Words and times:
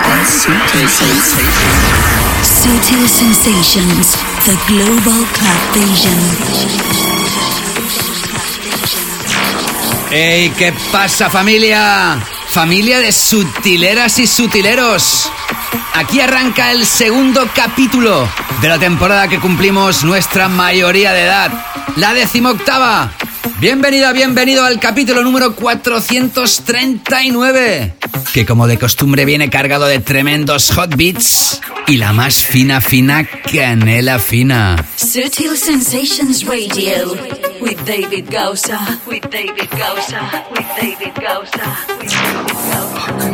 on 0.04 0.24
Sensations. 0.26 1.38
Subtle 2.42 3.06
Sensations, 3.06 4.16
the 4.44 4.56
global 4.66 5.22
club 5.32 5.62
vision. 5.74 6.18
¡Ey! 10.10 10.50
¿Qué 10.56 10.72
pasa, 10.92 11.28
familia? 11.28 12.18
Familia 12.54 13.00
de 13.00 13.10
sutileras 13.10 14.20
y 14.20 14.28
sutileros. 14.28 15.28
Aquí 15.94 16.20
arranca 16.20 16.70
el 16.70 16.86
segundo 16.86 17.50
capítulo 17.52 18.28
de 18.62 18.68
la 18.68 18.78
temporada 18.78 19.26
que 19.26 19.40
cumplimos 19.40 20.04
nuestra 20.04 20.46
mayoría 20.46 21.12
de 21.12 21.24
edad, 21.24 21.50
la 21.96 22.14
decimoctava. 22.14 23.10
Bienvenida, 23.58 24.12
bienvenido 24.12 24.64
al 24.64 24.78
capítulo 24.78 25.24
número 25.24 25.56
439, 25.56 27.96
que 28.34 28.44
como 28.44 28.66
de 28.66 28.78
costumbre 28.78 29.24
viene 29.24 29.48
cargado 29.48 29.86
de 29.86 30.00
tremendos 30.00 30.72
hot 30.72 30.96
beats 30.96 31.60
y 31.86 31.98
la 31.98 32.12
más 32.12 32.44
fina, 32.44 32.80
fina 32.80 33.24
canela 33.24 34.18
fina. 34.18 34.84
Subtle 34.96 35.56
Sensations 35.56 36.44
Radio 36.44 37.12
with 37.60 37.78
David 37.86 38.24
Gausa, 38.28 38.98
with 39.06 39.22
David 39.30 39.70
Gausa, 39.70 40.44
with 40.50 40.66
David 40.80 41.14
Gausa, 41.14 41.70
with 41.96 42.10
David 42.10 43.22
Gausa. 43.22 43.33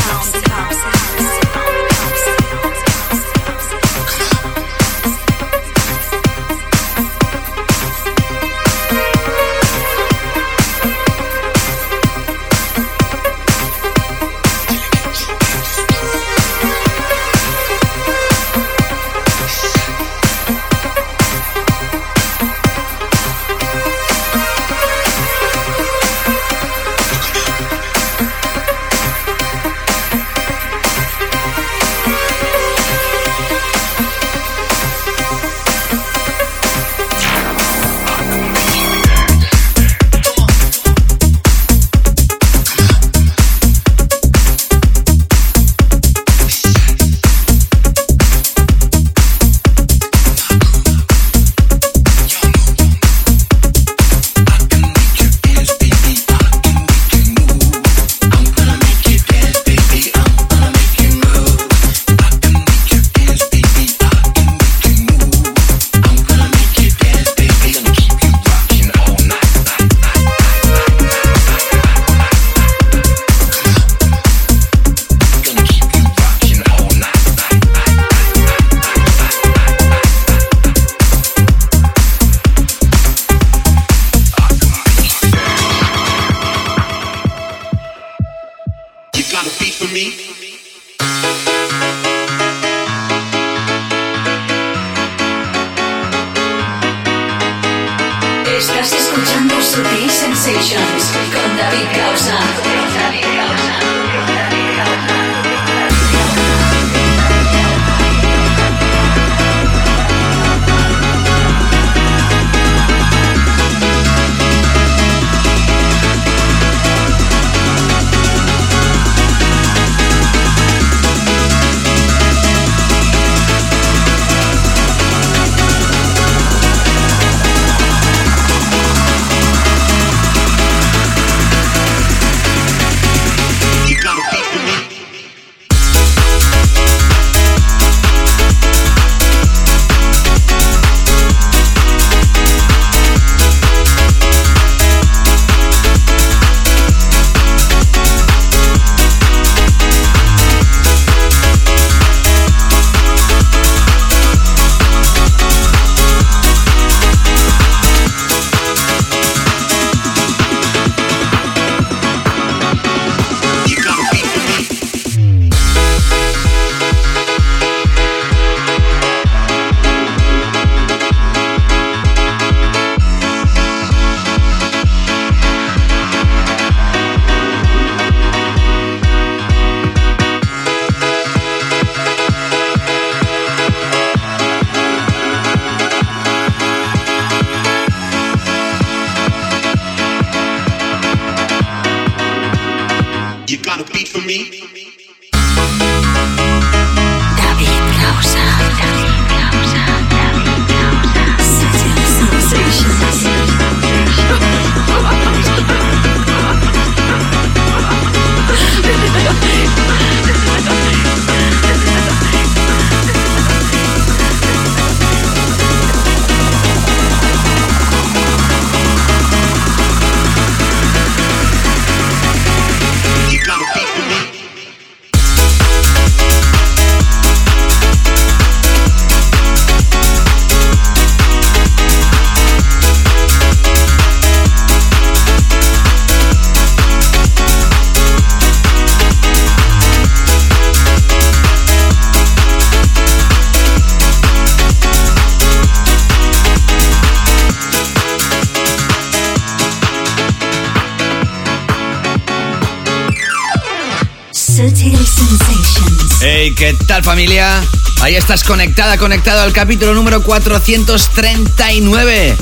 ¿Qué 256.49 256.75
tal 256.87 257.03
familia? 257.03 257.61
Ahí 258.01 258.15
estás 258.15 258.43
conectada, 258.43 258.97
conectado 258.97 259.41
al 259.41 259.53
capítulo 259.53 259.93
número 259.93 260.23
439. 260.23 262.35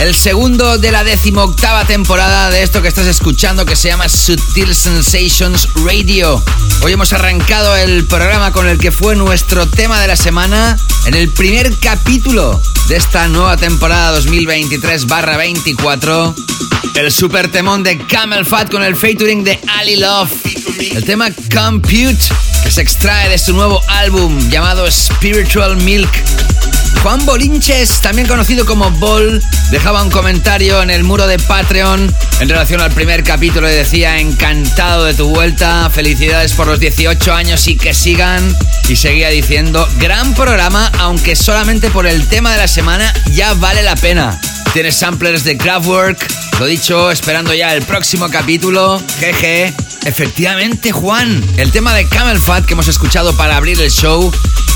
El 0.00 0.14
segundo 0.14 0.78
de 0.78 0.92
la 0.92 1.02
decimoctava 1.02 1.84
temporada 1.84 2.48
de 2.50 2.62
esto 2.62 2.80
que 2.80 2.86
estás 2.86 3.08
escuchando 3.08 3.66
que 3.66 3.74
se 3.74 3.88
llama 3.88 4.08
Sutil 4.08 4.72
Sensations 4.72 5.66
Radio. 5.84 6.40
Hoy 6.82 6.92
hemos 6.92 7.12
arrancado 7.12 7.74
el 7.74 8.04
programa 8.04 8.52
con 8.52 8.68
el 8.68 8.78
que 8.78 8.92
fue 8.92 9.16
nuestro 9.16 9.66
tema 9.66 10.00
de 10.00 10.06
la 10.06 10.14
semana 10.14 10.78
en 11.06 11.14
el 11.14 11.28
primer 11.30 11.76
capítulo 11.80 12.62
de 12.86 12.94
esta 12.96 13.26
nueva 13.26 13.56
temporada 13.56 14.16
2023-24. 14.20 16.34
El 16.94 17.10
super 17.10 17.50
temón 17.50 17.82
de 17.82 17.98
Camel 17.98 18.46
Fat 18.46 18.70
con 18.70 18.84
el 18.84 18.94
featuring 18.94 19.42
de 19.42 19.58
Ali 19.66 19.96
Love. 19.96 20.30
El 20.94 21.04
tema 21.04 21.30
Compute 21.52 22.16
que 22.62 22.70
se 22.70 22.82
extrae 22.82 23.28
de 23.28 23.38
su 23.38 23.52
nuevo 23.52 23.82
álbum 23.88 24.38
llamado 24.50 24.90
Spiritual 24.90 25.76
Milk. 25.76 26.10
Juan 27.02 27.24
Bolinches, 27.24 28.00
también 28.00 28.28
conocido 28.28 28.66
como 28.66 28.90
Bol, 28.90 29.42
dejaba 29.70 30.02
un 30.02 30.10
comentario 30.10 30.82
en 30.82 30.90
el 30.90 31.02
muro 31.02 31.26
de 31.26 31.38
Patreon 31.38 32.14
en 32.40 32.48
relación 32.48 32.80
al 32.82 32.92
primer 32.92 33.24
capítulo 33.24 33.70
y 33.70 33.74
decía, 33.74 34.18
encantado 34.18 35.06
de 35.06 35.14
tu 35.14 35.28
vuelta, 35.28 35.88
felicidades 35.90 36.52
por 36.52 36.66
los 36.66 36.78
18 36.78 37.32
años 37.32 37.66
y 37.68 37.76
que 37.76 37.94
sigan. 37.94 38.56
Y 38.88 38.96
seguía 38.96 39.30
diciendo, 39.30 39.88
gran 39.98 40.34
programa, 40.34 40.92
aunque 40.98 41.36
solamente 41.36 41.90
por 41.90 42.06
el 42.06 42.26
tema 42.28 42.52
de 42.52 42.58
la 42.58 42.68
semana 42.68 43.14
ya 43.32 43.54
vale 43.54 43.82
la 43.82 43.96
pena. 43.96 44.38
Tienes 44.74 44.96
samplers 44.96 45.44
de 45.44 45.56
Kraftwerk, 45.56 46.26
lo 46.58 46.66
dicho, 46.66 47.10
esperando 47.10 47.54
ya 47.54 47.74
el 47.74 47.82
próximo 47.82 48.28
capítulo. 48.28 49.02
Jeje. 49.18 49.74
Efectivamente, 50.04 50.92
Juan, 50.92 51.44
el 51.58 51.70
tema 51.72 51.94
de 51.94 52.08
Camel 52.08 52.38
Fat 52.38 52.64
que 52.64 52.72
hemos 52.72 52.88
escuchado 52.88 53.34
para 53.36 53.56
abrir 53.56 53.80
el 53.80 53.90
show, 53.90 54.32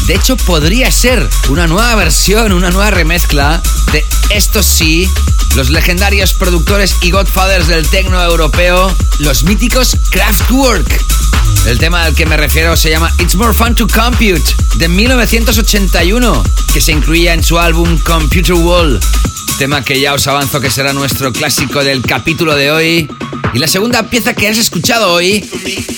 de 0.06 0.14
hecho 0.14 0.36
podría 0.36 0.90
ser 0.90 1.26
una 1.48 1.66
nueva 1.66 1.94
versión, 1.94 2.52
una 2.52 2.70
nueva 2.70 2.90
remezcla 2.90 3.62
de 3.92 4.04
Esto 4.28 4.62
sí, 4.62 5.08
los 5.54 5.70
legendarios 5.70 6.34
productores 6.34 6.96
y 7.00 7.10
godfathers 7.10 7.68
del 7.68 7.88
tecno 7.88 8.22
europeo, 8.22 8.94
los 9.18 9.44
míticos 9.44 9.96
Kraftwerk. 10.10 11.00
El 11.66 11.78
tema 11.78 12.04
al 12.04 12.14
que 12.14 12.26
me 12.26 12.36
refiero 12.36 12.76
se 12.76 12.90
llama 12.90 13.10
It's 13.18 13.34
More 13.34 13.54
Fun 13.54 13.74
to 13.74 13.86
Compute 13.86 14.42
de 14.76 14.88
1981, 14.88 16.42
que 16.74 16.80
se 16.80 16.92
incluía 16.92 17.32
en 17.32 17.42
su 17.42 17.58
álbum 17.58 17.96
Computer 17.98 18.54
Wall. 18.54 19.00
Tema 19.58 19.82
que 19.82 20.00
ya 20.00 20.12
os 20.12 20.26
avanzo 20.26 20.60
que 20.60 20.70
será 20.70 20.92
nuestro 20.92 21.32
clásico 21.32 21.82
del 21.82 22.02
capítulo 22.02 22.54
de 22.56 22.70
hoy. 22.70 23.10
Y 23.54 23.60
la 23.60 23.68
segunda 23.68 24.02
pieza 24.10 24.34
que 24.34 24.48
has 24.48 24.58
escuchado 24.58 25.12
hoy 25.12 25.48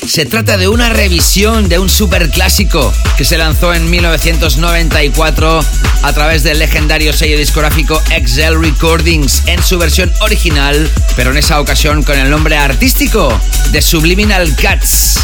se 0.06 0.26
trata 0.26 0.58
de 0.58 0.68
una 0.68 0.90
revisión 0.90 1.70
de 1.70 1.78
un 1.78 1.88
super 1.88 2.28
clásico 2.28 2.92
que 3.16 3.24
se 3.24 3.38
lanzó 3.38 3.72
en 3.72 3.88
1994 3.88 5.64
a 6.02 6.12
través 6.12 6.42
del 6.42 6.58
legendario 6.58 7.14
sello 7.14 7.38
discográfico 7.38 8.02
Excel 8.10 8.60
Recordings 8.60 9.44
en 9.46 9.62
su 9.62 9.78
versión 9.78 10.12
original, 10.20 10.90
pero 11.16 11.30
en 11.30 11.38
esa 11.38 11.58
ocasión 11.58 12.02
con 12.02 12.18
el 12.18 12.28
nombre 12.28 12.58
artístico 12.58 13.32
de 13.72 13.80
Subliminal 13.80 14.54
Cats, 14.56 15.18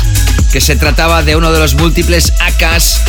que 0.51 0.63
se 0.63 0.77
trataba 0.77 1.23
de 1.23 1.37
uno 1.37 1.53
de 1.53 1.59
los 1.59 1.75
múltiples 1.75 2.33
AKs 2.41 3.03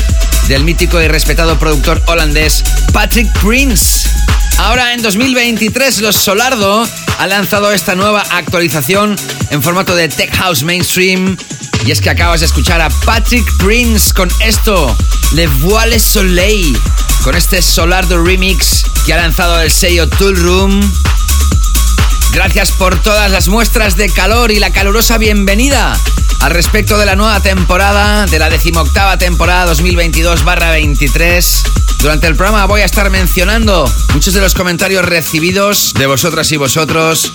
del 0.50 0.66
mítico 0.66 1.02
y 1.02 1.08
respetado 1.08 1.58
productor 1.58 2.04
holandés 2.08 2.62
Patrick 2.92 3.32
Prince. 3.40 4.10
Ahora 4.58 4.94
en 4.94 5.02
2023 5.02 6.02
los 6.02 6.18
Solardo 6.18 6.86
ha 7.20 7.28
lanzado 7.28 7.72
esta 7.72 7.96
nueva 7.96 8.24
actualización 8.32 9.16
en 9.50 9.62
formato 9.62 9.96
de 9.96 10.10
Tech 10.10 10.34
House 10.36 10.64
Mainstream. 10.64 11.38
Y 11.86 11.92
es 11.92 12.02
que 12.02 12.10
acabas 12.10 12.40
de 12.40 12.46
escuchar 12.46 12.82
a 12.82 12.90
Patrick 12.90 13.46
Prince 13.58 14.14
con 14.14 14.30
esto, 14.40 14.96
Le 15.34 15.48
Voile 15.48 16.00
Soleil, 16.00 16.78
con 17.24 17.36
este 17.36 17.62
Solardo 17.62 18.24
remix 18.24 18.86
que 19.06 19.14
ha 19.14 19.18
lanzado 19.18 19.60
el 19.62 19.72
sello 19.72 20.08
Tool 20.10 20.38
Room. 20.38 20.94
Gracias 22.34 22.72
por 22.72 23.02
todas 23.02 23.32
las 23.32 23.48
muestras 23.48 23.98
de 23.98 24.10
calor 24.10 24.52
y 24.52 24.60
la 24.60 24.72
calurosa 24.72 25.18
bienvenida 25.18 25.98
al 26.40 26.52
respecto 26.52 26.98
de 26.98 27.06
la 27.06 27.16
nueva 27.16 27.40
temporada, 27.42 28.26
de 28.26 28.40
la 28.40 28.50
decimoctava 28.50 29.18
temporada 29.18 29.72
2022-23. 29.74 31.93
Durante 32.04 32.28
el 32.28 32.36
programa 32.36 32.66
voy 32.66 32.82
a 32.82 32.86
estar 32.86 33.10
mencionando 33.10 33.90
muchos 34.14 34.34
de 34.34 34.42
los 34.42 34.54
comentarios 34.54 35.06
recibidos 35.06 35.94
de 35.98 36.06
vosotras 36.06 36.52
y 36.52 36.58
vosotros. 36.58 37.32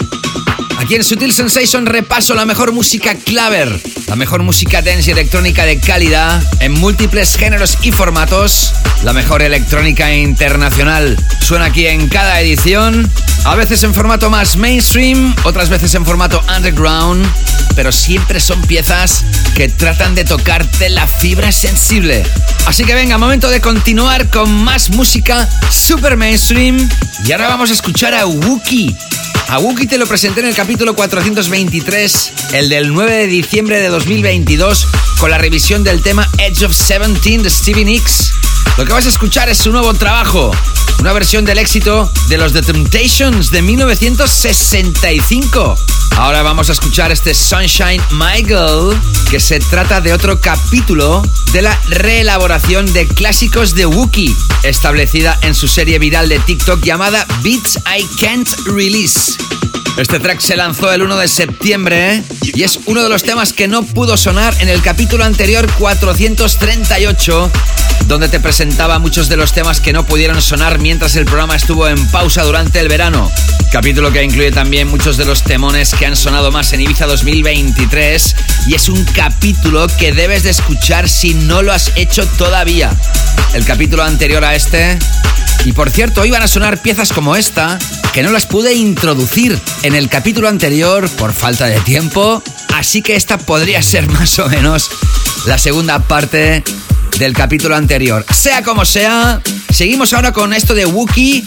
Aquí 0.78 0.94
en 0.94 1.02
Sutil 1.02 1.32
Sensation 1.32 1.86
repaso 1.86 2.34
la 2.34 2.44
mejor 2.44 2.70
música 2.70 3.16
claver, 3.16 3.80
la 4.06 4.14
mejor 4.14 4.44
música 4.44 4.80
dance 4.80 5.10
y 5.10 5.12
electrónica 5.12 5.66
de 5.66 5.80
calidad 5.80 6.40
en 6.60 6.70
múltiples 6.72 7.36
géneros 7.36 7.78
y 7.82 7.90
formatos, 7.90 8.72
la 9.02 9.12
mejor 9.12 9.42
electrónica 9.42 10.14
internacional. 10.14 11.18
Suena 11.40 11.64
aquí 11.64 11.88
en 11.88 12.08
cada 12.08 12.40
edición, 12.40 13.10
a 13.44 13.56
veces 13.56 13.82
en 13.82 13.92
formato 13.92 14.30
más 14.30 14.56
mainstream, 14.56 15.34
otras 15.42 15.68
veces 15.68 15.92
en 15.96 16.06
formato 16.06 16.40
underground, 16.56 17.28
pero 17.74 17.90
siempre 17.90 18.38
son 18.38 18.62
piezas 18.62 19.24
que 19.56 19.68
tratan 19.68 20.14
de 20.14 20.24
tocarte 20.24 20.90
la 20.90 21.08
fibra 21.08 21.50
sensible. 21.50 22.24
Así 22.66 22.84
que 22.84 22.94
venga, 22.94 23.18
momento 23.18 23.50
de 23.50 23.60
continuar 23.60 24.30
con 24.30 24.52
más 24.52 24.90
música 24.90 25.48
super 25.72 26.16
mainstream. 26.16 26.88
Y 27.24 27.32
ahora 27.32 27.48
vamos 27.48 27.70
a 27.70 27.72
escuchar 27.72 28.14
a 28.14 28.26
Wookie. 28.26 28.96
A 29.50 29.58
Wookie 29.58 29.86
te 29.86 29.96
lo 29.96 30.06
presenté 30.06 30.40
en 30.40 30.46
el 30.46 30.54
capítulo 30.54 30.94
423, 30.94 32.32
el 32.52 32.68
del 32.68 32.92
9 32.92 33.16
de 33.16 33.26
diciembre 33.28 33.80
de 33.80 33.88
2022, 33.88 34.86
con 35.18 35.30
la 35.30 35.38
revisión 35.38 35.82
del 35.82 36.02
tema 36.02 36.28
Edge 36.36 36.66
of 36.66 36.76
17 36.76 37.42
de 37.42 37.48
Stevie 37.48 37.86
Nicks. 37.86 38.37
Lo 38.78 38.84
que 38.84 38.92
vas 38.92 39.06
a 39.06 39.08
escuchar 39.08 39.48
es 39.48 39.58
su 39.58 39.72
nuevo 39.72 39.92
trabajo, 39.92 40.52
una 41.00 41.12
versión 41.12 41.44
del 41.44 41.58
éxito 41.58 42.08
de 42.28 42.38
los 42.38 42.52
The 42.52 42.62
Temptations 42.62 43.50
de 43.50 43.60
1965. 43.60 45.76
Ahora 46.16 46.42
vamos 46.42 46.68
a 46.68 46.74
escuchar 46.74 47.10
este 47.10 47.34
Sunshine 47.34 48.00
Girl, 48.46 48.96
que 49.32 49.40
se 49.40 49.58
trata 49.58 50.00
de 50.00 50.12
otro 50.12 50.40
capítulo 50.40 51.24
de 51.52 51.62
la 51.62 51.76
reelaboración 51.88 52.92
de 52.92 53.08
clásicos 53.08 53.74
de 53.74 53.86
Wookiee, 53.86 54.36
establecida 54.62 55.36
en 55.42 55.56
su 55.56 55.66
serie 55.66 55.98
viral 55.98 56.28
de 56.28 56.38
TikTok 56.38 56.80
llamada 56.80 57.26
Beats 57.42 57.78
I 57.78 58.06
Can't 58.20 58.48
Release. 58.66 59.38
Este 59.96 60.20
track 60.20 60.40
se 60.40 60.56
lanzó 60.56 60.92
el 60.92 61.02
1 61.02 61.16
de 61.16 61.28
septiembre 61.28 62.22
y 62.42 62.62
es 62.62 62.78
uno 62.86 63.02
de 63.02 63.08
los 63.08 63.22
temas 63.22 63.52
que 63.52 63.68
no 63.68 63.82
pudo 63.82 64.16
sonar 64.16 64.54
en 64.60 64.68
el 64.68 64.80
capítulo 64.82 65.24
anterior 65.24 65.66
438, 65.78 67.50
donde 68.06 68.28
te 68.28 68.40
presentaba 68.40 68.98
muchos 68.98 69.28
de 69.28 69.36
los 69.36 69.52
temas 69.52 69.80
que 69.80 69.92
no 69.92 70.06
pudieron 70.06 70.40
sonar 70.40 70.78
mientras 70.78 71.16
el 71.16 71.24
programa 71.24 71.56
estuvo 71.56 71.88
en 71.88 72.06
pausa 72.08 72.44
durante 72.44 72.80
el 72.80 72.88
verano. 72.88 73.30
Capítulo 73.72 74.12
que 74.12 74.22
incluye 74.22 74.50
también 74.50 74.88
muchos 74.88 75.16
de 75.16 75.24
los 75.24 75.42
temones 75.42 75.92
que 75.94 76.06
han 76.06 76.16
sonado 76.16 76.50
más 76.50 76.72
en 76.72 76.80
Ibiza 76.80 77.06
2023 77.06 78.36
y 78.68 78.74
es 78.74 78.88
un 78.88 79.04
capítulo 79.04 79.86
que 79.98 80.12
debes 80.12 80.42
de 80.42 80.50
escuchar 80.50 81.08
si 81.08 81.34
no 81.34 81.62
lo 81.62 81.72
has 81.72 81.92
hecho 81.96 82.26
todavía. 82.38 82.94
El 83.52 83.64
capítulo 83.64 84.04
anterior 84.04 84.44
a 84.44 84.54
este 84.54 84.98
y 85.64 85.72
por 85.72 85.90
cierto, 85.90 86.24
iban 86.24 86.42
a 86.42 86.48
sonar 86.48 86.80
piezas 86.80 87.12
como 87.12 87.36
esta, 87.36 87.78
que 88.12 88.22
no 88.22 88.30
las 88.30 88.46
pude 88.46 88.74
introducir 88.74 89.58
en 89.82 89.94
el 89.94 90.08
capítulo 90.08 90.48
anterior 90.48 91.08
por 91.10 91.32
falta 91.32 91.66
de 91.66 91.80
tiempo. 91.80 92.42
Así 92.74 93.02
que 93.02 93.16
esta 93.16 93.38
podría 93.38 93.82
ser 93.82 94.08
más 94.08 94.38
o 94.38 94.48
menos 94.48 94.90
la 95.46 95.58
segunda 95.58 95.98
parte 96.00 96.62
del 97.18 97.32
capítulo 97.32 97.76
anterior. 97.76 98.24
Sea 98.32 98.62
como 98.62 98.84
sea, 98.84 99.40
seguimos 99.70 100.12
ahora 100.12 100.32
con 100.32 100.52
esto 100.52 100.74
de 100.74 100.86
Wookie, 100.86 101.46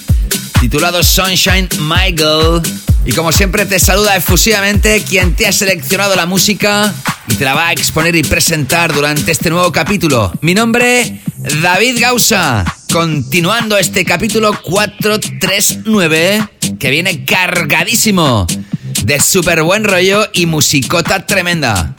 titulado 0.59 1.03
Sunshine 1.03 1.69
Girl. 2.15 2.61
Y 3.05 3.13
como 3.13 3.31
siempre 3.31 3.65
te 3.65 3.79
saluda 3.79 4.15
efusivamente 4.15 5.03
quien 5.07 5.35
te 5.35 5.47
ha 5.47 5.51
seleccionado 5.51 6.15
la 6.15 6.25
música 6.25 6.93
y 7.27 7.35
te 7.35 7.45
la 7.45 7.55
va 7.55 7.69
a 7.69 7.71
exponer 7.71 8.15
y 8.15 8.23
presentar 8.23 8.93
durante 8.93 9.31
este 9.31 9.49
nuevo 9.49 9.71
capítulo. 9.71 10.31
Mi 10.41 10.53
nombre, 10.53 11.21
David 11.61 11.99
Gausa. 11.99 12.65
Continuando 12.91 13.77
este 13.77 14.03
capítulo 14.03 14.51
439 14.61 16.49
que 16.77 16.89
viene 16.89 17.23
cargadísimo 17.23 18.45
de 19.03 19.19
súper 19.21 19.63
buen 19.63 19.85
rollo 19.85 20.27
y 20.33 20.45
musicota 20.45 21.25
tremenda. 21.25 21.95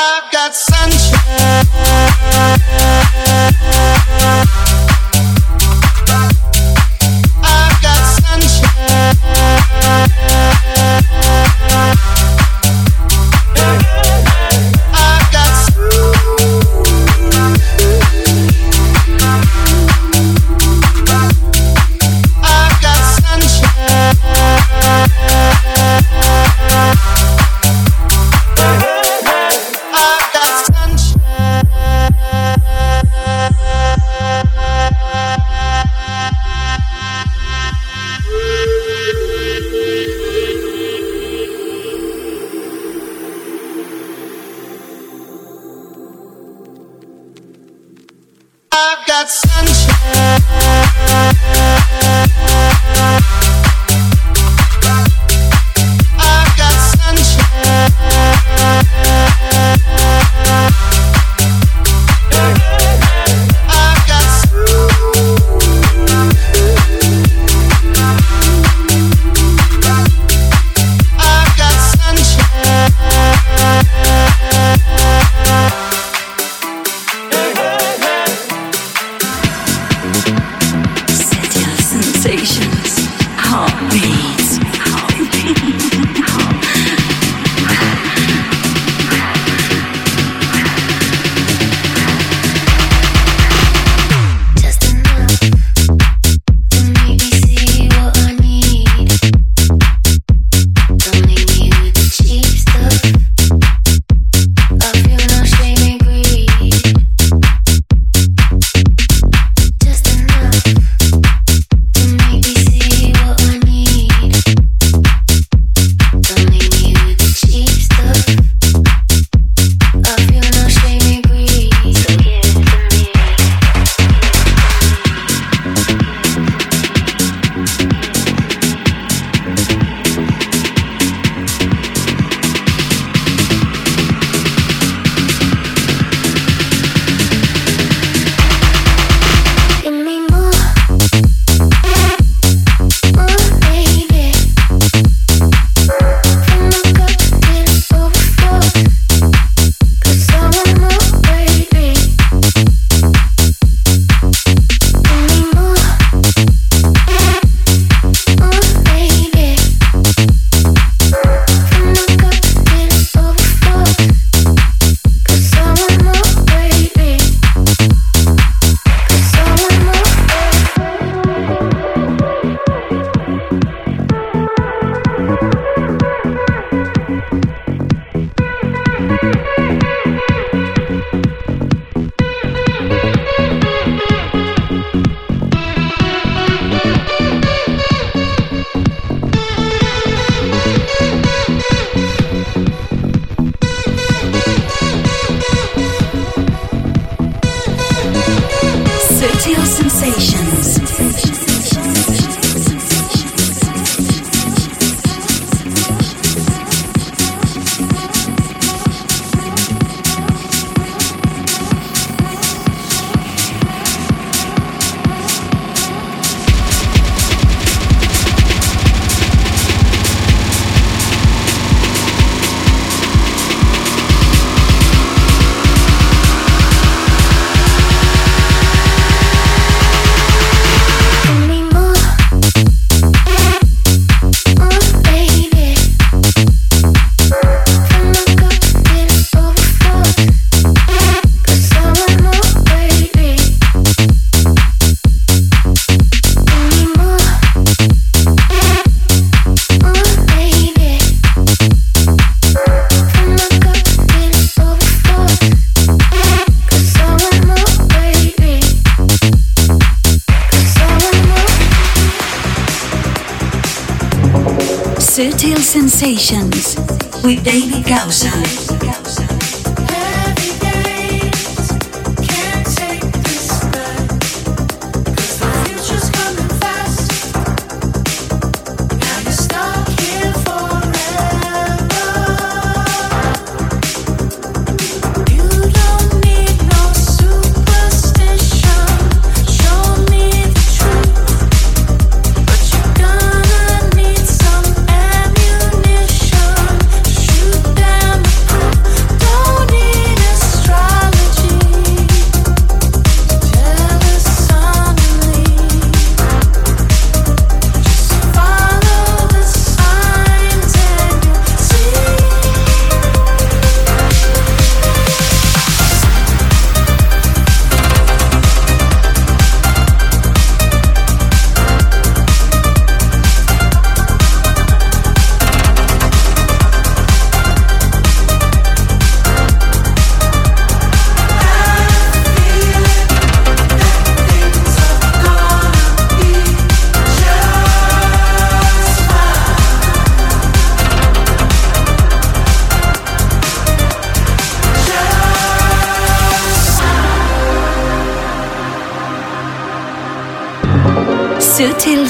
I've 0.00 0.30
got 0.30 0.54
sunshine. 0.54 1.57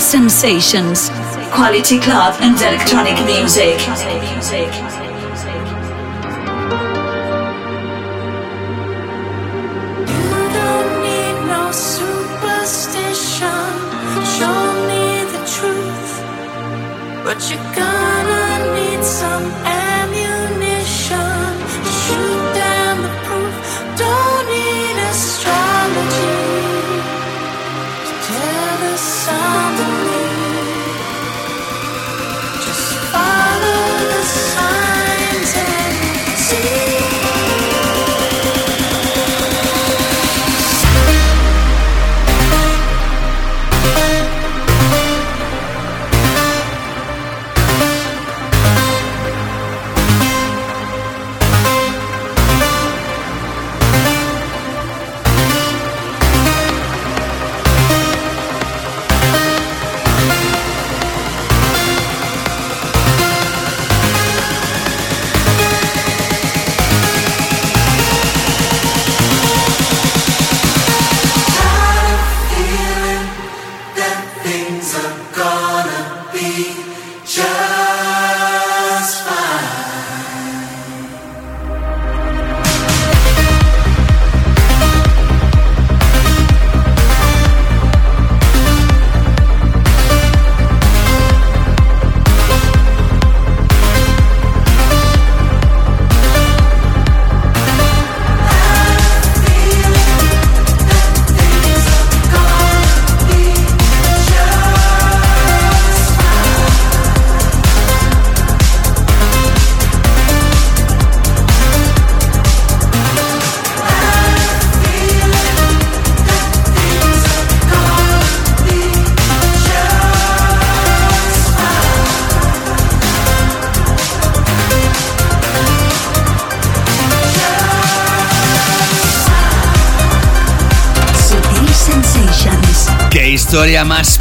Sensations. 0.09 1.11
Quality 1.53 1.99
club 2.01 2.35
and 2.41 2.57
electronic 2.63 3.23
music. 3.27 3.77
historia 17.29 17.88
más 17.88 17.88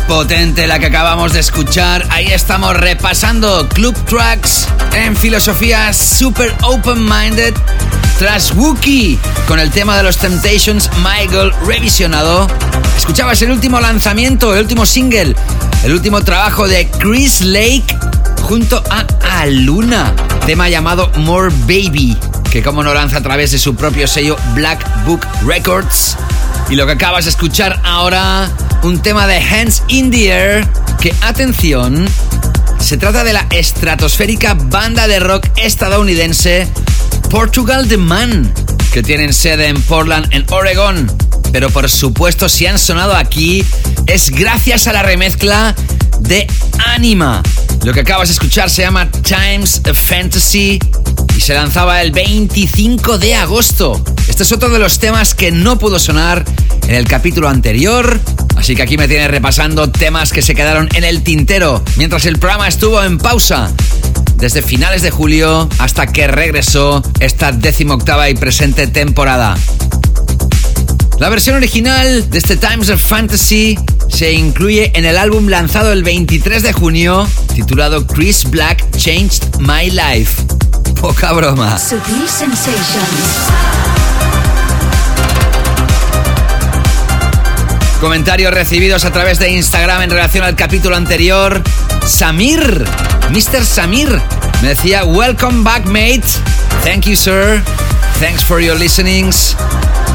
potente 0.08 0.68
la 0.68 0.80
que 0.80 0.86
acabamos 0.86 1.34
de 1.34 1.42
escuchar. 1.42 2.08
Ahí 2.10 2.28
estamos 2.28 2.76
repasando 2.76 3.68
Club 3.70 3.96
Tracks 4.06 4.68
en 4.94 5.16
filosofía 5.16 5.94
super 5.94 6.56
open-minded. 6.64 7.54
Tras 8.18 8.54
Wookie, 8.54 9.20
con 9.48 9.60
el 9.60 9.70
tema 9.70 9.98
de 9.98 10.04
los 10.04 10.18
Temptations, 10.18 10.90
Michael 10.98 11.52
revisionado. 11.66 12.48
Escuchabas 12.98 13.42
el 13.42 13.52
último 13.52 13.80
lanzamiento, 13.82 14.56
el 14.56 14.62
último 14.62 14.86
single, 14.86 15.36
el 15.84 15.94
último 15.94 16.24
trabajo 16.24 16.68
de 16.68 16.90
Chris 17.00 17.42
Lake 17.42 17.86
junto 18.42 18.82
a 18.90 19.06
Aluna, 19.42 20.14
tema 20.46 20.70
llamado 20.70 21.12
More 21.18 21.54
Baby, 21.62 22.18
que 22.50 22.64
como 22.64 22.82
no 22.82 22.94
lanza 22.94 23.18
a 23.18 23.22
través 23.22 23.52
de 23.52 23.60
su 23.60 23.76
propio 23.76 24.08
sello 24.08 24.38
Black 24.54 25.06
Book 25.06 25.28
Records. 25.46 26.16
Y 26.70 26.76
lo 26.76 26.86
que 26.86 26.94
acabas 26.94 27.26
de 27.26 27.32
escuchar 27.32 27.80
ahora 27.84 28.50
un 28.88 29.02
tema 29.02 29.28
de 29.28 29.36
Hands 29.38 29.84
in 29.90 30.10
the 30.12 30.30
Air 30.30 30.68
que, 31.02 31.14
atención, 31.22 32.08
se 32.80 32.96
trata 32.96 33.26
de 33.26 33.34
la 33.34 33.46
estratosférica 33.52 34.54
banda 34.54 35.10
de 35.10 35.20
rock 35.20 35.48
estadounidense 35.58 36.68
Portugal 37.30 37.90
The 37.90 37.98
Man, 37.98 38.54
que 38.94 39.04
tienen 39.04 39.34
sede 39.34 39.68
en 39.68 39.82
Portland, 39.82 40.34
en 40.34 40.46
Oregon. 40.52 41.12
Pero 41.52 41.70
por 41.70 41.90
supuesto, 41.90 42.48
si 42.48 42.66
han 42.66 42.80
sonado 42.80 43.14
aquí, 43.14 43.66
es 44.06 44.30
gracias 44.30 44.88
a 44.88 44.94
la 44.94 45.04
remezcla 45.04 45.76
de 46.22 46.48
Anima. 46.86 47.44
Lo 47.84 47.94
que 47.94 48.00
acabas 48.00 48.30
de 48.30 48.34
escuchar 48.36 48.70
se 48.70 48.84
llama 48.84 49.12
Times 49.12 49.82
of 49.90 49.98
Fantasy 49.98 50.80
y 51.36 51.42
se 51.42 51.54
lanzaba 51.54 52.02
el 52.02 52.12
25 52.12 53.18
de 53.18 53.36
agosto. 53.36 54.02
Este 54.30 54.44
es 54.44 54.52
otro 54.54 54.70
de 54.70 54.80
los 54.80 54.98
temas 55.00 55.36
que 55.36 55.52
no 55.52 55.78
pudo 55.78 56.00
sonar 56.00 56.46
en 56.88 56.96
el 56.96 57.06
capítulo 57.06 57.50
anterior 57.50 58.18
Así 58.58 58.76
que 58.76 58.82
aquí 58.82 58.98
me 58.98 59.08
tienes 59.08 59.30
repasando 59.30 59.90
temas 59.90 60.34
que 60.34 60.42
se 60.42 60.56
quedaron 60.56 60.90
en 60.96 61.04
el 61.04 61.22
tintero 61.22 61.84
mientras 61.96 62.26
el 62.26 62.40
programa 62.40 62.68
estuvo 62.68 63.02
en 63.04 63.20
pausa. 63.20 63.72
Desde 64.36 64.62
finales 64.62 65.04
de 65.04 65.12
julio 65.12 65.70
hasta 65.78 66.08
que 66.08 66.28
regresó 66.28 67.02
esta 67.20 67.52
decimoctava 67.52 68.30
y 68.30 68.36
presente 68.36 68.88
temporada. 68.88 69.56
La 71.20 71.30
versión 71.30 71.56
original 71.56 72.30
de 72.30 72.38
este 72.38 72.58
Times 72.58 72.90
of 72.90 73.02
Fantasy 73.02 73.78
se 74.10 74.34
incluye 74.34 74.92
en 74.96 75.06
el 75.06 75.18
álbum 75.18 75.48
lanzado 75.48 75.92
el 75.92 76.04
23 76.04 76.62
de 76.62 76.74
junio, 76.74 77.28
titulado 77.56 78.06
Chris 78.06 78.44
Black 78.50 78.84
Changed 78.98 79.60
My 79.60 79.90
Life. 79.90 80.44
Poca 81.00 81.32
broma. 81.32 81.78
Comentarios 88.00 88.54
recibidos 88.54 89.06
a 89.06 89.12
través 89.12 89.40
de 89.40 89.50
Instagram 89.50 90.04
en 90.04 90.10
relación 90.12 90.44
al 90.44 90.56
capítulo 90.56 90.96
anterior. 90.96 91.64
Samir, 92.06 92.86
Mr. 93.32 93.66
Samir, 93.66 94.22
me 94.62 94.70
decía, 94.70 95.04
Welcome 95.04 95.64
back, 95.64 95.86
mate. 95.86 96.22
Thank 96.84 97.06
you, 97.06 97.16
sir. 97.16 97.62
Thanks 98.20 98.44
for 98.44 98.62
your 98.62 98.78
listenings. 98.78 99.56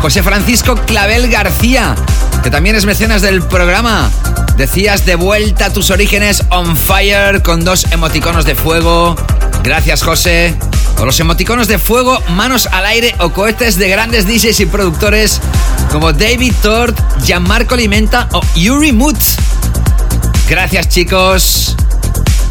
José 0.01 0.23
Francisco 0.23 0.77
Clavel 0.87 1.29
García, 1.29 1.97
que 2.45 2.51
también 2.51 2.77
es 2.77 2.87
mecenas 2.87 3.21
del 3.21 3.42
programa. 3.42 4.11
Decías 4.57 5.05
de 5.05 5.16
vuelta 5.16 5.66
a 5.66 5.73
tus 5.73 5.90
orígenes 5.90 6.45
on 6.51 6.77
fire 6.77 7.42
con 7.42 7.64
dos 7.64 7.87
emoticonos 7.90 8.45
de 8.45 8.55
fuego. 8.55 9.16
Gracias, 9.64 10.03
José. 10.03 10.55
O 10.98 11.05
los 11.05 11.18
emoticonos 11.20 11.68
de 11.68 11.78
fuego, 11.78 12.20
manos 12.31 12.66
al 12.66 12.87
aire 12.87 13.14
o 13.18 13.33
cohetes 13.33 13.76
de 13.76 13.88
grandes 13.88 14.26
DJs 14.26 14.61
y 14.61 14.66
productores 14.66 15.40
como 15.90 16.12
David 16.12 16.55
Tort, 16.62 16.98
Gianmarco 17.24 17.76
Limenta 17.76 18.28
o 18.33 18.40
Yuri 18.55 18.92
Mutz. 18.92 19.37
Gracias, 20.48 20.88
chicos. 20.88 21.76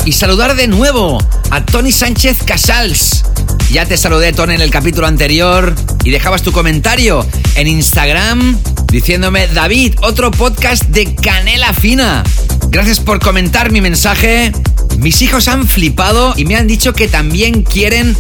Y 0.06 0.14
saludar 0.14 0.56
de 0.56 0.68
nuevo 0.68 1.20
a 1.50 1.64
Tony 1.64 1.92
Sánchez 1.92 2.44
Casals. 2.44 3.24
Ya 3.72 3.86
te 3.86 3.96
saludé, 3.96 4.34
Tony, 4.34 4.56
en 4.56 4.62
el 4.62 4.70
capítulo 4.70 5.08
anterior 5.08 5.74
y 6.04 6.12
dejabas 6.12 6.42
tu 6.42 6.52
comentario 6.52 7.26
en 7.56 7.68
Instagram 7.68 8.58
diciéndome, 8.92 9.48
David, 9.48 9.96
otro 10.02 10.32
podcast 10.32 10.84
de 10.86 11.16
Canela 11.16 11.74
Fina. 11.74 12.24
Gracias 12.70 13.00
por 13.00 13.20
comentar 13.20 13.72
mi 13.72 13.80
mensaje. 13.80 14.52
Mis 14.98 15.22
hijos 15.22 15.48
han 15.48 15.68
flipado 15.68 16.34
y 16.38 16.46
me 16.46 16.56
han 16.56 16.68
dicho 16.68 16.94
que 16.94 17.08
también 17.08 17.64
quieren 17.64 18.16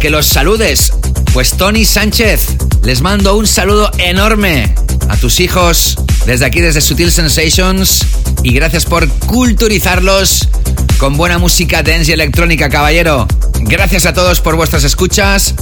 que 0.00 0.10
los 0.10 0.26
saludes. 0.26 0.92
Pues 1.32 1.56
Tony 1.56 1.84
Sánchez, 1.84 2.56
les 2.82 3.00
mando 3.00 3.36
un 3.36 3.46
saludo 3.46 3.90
enorme 3.98 4.74
a 5.08 5.16
tus 5.16 5.40
hijos 5.40 5.96
desde 6.26 6.44
aquí, 6.44 6.60
desde 6.60 6.80
Sutil 6.80 7.10
Sensations. 7.10 8.04
Y 8.42 8.52
gracias 8.52 8.84
por 8.84 9.08
culturizarlos 9.08 10.48
con 10.98 11.16
buena 11.16 11.38
música 11.38 11.82
dance 11.82 12.10
y 12.10 12.14
electrónica, 12.14 12.68
caballero. 12.68 13.26
Gracias 13.60 14.06
a 14.06 14.12
todos 14.12 14.40
por 14.40 14.56
vuestras 14.56 14.84
escuchas. 14.84 15.54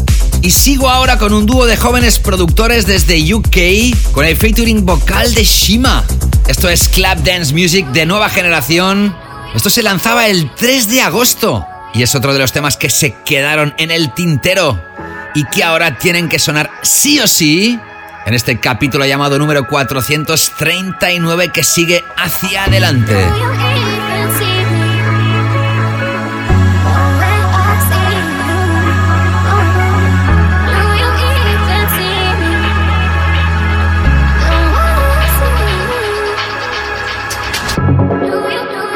Y 0.42 0.51
sigo 0.51 0.90
ahora 0.90 1.18
con 1.18 1.33
un 1.33 1.46
dúo 1.46 1.66
de 1.66 1.77
jóvenes 1.77 2.18
productores 2.18 2.87
desde 2.87 3.33
UK 3.33 4.12
con 4.12 4.27
el 4.27 4.37
featuring 4.37 4.85
vocal 4.85 5.33
de 5.35 5.44
Shima. 5.44 6.05
Esto 6.48 6.68
es 6.68 6.88
Club 6.88 7.22
Dance 7.22 7.55
Music 7.55 7.87
de 7.92 8.07
nueva 8.07 8.29
generación. 8.29 9.14
Esto 9.55 9.69
se 9.71 9.83
lanzaba 9.83 10.29
el 10.29 10.51
3 10.55 10.88
de 10.88 11.03
agosto 11.03 11.67
y 11.93 12.03
es 12.03 12.15
otro 12.15 12.33
de 12.33 12.38
los 12.38 12.53
temas 12.53 12.79
que 12.79 12.88
se 12.88 13.15
quedaron 13.23 13.75
en 13.77 13.91
el 13.91 14.15
tintero 14.15 14.83
y 15.35 15.45
que 15.45 15.62
ahora 15.62 15.99
tienen 15.99 16.29
que 16.29 16.38
sonar 16.38 16.71
sí 16.83 17.21
o 17.21 17.27
sí 17.27 17.79
en 18.25 18.35
este 18.35 18.59
capítulo 18.61 19.05
llamado 19.05 19.38
número 19.38 19.67
439 19.67 21.51
que 21.53 21.65
sigue 21.65 22.03
hacia 22.17 22.65
adelante. 22.65 23.15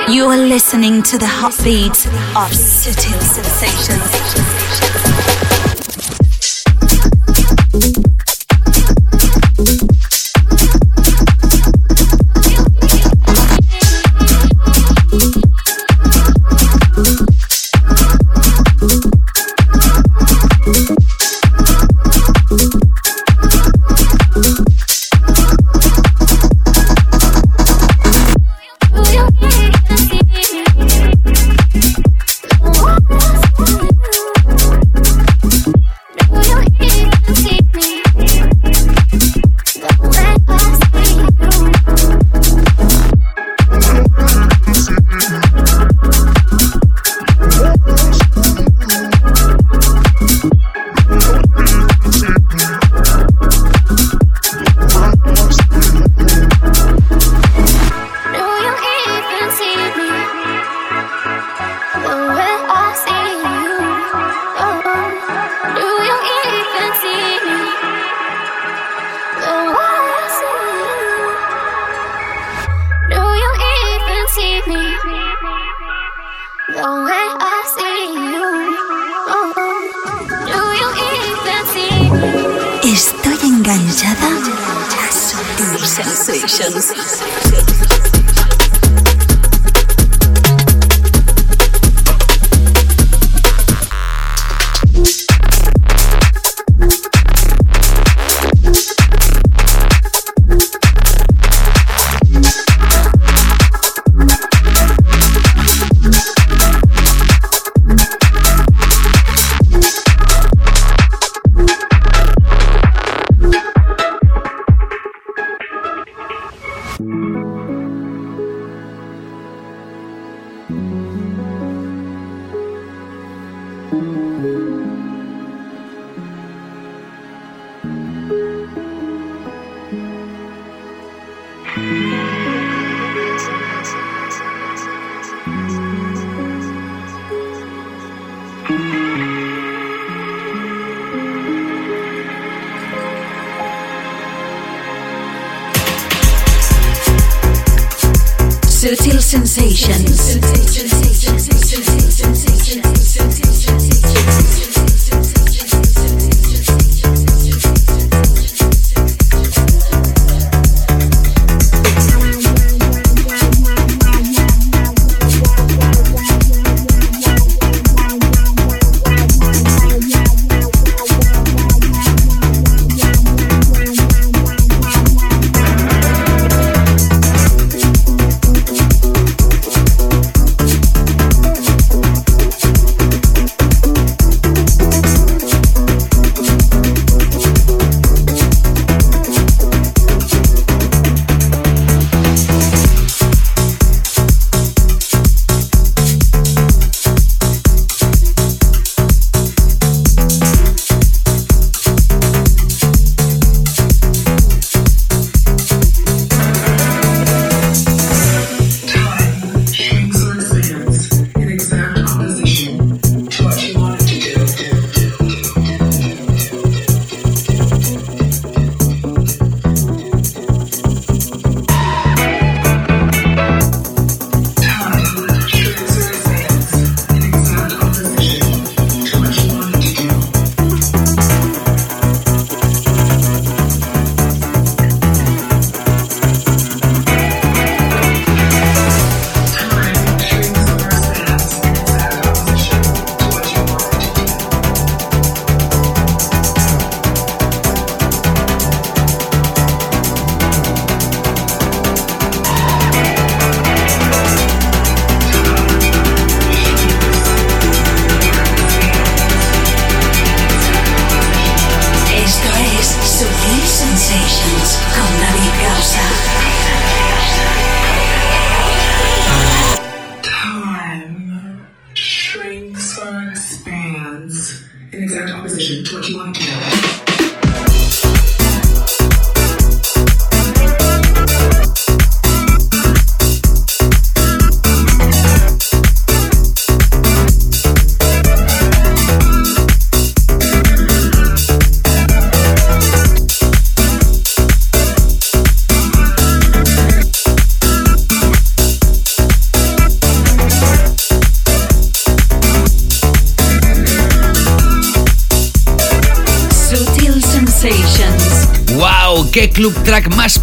You 0.09 0.27
are 0.27 0.37
listening 0.37 1.03
to 1.03 1.19
the 1.19 1.27
heartbeat 1.27 2.07
of 2.37 2.53
Sutil 2.53 3.21
Sensations. 3.21 5.56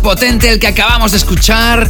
Potente 0.04 0.50
el 0.50 0.60
que 0.60 0.68
acabamos 0.68 1.12
de 1.12 1.18
escuchar. 1.18 1.90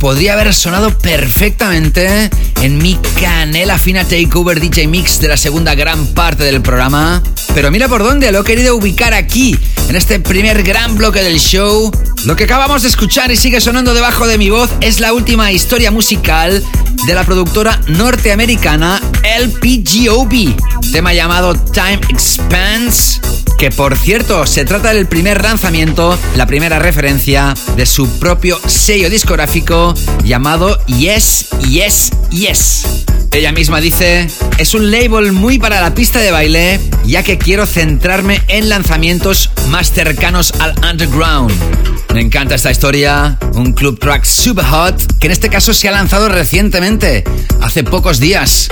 Podría 0.00 0.32
haber 0.32 0.52
sonado 0.52 0.98
perfectamente 0.98 2.28
en 2.60 2.76
mi 2.76 2.98
canela 3.20 3.78
fina 3.78 4.02
takeover 4.02 4.60
DJ 4.60 4.88
Mix 4.88 5.20
de 5.20 5.28
la 5.28 5.36
segunda 5.36 5.76
gran 5.76 6.04
parte 6.08 6.42
del 6.42 6.60
programa. 6.60 7.22
Pero 7.54 7.70
mira 7.70 7.86
por 7.86 8.02
dónde 8.02 8.32
lo 8.32 8.40
he 8.40 8.44
querido 8.44 8.74
ubicar 8.74 9.14
aquí, 9.14 9.56
en 9.88 9.94
este 9.94 10.18
primer 10.18 10.64
gran 10.64 10.96
bloque 10.96 11.22
del 11.22 11.38
show. 11.38 11.92
Lo 12.24 12.34
que 12.34 12.44
acabamos 12.44 12.82
de 12.82 12.88
escuchar 12.88 13.30
y 13.30 13.36
sigue 13.36 13.60
sonando 13.60 13.94
debajo 13.94 14.26
de 14.26 14.38
mi 14.38 14.50
voz 14.50 14.70
es 14.80 14.98
la 14.98 15.12
última 15.12 15.52
historia 15.52 15.92
musical 15.92 16.62
de 17.06 17.14
la 17.14 17.24
productora 17.24 17.80
norteamericana 17.86 19.00
LPGOB, 19.40 20.90
tema 20.92 21.14
llamado 21.14 21.54
Time 21.54 22.00
Expanse 22.08 23.11
que 23.62 23.70
por 23.70 23.96
cierto 23.96 24.44
se 24.44 24.64
trata 24.64 24.92
del 24.92 25.06
primer 25.06 25.40
lanzamiento, 25.40 26.18
la 26.34 26.48
primera 26.48 26.80
referencia 26.80 27.54
de 27.76 27.86
su 27.86 28.08
propio 28.18 28.58
sello 28.66 29.08
discográfico 29.08 29.94
llamado 30.24 30.84
Yes, 30.86 31.50
Yes, 31.68 32.10
Yes. 32.32 32.82
Ella 33.30 33.52
misma 33.52 33.80
dice, 33.80 34.26
es 34.58 34.74
un 34.74 34.90
label 34.90 35.30
muy 35.30 35.60
para 35.60 35.80
la 35.80 35.94
pista 35.94 36.18
de 36.18 36.32
baile, 36.32 36.80
ya 37.04 37.22
que 37.22 37.38
quiero 37.38 37.64
centrarme 37.64 38.42
en 38.48 38.68
lanzamientos 38.68 39.50
más 39.68 39.92
cercanos 39.92 40.52
al 40.58 40.74
underground. 40.84 41.52
Me 42.12 42.20
encanta 42.20 42.56
esta 42.56 42.72
historia, 42.72 43.38
un 43.54 43.74
club 43.74 43.96
track 44.00 44.24
super 44.24 44.64
hot, 44.64 45.18
que 45.20 45.28
en 45.28 45.32
este 45.32 45.50
caso 45.50 45.72
se 45.72 45.86
ha 45.86 45.92
lanzado 45.92 46.28
recientemente, 46.28 47.22
hace 47.60 47.84
pocos 47.84 48.18
días. 48.18 48.70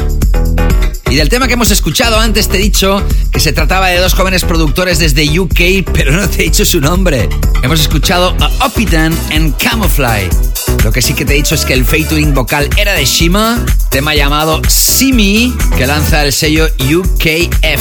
Y 1.10 1.16
del 1.16 1.28
tema 1.28 1.48
que 1.48 1.54
hemos 1.54 1.72
escuchado 1.72 2.20
antes 2.20 2.48
te 2.48 2.58
he 2.58 2.60
dicho 2.60 3.04
que 3.32 3.40
se 3.40 3.52
trataba 3.52 3.88
de 3.88 3.98
dos 3.98 4.14
jóvenes 4.14 4.44
productores 4.44 5.00
desde 5.00 5.40
UK, 5.40 5.84
pero 5.92 6.12
no 6.12 6.28
te 6.28 6.42
he 6.42 6.44
dicho 6.44 6.64
su 6.64 6.80
nombre. 6.80 7.28
Hemos 7.64 7.80
escuchado 7.80 8.36
a 8.38 8.66
Opitan 8.66 9.12
en 9.30 9.50
Camouflage. 9.50 10.30
Lo 10.84 10.92
que 10.92 11.02
sí 11.02 11.12
que 11.14 11.24
te 11.24 11.32
he 11.32 11.36
dicho 11.36 11.56
es 11.56 11.64
que 11.64 11.74
el 11.74 11.84
featuring 11.84 12.32
vocal 12.32 12.70
era 12.76 12.92
de 12.92 13.04
Shima, 13.04 13.58
tema 13.90 14.14
llamado 14.14 14.62
Simi, 14.68 15.52
que 15.76 15.84
lanza 15.84 16.24
el 16.24 16.32
sello 16.32 16.68
UKF. 16.78 17.80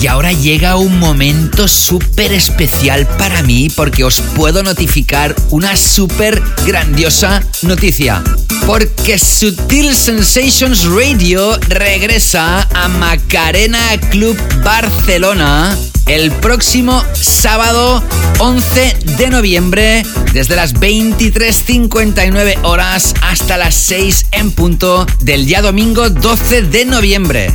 Y 0.00 0.06
ahora 0.06 0.32
llega 0.32 0.76
un 0.76 1.00
momento 1.00 1.66
súper 1.66 2.32
especial 2.32 3.04
para 3.18 3.42
mí 3.42 3.68
porque 3.74 4.04
os 4.04 4.20
puedo 4.20 4.62
notificar 4.62 5.34
una 5.50 5.76
súper 5.76 6.40
grandiosa 6.64 7.42
noticia. 7.62 8.22
Porque 8.68 9.18
Sutil 9.18 9.94
Sensations 9.94 10.84
Radio 10.84 11.58
regresa 11.68 12.68
a 12.74 12.86
Macarena 12.86 13.98
Club 14.10 14.36
Barcelona 14.62 15.74
el 16.04 16.30
próximo 16.32 17.02
sábado 17.14 18.04
11 18.40 18.96
de 19.16 19.30
noviembre 19.30 20.02
desde 20.34 20.54
las 20.54 20.74
23.59 20.74 22.58
horas 22.62 23.14
hasta 23.22 23.56
las 23.56 23.74
6 23.74 24.26
en 24.32 24.50
punto 24.50 25.06
del 25.20 25.46
día 25.46 25.62
domingo 25.62 26.10
12 26.10 26.60
de 26.60 26.84
noviembre. 26.84 27.50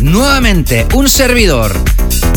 Nuevamente, 0.00 0.84
un 0.94 1.08
servidor 1.08 1.80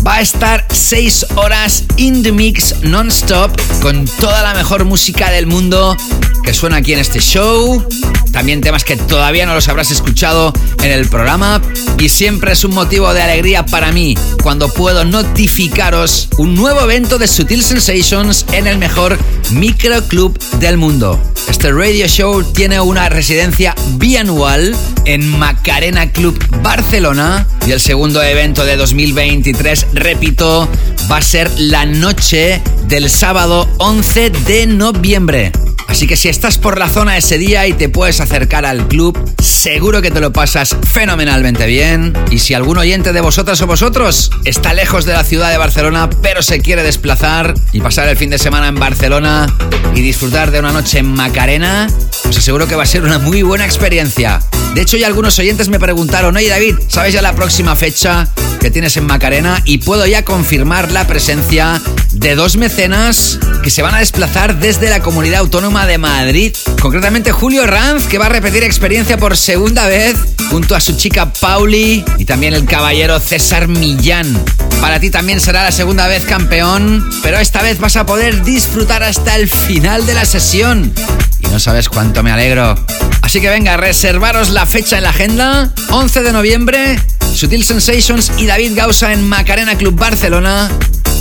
va 0.06 0.16
a 0.18 0.22
estar 0.22 0.68
6 0.72 1.26
horas 1.36 1.84
in 1.98 2.22
the 2.22 2.32
mix 2.32 2.76
non-stop 2.84 3.60
con 3.82 4.06
toda 4.06 4.44
la 4.44 4.54
mejor 4.54 4.86
música 4.86 5.32
del 5.32 5.48
mundo 5.48 5.98
que 6.44 6.54
suena 6.54 6.78
aquí 6.78 6.94
en 6.94 7.00
este 7.00 7.20
show. 7.20 7.84
También 8.32 8.62
temas 8.62 8.84
que 8.84 8.96
todavía 8.96 9.46
no 9.46 9.54
los 9.54 9.68
habrás 9.68 9.92
escuchado 9.92 10.54
en 10.84 10.92
el 10.92 11.08
programa. 11.08 11.62
Y 12.00 12.10
siempre 12.10 12.54
es 12.54 12.64
un 12.64 12.74
motivo 12.74 13.14
de 13.14 13.22
alegría 13.22 13.66
para 13.66 13.92
mí 13.92 14.16
cuando 14.42 14.70
puedo 14.70 15.04
notificaros 15.06 16.30
un 16.38 16.56
nuevo 16.56 16.82
evento 16.82 17.18
de 17.18 17.28
Sutil 17.28 17.64
Sensations 17.64 18.46
en 18.54 18.68
el 18.68 18.78
mejor 18.78 19.18
microclub 19.52 20.38
del 20.60 20.78
mundo. 20.78 21.20
Este 21.50 21.72
radio 21.72 22.08
show 22.08 22.44
tiene 22.44 22.80
una 22.80 23.10
residencia 23.10 23.76
bianual 23.98 24.76
en 25.06 25.28
Macarena 25.40 26.12
Club 26.12 26.38
Barcelona 26.62 27.48
y 27.66 27.72
el 27.72 27.82
segundo 27.82 28.22
evento 28.22 28.66
de 28.66 28.78
2023, 28.78 29.88
repito, 29.94 30.70
va 31.12 31.18
a 31.18 31.22
ser 31.22 31.52
la 31.58 31.86
noche 31.86 32.62
del 32.88 33.10
sábado 33.10 33.68
11 33.78 34.30
de 34.30 34.68
noviembre. 34.68 35.52
Así 35.88 36.06
que 36.06 36.16
si 36.16 36.30
estás 36.30 36.60
por 36.60 36.78
la 36.78 36.88
zona 36.88 37.18
ese 37.18 37.40
día 37.40 37.66
y 37.66 37.74
te 37.74 37.90
puedes 37.90 38.19
acercar 38.20 38.66
al 38.66 38.88
club, 38.88 39.18
seguro 39.42 40.02
que 40.02 40.12
te 40.12 40.20
lo 40.20 40.32
pasas 40.32 40.76
fenomenalmente 40.92 41.66
bien. 41.66 42.14
Y 42.32 42.40
si 42.40 42.54
algún 42.54 42.78
oyente 42.78 43.14
de 43.14 43.22
vosotras 43.22 43.62
o 43.62 43.68
vosotros 43.68 44.32
está 44.46 44.74
lejos 44.74 45.06
de 45.06 45.14
la 45.14 45.24
ciudad 45.24 45.52
de 45.52 45.58
Barcelona, 45.58 46.10
pero 46.22 46.42
se 46.42 46.60
quiere 46.60 46.84
desplazar 46.84 47.54
y 47.72 47.82
pasar 47.82 48.08
el 48.08 48.18
fin 48.18 48.30
de 48.30 48.38
semana 48.38 48.68
en 48.68 48.76
Barcelona 48.76 49.48
y 49.96 50.02
disfrutar 50.02 50.52
de 50.52 50.60
una 50.60 50.72
noche 50.72 51.00
en 51.00 51.14
Macarena, 51.14 51.88
os 52.28 52.38
aseguro 52.38 52.68
que 52.68 52.76
va 52.76 52.84
a 52.84 52.88
ser 52.88 53.04
una 53.04 53.20
muy 53.20 53.42
buena 53.42 53.66
experiencia. 53.66 54.42
De 54.74 54.82
hecho, 54.82 54.98
ya 54.98 55.08
algunos 55.08 55.38
oyentes 55.40 55.68
me 55.68 55.80
preguntaron, 55.80 56.36
oye 56.36 56.48
David, 56.48 56.76
¿sabes 56.88 57.14
ya 57.14 57.22
la 57.22 57.34
próxima 57.34 57.76
fecha 57.76 58.28
que 58.60 58.70
tienes 58.70 58.96
en 58.98 59.06
Macarena? 59.06 59.62
Y 59.66 59.80
puedo 59.80 60.06
ya 60.06 60.24
confirmar 60.24 60.92
la 60.92 61.08
presencia 61.08 61.82
de 62.14 62.36
dos 62.36 62.56
mecenas 62.56 63.40
que 63.64 63.72
se 63.72 63.82
van 63.82 63.96
a 63.96 64.00
desplazar 64.00 64.60
desde 64.60 64.90
la 64.90 65.02
comunidad 65.02 65.40
autónoma 65.40 65.88
de 65.88 65.98
Madrid. 65.98 66.56
Concretamente 66.82 67.32
Julio 67.32 67.66
Ranz, 67.66 68.08
que 68.10 68.18
va 68.18 68.26
a 68.26 68.30
repetir 68.30 68.64
experiencia 68.64 69.18
por 69.18 69.38
segunda 69.38 69.86
vez 69.88 70.16
junto 70.50 70.76
a 70.76 70.80
su 70.80 70.98
chica 70.98 71.32
Pauli 71.32 72.04
y 72.18 72.26
también 72.26 72.56
el 72.56 72.66
caballero 72.66 73.20
César 73.20 73.68
Millán. 73.68 74.44
Para 74.82 75.00
ti 75.00 75.12
también 75.12 75.40
será 75.40 75.64
la 75.64 75.72
segunda 75.72 76.08
vez 76.08 76.24
campeón, 76.24 77.08
pero 77.22 77.38
esta 77.38 77.62
vez 77.62 77.80
vas 77.80 77.98
a 77.98 78.08
poder 78.08 78.44
disfrutar 78.44 79.04
hasta 79.04 79.36
el 79.36 79.48
final 79.48 80.08
de 80.08 80.16
la 80.16 80.26
sesión. 80.26 80.92
Y 81.40 81.48
no 81.48 81.60
sabes 81.60 81.88
cuánto 81.88 82.24
me 82.24 82.32
alegro. 82.32 82.84
Así 83.22 83.42
que 83.42 83.50
venga, 83.50 83.78
reservaros 83.78 84.50
la 84.50 84.66
fecha 84.66 84.98
en 84.98 85.04
la 85.04 85.12
agenda. 85.12 85.72
11 85.90 86.24
de 86.24 86.34
noviembre, 86.34 87.00
Sutil 87.36 87.64
Sensations 87.64 88.32
y 88.38 88.48
David 88.48 88.72
Gausa 88.76 89.14
en 89.14 89.28
Macarena 89.28 89.78
Club 89.78 89.96
Barcelona. 89.96 90.72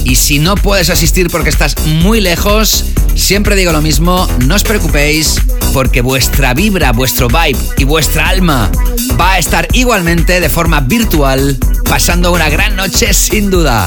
Y 0.09 0.17
si 0.17 0.39
no 0.39 0.55
puedes 0.55 0.89
asistir 0.89 1.29
porque 1.29 1.51
estás 1.51 1.77
muy 1.85 2.23
lejos, 2.23 2.87
siempre 3.15 3.55
digo 3.57 3.73
lo 3.73 3.83
mismo, 3.83 4.27
no 4.47 4.55
os 4.55 4.63
preocupéis 4.65 5.37
porque 5.75 6.01
vuestra 6.01 6.55
vibra, 6.55 6.93
vuestro 6.93 7.29
vibe 7.29 7.59
y 7.77 7.85
vuestra 7.85 8.31
alma 8.31 8.73
va 9.21 9.33
a 9.33 9.39
estar 9.39 9.69
igualmente 9.75 10.41
de 10.41 10.49
forma 10.49 10.81
virtual, 10.81 11.59
pasando 11.85 12.33
una 12.33 12.49
gran 12.49 12.75
noche 12.75 13.13
sin 13.13 13.51
duda. 13.51 13.87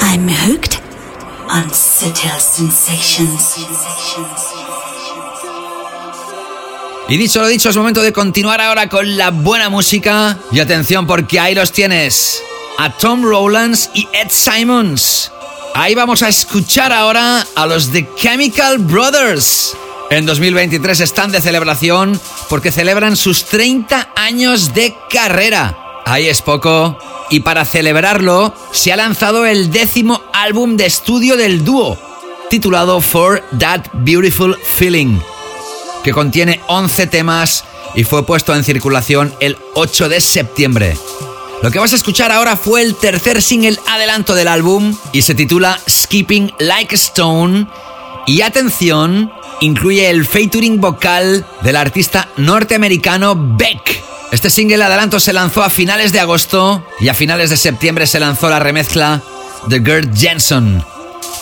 I'm 0.00 0.30
hooked 0.30 0.78
on 1.50 1.70
sensations. 1.70 3.56
Y 7.06 7.18
dicho 7.18 7.42
lo 7.42 7.48
dicho, 7.48 7.68
es 7.68 7.76
momento 7.76 8.00
de 8.00 8.14
continuar 8.14 8.62
ahora 8.62 8.88
con 8.88 9.18
la 9.18 9.30
buena 9.30 9.68
música. 9.68 10.38
Y 10.52 10.60
atención 10.60 11.06
porque 11.06 11.38
ahí 11.38 11.54
los 11.54 11.70
tienes 11.70 12.42
a 12.78 12.96
Tom 12.96 13.22
Rowlands 13.22 13.90
y 13.94 14.08
Ed 14.12 14.28
Simons. 14.30 15.30
Ahí 15.74 15.94
vamos 15.94 16.22
a 16.22 16.28
escuchar 16.28 16.92
ahora 16.92 17.46
a 17.54 17.66
los 17.66 17.90
The 17.90 18.08
Chemical 18.16 18.78
Brothers. 18.78 19.76
En 20.10 20.26
2023 20.26 21.00
están 21.00 21.32
de 21.32 21.40
celebración 21.40 22.20
porque 22.48 22.70
celebran 22.70 23.16
sus 23.16 23.44
30 23.46 24.10
años 24.14 24.74
de 24.74 24.94
carrera. 25.10 25.76
Ahí 26.04 26.28
es 26.28 26.42
poco. 26.42 26.98
Y 27.30 27.40
para 27.40 27.64
celebrarlo, 27.64 28.54
se 28.70 28.92
ha 28.92 28.96
lanzado 28.96 29.46
el 29.46 29.70
décimo 29.70 30.22
álbum 30.32 30.76
de 30.76 30.86
estudio 30.86 31.36
del 31.36 31.64
dúo, 31.64 31.98
titulado 32.50 33.00
For 33.00 33.42
That 33.58 33.86
Beautiful 33.94 34.56
Feeling, 34.62 35.18
que 36.04 36.12
contiene 36.12 36.60
11 36.68 37.06
temas 37.06 37.64
y 37.94 38.04
fue 38.04 38.26
puesto 38.26 38.54
en 38.54 38.62
circulación 38.62 39.34
el 39.40 39.56
8 39.74 40.08
de 40.08 40.20
septiembre. 40.20 40.96
Lo 41.62 41.70
que 41.70 41.78
vas 41.78 41.92
a 41.92 41.96
escuchar 41.96 42.30
ahora 42.30 42.56
fue 42.56 42.82
el 42.82 42.94
tercer 42.94 43.42
single 43.42 43.78
adelanto 43.88 44.34
del 44.34 44.48
álbum 44.48 44.96
y 45.12 45.22
se 45.22 45.34
titula 45.34 45.80
Skipping 45.88 46.52
Like 46.58 46.94
Stone. 46.94 47.66
Y 48.26 48.42
atención, 48.42 49.32
incluye 49.60 50.10
el 50.10 50.26
featuring 50.26 50.80
vocal 50.80 51.46
del 51.62 51.76
artista 51.76 52.28
norteamericano 52.36 53.34
Beck. 53.56 54.02
Este 54.30 54.50
single 54.50 54.82
adelanto 54.82 55.20
se 55.20 55.32
lanzó 55.32 55.62
a 55.62 55.70
finales 55.70 56.12
de 56.12 56.20
agosto 56.20 56.84
y 57.00 57.08
a 57.08 57.14
finales 57.14 57.50
de 57.50 57.56
septiembre 57.56 58.06
se 58.06 58.20
lanzó 58.20 58.50
la 58.50 58.58
remezcla 58.58 59.22
de 59.68 59.80
Gert 59.80 60.16
Jensen. 60.16 60.82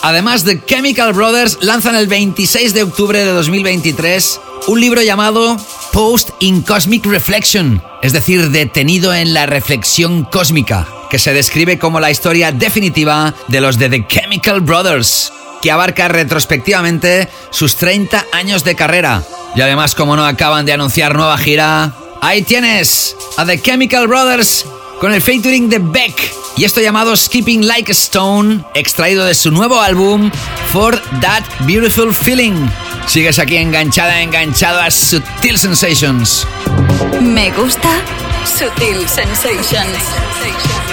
Además, 0.03 0.43
The 0.43 0.63
Chemical 0.65 1.13
Brothers 1.13 1.59
lanzan 1.61 1.95
el 1.95 2.07
26 2.07 2.73
de 2.73 2.83
octubre 2.83 3.19
de 3.19 3.31
2023 3.31 4.39
un 4.67 4.79
libro 4.79 5.01
llamado 5.01 5.57
Post 5.93 6.31
in 6.39 6.63
Cosmic 6.63 7.05
Reflection, 7.05 7.81
es 8.01 8.13
decir, 8.13 8.49
detenido 8.49 9.13
en 9.13 9.35
la 9.35 9.45
reflexión 9.45 10.23
cósmica, 10.23 10.87
que 11.11 11.19
se 11.19 11.33
describe 11.33 11.77
como 11.77 11.99
la 11.99 12.09
historia 12.09 12.51
definitiva 12.51 13.35
de 13.47 13.61
los 13.61 13.77
de 13.77 13.89
The 13.89 14.07
Chemical 14.07 14.61
Brothers, 14.61 15.31
que 15.61 15.69
abarca 15.69 16.07
retrospectivamente 16.07 17.29
sus 17.51 17.75
30 17.75 18.25
años 18.33 18.63
de 18.63 18.75
carrera. 18.75 19.23
Y 19.55 19.61
además, 19.61 19.93
como 19.93 20.15
no 20.15 20.25
acaban 20.25 20.65
de 20.65 20.73
anunciar 20.73 21.15
nueva 21.15 21.37
gira, 21.37 21.93
ahí 22.21 22.41
tienes 22.41 23.15
a 23.37 23.45
The 23.45 23.61
Chemical 23.61 24.07
Brothers 24.07 24.65
con 24.99 25.13
el 25.13 25.21
featuring 25.21 25.69
de 25.69 25.77
Beck 25.77 26.33
y 26.57 26.63
esto 26.63 26.81
llamado 26.81 27.15
Skipping 27.15 27.67
Like 27.67 27.91
a 27.91 27.93
Stone, 27.93 28.63
extraído 28.73 29.25
de 29.25 29.35
su 29.35 29.51
nuevo 29.51 29.79
álbum 29.79 30.31
For 30.71 30.99
That 31.21 31.43
Beautiful 31.67 32.13
Feeling. 32.13 32.67
Sigues 33.07 33.39
aquí 33.39 33.57
enganchada, 33.57 34.21
enganchado 34.21 34.79
a 34.79 34.89
Sutil 34.89 35.57
Sensations. 35.57 36.47
Me 37.21 37.51
gusta 37.51 37.89
Sutil 38.45 39.07
Sensations. 39.07 40.92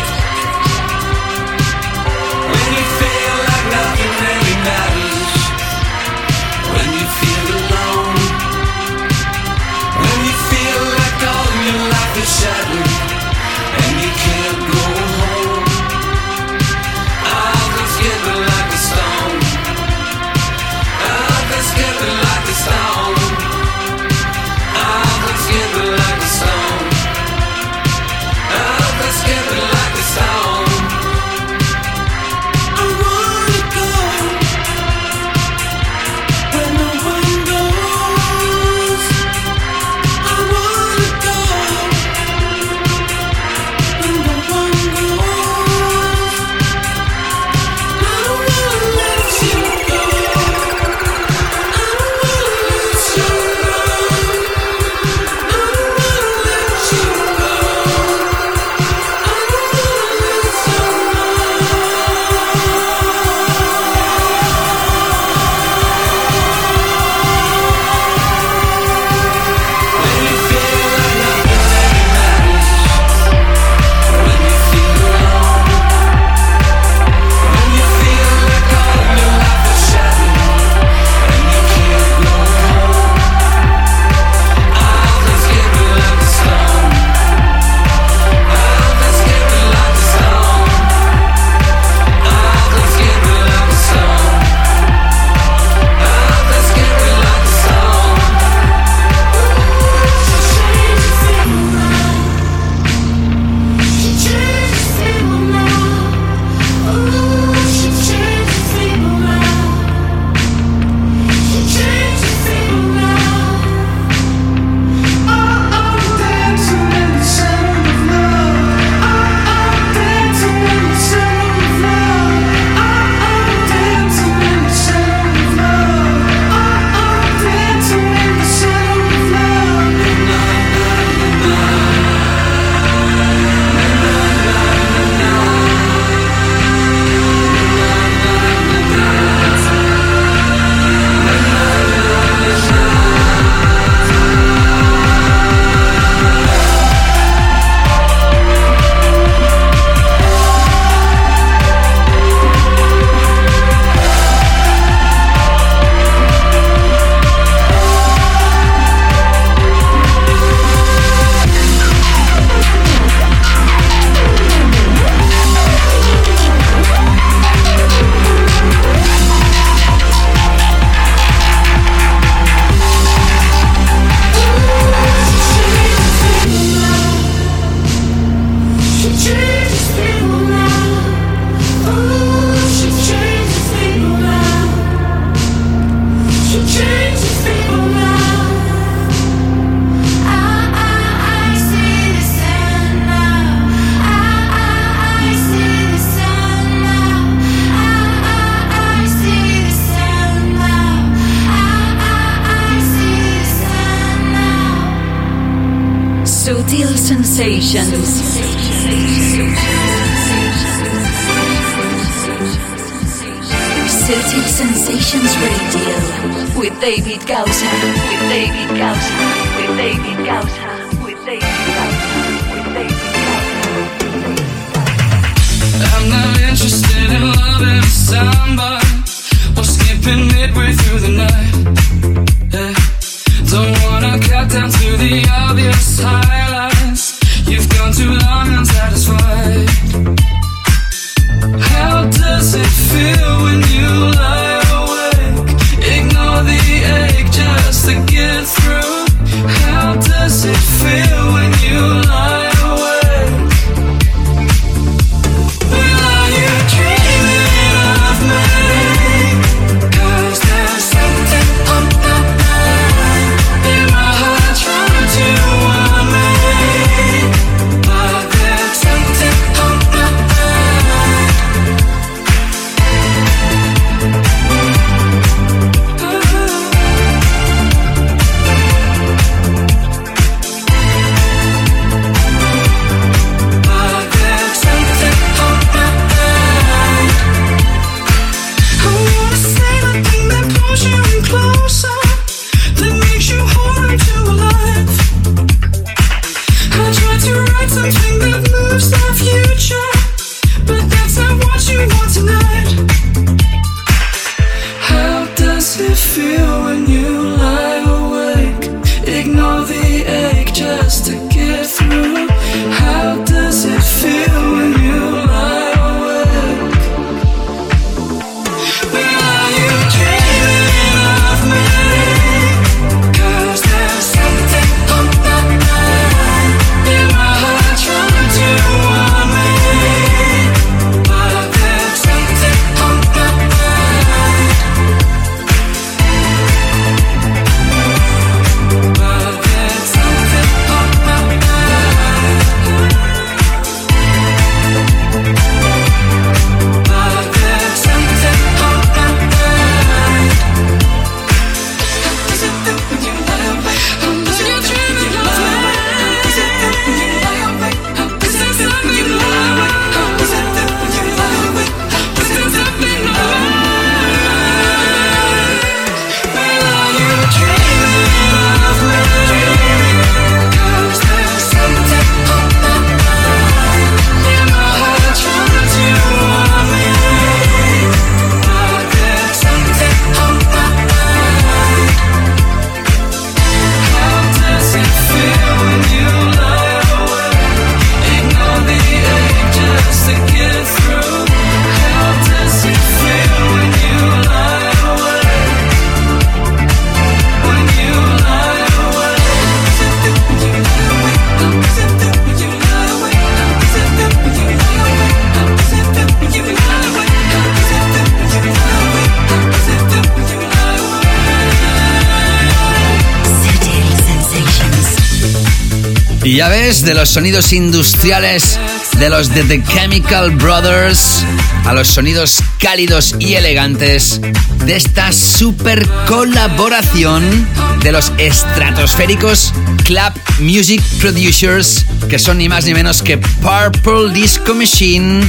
Sonidos 417.21 417.52
industriales 417.52 418.58
de 418.98 419.10
los 419.10 419.29
de 419.35 419.44
The 419.44 419.62
Chemical 419.62 420.31
Brothers 420.37 421.23
a 421.66 421.75
los 421.75 421.88
sonidos 421.88 422.42
cálidos 422.58 423.14
y 423.18 423.35
elegantes 423.35 424.23
de 424.64 424.77
esta 424.77 425.12
super 425.12 425.87
colaboración 426.08 427.46
de 427.83 427.92
los 427.92 428.10
estratosféricos 428.16 429.52
Club 429.85 430.14
Music 430.38 430.83
Producers, 430.98 431.85
que 432.08 432.18
son 432.18 432.38
ni 432.38 432.48
más 432.48 432.64
ni 432.64 432.73
menos 432.73 433.02
que 433.02 433.18
Purple 433.18 434.14
Disco 434.14 434.54
Machine, 434.54 435.23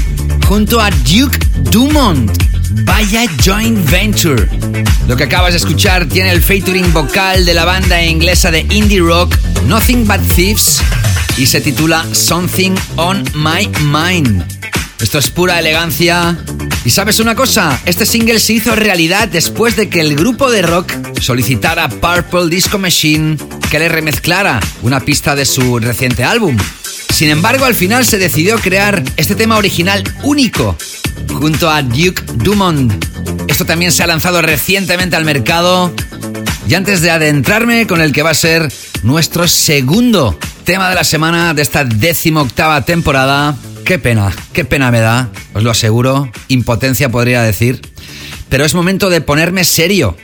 junto 0.48 0.80
a 0.80 0.92
Duke 0.92 1.38
Dumont. 1.72 2.32
Vaya 2.86 3.26
joint 3.44 3.78
venture. 3.92 4.48
Lo 5.10 5.18
que 5.18 5.26
acabas 5.26 5.52
de 5.52 5.58
escuchar 5.58 6.06
tiene 6.06 6.32
el 6.32 6.42
featuring 6.42 6.94
vocal 6.94 7.46
de 7.46 7.54
la 7.54 7.66
banda 7.66 8.02
inglesa 8.02 8.50
de 8.50 8.66
indie 8.70 9.02
rock 9.02 9.36
Nothing 9.68 10.08
But 10.08 10.22
Thieves 10.34 10.82
y 11.38 11.46
se 11.46 11.62
titula 11.62 12.06
Something 12.14 12.72
on 12.96 13.24
My 13.34 13.70
Mind. 13.84 14.44
Esto 15.00 15.18
es 15.18 15.30
pura 15.30 15.60
elegancia. 15.60 16.38
Y 16.86 16.90
sabes 16.90 17.20
una 17.20 17.36
cosa, 17.36 17.80
este 17.86 18.06
single 18.06 18.40
se 18.40 18.54
hizo 18.54 18.76
realidad 18.76 19.28
después 19.28 19.76
de 19.76 19.90
que 19.90 20.00
el 20.00 20.16
grupo 20.16 20.50
de 20.50 20.62
rock 20.62 20.92
solicitara 21.20 21.86
a 21.86 21.90
Purple 21.90 22.50
Disco 22.50 22.78
Machine 22.78 23.38
que 23.70 23.80
le 23.80 23.90
remezclara 23.90 24.60
una 24.82 25.00
pista 25.00 25.36
de 25.36 25.46
su 25.46 25.80
reciente 25.80 26.24
álbum. 26.24 26.58
Sin 27.14 27.30
embargo, 27.30 27.66
al 27.66 27.76
final 27.76 28.06
se 28.06 28.18
decidió 28.18 28.58
crear 28.58 29.04
este 29.18 29.36
tema 29.36 29.58
original 29.58 30.04
único 30.24 30.78
junto 31.34 31.70
a 31.70 31.82
Duke 31.82 32.24
Dumont. 32.36 33.06
Esto 33.48 33.66
también 33.66 33.92
se 33.92 34.04
ha 34.04 34.08
lanzado 34.08 34.42
recientemente 34.42 35.16
al 35.16 35.26
mercado. 35.26 35.94
Y 36.68 36.74
antes 36.74 37.02
de 37.02 37.12
adentrarme 37.12 37.86
con 37.88 38.02
el 38.02 38.12
que 38.12 38.24
va 38.24 38.32
a 38.32 38.36
ser 38.36 38.72
nuestro 39.04 39.48
segundo 39.48 40.38
tema 40.64 40.90
de 40.90 40.96
la 40.96 41.04
semana 41.04 41.54
de 41.54 41.62
esta 41.62 41.84
décimo 41.84 42.42
octava 42.42 42.84
temporada, 42.84 43.56
qué 43.86 44.00
pena, 44.00 44.32
qué 44.54 44.66
pena 44.66 44.92
me 44.92 45.00
da, 45.00 45.30
os 45.54 45.64
lo 45.64 45.72
aseguro, 45.72 46.32
impotencia 46.48 47.10
podría 47.10 47.42
decir, 47.42 47.82
pero 48.50 48.66
es 48.66 48.74
momento 48.74 49.10
de 49.10 49.22
ponerme 49.22 49.64
serio 49.64 50.18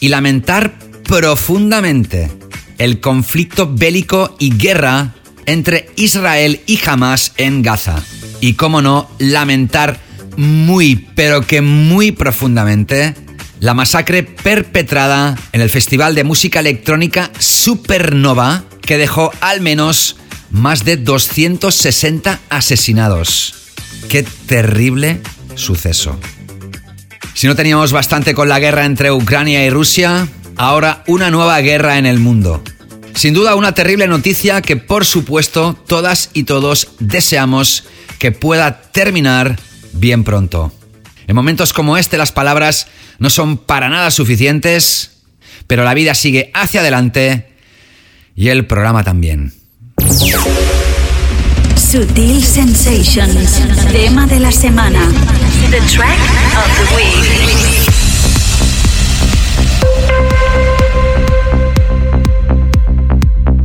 y 0.00 0.08
lamentar 0.08 0.78
profundamente 1.04 2.30
el 2.78 3.00
conflicto 3.00 3.72
bélico 3.72 4.36
y 4.38 4.56
guerra 4.56 5.14
entre 5.46 5.90
Israel 5.96 6.60
y 6.66 6.78
Hamas 6.86 7.32
en 7.36 7.62
Gaza. 7.62 8.02
Y 8.40 8.54
cómo 8.54 8.82
no, 8.82 9.10
lamentar 9.18 9.98
muy, 10.36 11.08
pero 11.14 11.46
que 11.46 11.62
muy 11.62 12.12
profundamente 12.12 13.14
la 13.60 13.74
masacre 13.74 14.22
perpetrada 14.22 15.36
en 15.52 15.60
el 15.60 15.70
Festival 15.70 16.14
de 16.14 16.24
Música 16.24 16.60
Electrónica 16.60 17.30
Supernova, 17.38 18.64
que 18.88 18.96
dejó 18.96 19.30
al 19.42 19.60
menos 19.60 20.16
más 20.50 20.86
de 20.86 20.96
260 20.96 22.40
asesinados. 22.48 23.52
Qué 24.08 24.22
terrible 24.22 25.20
suceso. 25.56 26.18
Si 27.34 27.46
no 27.46 27.54
teníamos 27.54 27.92
bastante 27.92 28.32
con 28.32 28.48
la 28.48 28.58
guerra 28.58 28.86
entre 28.86 29.12
Ucrania 29.12 29.62
y 29.66 29.68
Rusia, 29.68 30.26
ahora 30.56 31.04
una 31.06 31.30
nueva 31.30 31.60
guerra 31.60 31.98
en 31.98 32.06
el 32.06 32.18
mundo. 32.18 32.62
Sin 33.12 33.34
duda 33.34 33.56
una 33.56 33.74
terrible 33.74 34.08
noticia 34.08 34.62
que 34.62 34.78
por 34.78 35.04
supuesto 35.04 35.76
todas 35.86 36.30
y 36.32 36.44
todos 36.44 36.88
deseamos 36.98 37.84
que 38.18 38.32
pueda 38.32 38.80
terminar 38.80 39.58
bien 39.92 40.24
pronto. 40.24 40.72
En 41.26 41.36
momentos 41.36 41.74
como 41.74 41.98
este 41.98 42.16
las 42.16 42.32
palabras 42.32 42.86
no 43.18 43.28
son 43.28 43.58
para 43.58 43.90
nada 43.90 44.10
suficientes, 44.10 45.10
pero 45.66 45.84
la 45.84 45.92
vida 45.92 46.14
sigue 46.14 46.50
hacia 46.54 46.80
adelante 46.80 47.47
y 48.38 48.48
el 48.50 48.66
programa 48.66 49.02
también. 49.02 49.52
Sutil 51.74 52.44
Sensations, 52.44 53.60
tema 53.90 54.28
de 54.28 54.38
la 54.38 54.52
semana. 54.52 55.00
The 55.72 55.80
track 55.92 56.20
of 56.56 56.68
the 56.78 56.84
week. 56.94 57.26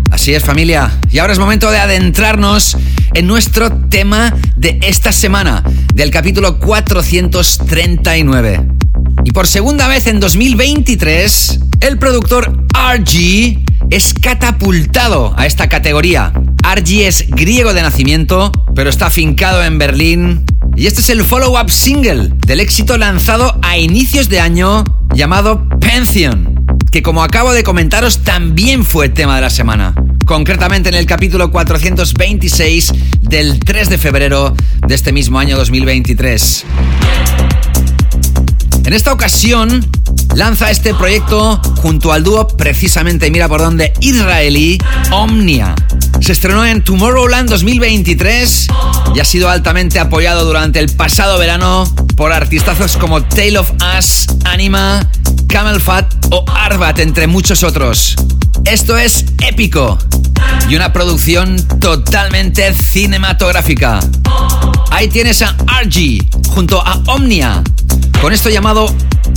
Así 0.10 0.34
es 0.34 0.44
familia, 0.44 0.90
y 1.12 1.20
ahora 1.20 1.34
es 1.34 1.40
momento 1.40 1.70
de 1.70 1.78
adentrarnos 1.78 2.76
en 3.14 3.28
nuestro 3.28 3.72
tema 3.90 4.34
de 4.56 4.80
esta 4.82 5.12
semana, 5.12 5.64
del 5.94 6.10
capítulo 6.10 6.58
439. 6.58 8.73
Y 9.24 9.32
por 9.32 9.48
segunda 9.48 9.88
vez 9.88 10.08
en 10.08 10.20
2023, 10.20 11.60
el 11.82 11.98
productor 11.98 12.66
RG 12.74 13.64
es 13.90 14.14
catapultado 14.14 15.34
a 15.38 15.46
esta 15.46 15.70
categoría. 15.70 16.34
RG 16.64 17.02
es 17.02 17.30
griego 17.30 17.74
de 17.74 17.82
nacimiento, 17.82 18.52
pero 18.76 18.90
está 18.90 19.08
afincado 19.08 19.64
en 19.64 19.78
Berlín. 19.78 20.46
Y 20.76 20.88
este 20.88 21.02
es 21.02 21.10
el 21.10 21.24
follow-up 21.24 21.70
single 21.70 22.30
del 22.46 22.60
éxito 22.60 22.98
lanzado 22.98 23.60
a 23.62 23.78
inicios 23.78 24.30
de 24.30 24.40
año 24.40 24.84
llamado 25.14 25.68
Pension, 25.80 26.66
que 26.92 27.02
como 27.02 27.24
acabo 27.24 27.54
de 27.54 27.64
comentaros 27.64 28.24
también 28.24 28.84
fue 28.84 29.10
tema 29.10 29.36
de 29.36 29.42
la 29.42 29.50
semana 29.50 29.96
concretamente 30.26 30.90
en 30.90 30.96
el 30.96 31.06
capítulo 31.06 31.52
426 31.52 32.94
del 33.22 33.60
3 33.60 33.90
de 33.90 33.98
febrero 33.98 34.56
de 34.88 34.96
este 34.96 35.12
mismo 35.12 35.40
año 35.40 35.58
2023. 35.58 36.66
En 38.86 38.94
esta 38.94 39.14
ocasión 39.14 39.86
lanza 40.36 40.70
este 40.70 40.94
proyecto 40.94 41.62
junto 41.82 42.12
al 42.12 42.24
dúo 42.24 42.48
precisamente, 42.48 43.32
mira 43.32 43.48
por 43.48 43.62
dónde, 43.62 43.94
israelí 44.02 44.78
Omnia. 45.12 45.74
Se 46.20 46.34
estrenó 46.34 46.66
en 46.66 46.84
Tomorrowland 46.84 47.50
2023 47.50 48.68
y 49.16 49.20
ha 49.20 49.26
sido 49.26 49.50
altamente 49.50 50.00
apoyado 50.00 50.46
durante 50.46 50.80
el 50.80 50.90
pasado 50.90 51.38
verano 51.38 51.86
por 52.16 52.34
artistazos 52.34 52.98
como 52.98 53.24
Tale 53.24 53.58
of 53.58 53.72
Us, 53.98 54.28
Anima, 54.46 55.10
Camel 55.48 55.80
Fat 55.80 56.14
o 56.32 56.46
Arbat, 56.50 57.00
entre 57.00 57.28
muchos 57.28 57.64
otros. 57.64 58.16
Esto 58.66 58.97
es 58.97 59.26
épico 59.45 59.97
y 60.70 60.76
una 60.76 60.93
producción 60.93 61.55
totalmente 61.80 62.74
cinematográfica. 62.74 63.99
Ahí 64.91 65.07
tienes 65.07 65.41
a 65.41 65.55
Argy 65.68 66.20
junto 66.49 66.86
a 66.86 67.01
Omnia 67.07 67.64
con 68.22 68.32
esto 68.32 68.49
llamado 68.49 68.86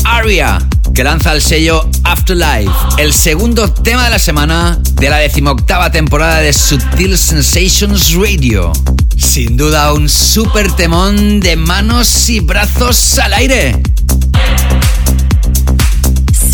Aria 0.05 0.59
que 0.95 1.05
lanza 1.05 1.33
el 1.33 1.43
sello 1.43 1.91
Afterlife, 2.05 2.71
el 2.99 3.13
segundo 3.13 3.71
tema 3.71 4.05
de 4.05 4.11
la 4.11 4.19
semana 4.19 4.79
de 4.95 5.11
la 5.11 5.19
decimoctava 5.19 5.91
temporada 5.91 6.41
de 6.41 6.53
Subtil 6.53 7.19
Sensations 7.19 8.15
Radio. 8.15 8.73
Sin 9.17 9.57
duda 9.57 9.93
un 9.93 10.09
super 10.09 10.73
temón 10.73 11.41
de 11.41 11.57
manos 11.57 12.31
y 12.31 12.41
brazos 12.41 13.19
al 13.19 13.35
aire. 13.35 13.83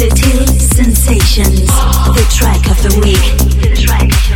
Sensations, 0.03 1.61
the 1.61 2.26
track 2.28 2.68
of 2.68 2.82
the 2.82 3.00
week. 3.05 4.32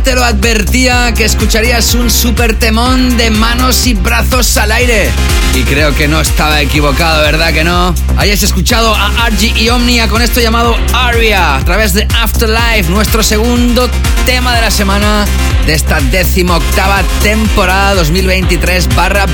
Te 0.00 0.14
lo 0.14 0.24
advertía 0.24 1.12
que 1.14 1.24
escucharías 1.24 1.94
un 1.94 2.10
super 2.10 2.58
temón 2.58 3.16
de 3.16 3.30
manos 3.30 3.86
y 3.86 3.94
brazos 3.94 4.56
al 4.56 4.72
aire. 4.72 5.10
Y 5.54 5.62
creo 5.62 5.94
que 5.94 6.08
no 6.08 6.20
estaba 6.20 6.60
equivocado, 6.60 7.22
¿verdad 7.22 7.52
que 7.52 7.64
no? 7.64 7.94
Hayas 8.16 8.42
escuchado 8.42 8.94
a 8.94 9.24
Argy 9.24 9.52
y 9.56 9.68
Omnia 9.70 10.08
con 10.08 10.22
esto 10.22 10.40
llamado 10.40 10.76
Aria 10.92 11.56
a 11.56 11.64
través 11.64 11.94
de 11.94 12.06
Afterlife, 12.22 12.90
nuestro 12.90 13.22
segundo 13.22 13.90
tema 14.24 14.54
de 14.54 14.60
la 14.60 14.70
semana 14.70 15.26
de 15.66 15.74
esta 15.74 15.98
octava 15.98 17.02
temporada 17.22 17.94
2023 17.94 18.88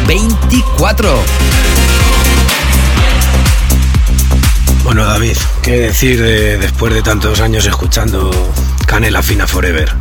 24. 0.06 1.22
Bueno, 4.84 5.04
David, 5.04 5.36
¿qué 5.62 5.78
decir 5.78 6.20
después 6.20 6.94
de 6.94 7.02
tantos 7.02 7.40
años 7.40 7.66
escuchando 7.66 8.30
Canela 8.86 9.22
Fina 9.22 9.46
Forever? 9.46 9.94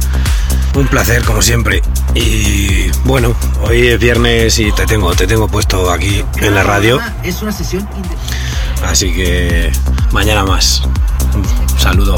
Un 0.76 0.88
placer, 0.88 1.24
como 1.24 1.42
siempre. 1.42 1.82
Y 2.16 2.90
bueno, 3.06 3.36
hoy 3.62 3.88
es 3.88 4.00
viernes 4.00 4.58
y 4.60 4.72
te 4.72 4.86
tengo, 4.86 5.14
te 5.14 5.28
tengo 5.28 5.48
puesto 5.48 5.92
aquí 5.92 6.24
en 6.38 6.56
la 6.56 6.64
radio. 6.64 7.00
Es 7.24 7.42
una 7.42 7.52
sesión 7.52 7.88
Así 8.84 9.14
que 9.14 9.72
mañana 10.12 10.44
más. 10.44 10.82
Un 11.36 11.80
saludo. 11.80 12.16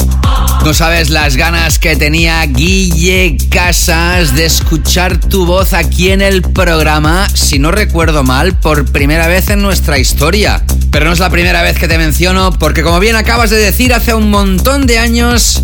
No 0.64 0.74
sabes 0.74 1.10
las 1.10 1.36
ganas 1.36 1.80
que 1.80 1.96
tenía 1.96 2.44
Guille 2.46 3.38
Casas 3.50 4.36
de 4.36 4.46
escuchar 4.46 5.20
tu 5.20 5.46
voz 5.46 5.74
aquí 5.74 6.10
en 6.10 6.22
el 6.22 6.42
programa, 6.42 7.28
si 7.30 7.60
no 7.60 7.72
recuerdo 7.72 8.24
mal, 8.24 8.58
por 8.58 8.92
primera 8.92 9.28
vez 9.28 9.50
en 9.50 9.62
nuestra 9.62 10.00
historia. 10.00 10.64
Pero 10.92 11.06
no 11.06 11.14
es 11.14 11.20
la 11.20 11.30
primera 11.30 11.62
vez 11.62 11.78
que 11.78 11.88
te 11.88 11.98
menciono, 11.98 12.52
porque 12.54 12.84
como 12.84 13.00
bien 13.00 13.16
acabas 13.16 13.50
de 13.50 13.58
decir, 13.58 13.94
hace 13.94 14.14
un 14.14 14.32
montón 14.32 14.88
de 14.88 14.98
años 14.98 15.62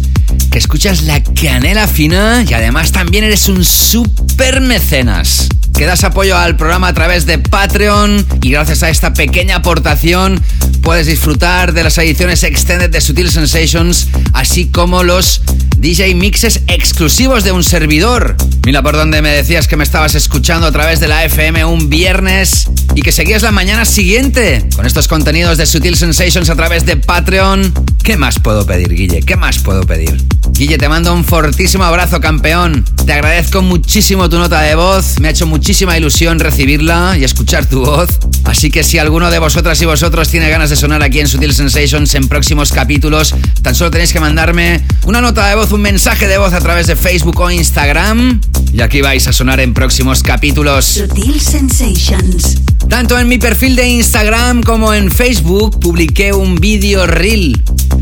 que 0.51 0.57
escuchas 0.57 1.03
la 1.03 1.23
canela 1.23 1.87
fina 1.87 2.43
y 2.47 2.53
además 2.53 2.91
también 2.91 3.23
eres 3.23 3.47
un 3.49 3.63
super 3.63 4.61
mecenas. 4.61 5.47
Que 5.73 5.85
das 5.85 6.03
apoyo 6.03 6.37
al 6.37 6.57
programa 6.57 6.89
a 6.89 6.93
través 6.93 7.25
de 7.25 7.39
Patreon 7.39 8.25
y 8.41 8.51
gracias 8.51 8.83
a 8.83 8.89
esta 8.89 9.13
pequeña 9.13 9.57
aportación 9.57 10.41
puedes 10.81 11.07
disfrutar 11.07 11.73
de 11.73 11.83
las 11.83 11.97
ediciones 11.97 12.43
extended 12.43 12.89
de 12.89 13.01
Sutil 13.01 13.31
Sensations, 13.31 14.07
así 14.33 14.67
como 14.67 15.03
los 15.03 15.41
DJ 15.81 16.13
mixes 16.13 16.61
exclusivos 16.67 17.43
de 17.43 17.51
un 17.51 17.63
servidor. 17.63 18.35
Mira 18.67 18.83
por 18.83 18.95
donde 18.95 19.23
me 19.23 19.31
decías 19.31 19.67
que 19.67 19.77
me 19.77 19.83
estabas 19.83 20.13
escuchando 20.13 20.67
a 20.67 20.71
través 20.71 20.99
de 20.99 21.07
la 21.07 21.25
FM 21.25 21.65
un 21.65 21.89
viernes 21.89 22.69
y 22.93 23.01
que 23.01 23.11
seguías 23.11 23.41
la 23.41 23.51
mañana 23.51 23.83
siguiente 23.85 24.63
con 24.75 24.85
estos 24.85 25.07
contenidos 25.07 25.57
de 25.57 25.65
Sutil 25.65 25.97
Sensations 25.97 26.51
a 26.51 26.55
través 26.55 26.85
de 26.85 26.97
Patreon. 26.97 27.73
¿Qué 28.03 28.15
más 28.15 28.37
puedo 28.37 28.63
pedir, 28.63 28.93
Guille? 28.93 29.21
¿Qué 29.21 29.35
más 29.35 29.57
puedo 29.57 29.81
pedir? 29.81 30.23
Guille, 30.61 30.77
te 30.77 30.87
mando 30.87 31.11
un 31.11 31.25
fortísimo 31.25 31.83
abrazo, 31.83 32.21
campeón. 32.21 32.85
Te 33.07 33.13
agradezco 33.13 33.63
muchísimo 33.63 34.29
tu 34.29 34.37
nota 34.37 34.61
de 34.61 34.75
voz. 34.75 35.19
Me 35.19 35.27
ha 35.27 35.31
hecho 35.31 35.47
muchísima 35.47 35.97
ilusión 35.97 36.37
recibirla 36.39 37.17
y 37.17 37.23
escuchar 37.23 37.65
tu 37.65 37.83
voz. 37.83 38.07
Así 38.43 38.69
que 38.69 38.83
si 38.83 38.99
alguno 38.99 39.31
de 39.31 39.39
vosotras 39.39 39.81
y 39.81 39.85
vosotros 39.85 40.29
tiene 40.29 40.51
ganas 40.51 40.69
de 40.69 40.75
sonar 40.75 41.01
aquí 41.01 41.19
en 41.19 41.27
Sutil 41.27 41.51
Sensations 41.51 42.13
en 42.13 42.27
próximos 42.27 42.71
capítulos, 42.71 43.33
tan 43.63 43.73
solo 43.73 43.89
tenéis 43.89 44.13
que 44.13 44.19
mandarme 44.19 44.85
una 45.05 45.19
nota 45.19 45.47
de 45.47 45.55
voz, 45.55 45.71
un 45.71 45.81
mensaje 45.81 46.27
de 46.27 46.37
voz 46.37 46.53
a 46.53 46.59
través 46.59 46.85
de 46.85 46.95
Facebook 46.95 47.39
o 47.39 47.49
Instagram. 47.49 48.39
Y 48.71 48.81
aquí 48.81 49.01
vais 49.01 49.27
a 49.27 49.33
sonar 49.33 49.59
en 49.61 49.73
próximos 49.73 50.21
capítulos. 50.21 50.85
Sutil 50.85 51.41
Sensations. 51.41 52.57
Tanto 52.87 53.17
en 53.17 53.27
mi 53.27 53.39
perfil 53.39 53.75
de 53.75 53.87
Instagram 53.87 54.61
como 54.61 54.93
en 54.93 55.09
Facebook 55.09 55.79
publiqué 55.79 56.33
un 56.33 56.53
vídeo 56.57 57.07
reel 57.07 57.59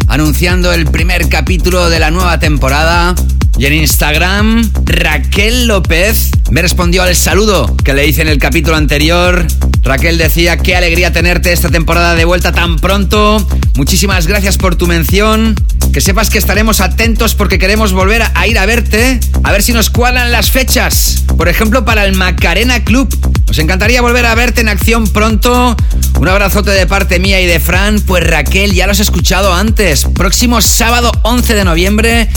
anunciando 0.09 0.73
el 0.73 0.85
primer 0.87 1.29
capítulo 1.29 1.87
de 1.89 1.99
la 1.99 2.11
nueva 2.11 2.39
temporada. 2.39 3.15
Y 3.59 3.65
en 3.65 3.73
Instagram, 3.73 4.71
Raquel 4.85 5.67
López 5.67 6.31
me 6.49 6.61
respondió 6.61 7.03
al 7.03 7.13
saludo 7.13 7.75
que 7.83 7.93
le 7.93 8.07
hice 8.07 8.21
en 8.21 8.29
el 8.29 8.37
capítulo 8.37 8.77
anterior. 8.77 9.45
Raquel 9.83 10.17
decía, 10.17 10.55
qué 10.55 10.77
alegría 10.77 11.11
tenerte 11.11 11.51
esta 11.51 11.67
temporada 11.67 12.15
de 12.15 12.23
vuelta 12.23 12.53
tan 12.53 12.77
pronto. 12.77 13.45
Muchísimas 13.75 14.27
gracias 14.27 14.55
por 14.55 14.77
tu 14.77 14.87
mención. 14.87 15.55
Que 15.91 15.99
sepas 15.99 16.29
que 16.29 16.37
estaremos 16.37 16.79
atentos 16.79 17.35
porque 17.35 17.59
queremos 17.59 17.91
volver 17.91 18.23
a 18.33 18.47
ir 18.47 18.57
a 18.57 18.65
verte, 18.65 19.19
a 19.43 19.51
ver 19.51 19.61
si 19.61 19.73
nos 19.73 19.89
cuadran 19.89 20.31
las 20.31 20.51
fechas. 20.51 21.25
Por 21.35 21.49
ejemplo, 21.49 21.83
para 21.83 22.05
el 22.05 22.15
Macarena 22.15 22.85
Club. 22.85 23.13
Nos 23.45 23.59
encantaría 23.59 24.01
volver 24.01 24.25
a 24.25 24.35
verte 24.35 24.61
en 24.61 24.69
acción 24.69 25.05
pronto. 25.05 25.75
Un 26.17 26.29
abrazote 26.29 26.71
de 26.71 26.87
parte 26.87 27.19
mía 27.19 27.41
y 27.41 27.45
de 27.45 27.59
Fran. 27.59 27.99
Pues 27.99 28.25
Raquel, 28.25 28.73
ya 28.73 28.85
lo 28.85 28.93
has 28.93 29.01
escuchado 29.01 29.53
antes. 29.53 30.05
Próximo 30.05 30.61
sábado 30.61 31.11
11 31.23 31.55
de 31.55 31.65
noviembre 31.65 32.29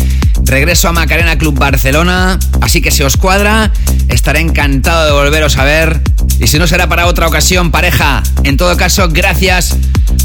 regreso 0.45 0.89
a 0.89 0.93
Macarena 0.93 1.12
Club 1.39 1.59
Barcelona, 1.59 2.39
así 2.61 2.81
que 2.81 2.91
si 2.91 3.03
os 3.03 3.17
cuadra, 3.17 3.73
estaré 4.09 4.41
encantado 4.41 5.07
de 5.07 5.13
volveros 5.13 5.59
a 5.59 5.65
ver. 5.65 6.01
Y 6.39 6.47
si 6.47 6.59
no 6.59 6.67
será 6.67 6.89
para 6.89 7.07
otra 7.07 7.27
ocasión, 7.27 7.71
pareja. 7.71 8.23
En 8.45 8.57
todo 8.57 8.77
caso, 8.77 9.09
gracias 9.09 9.77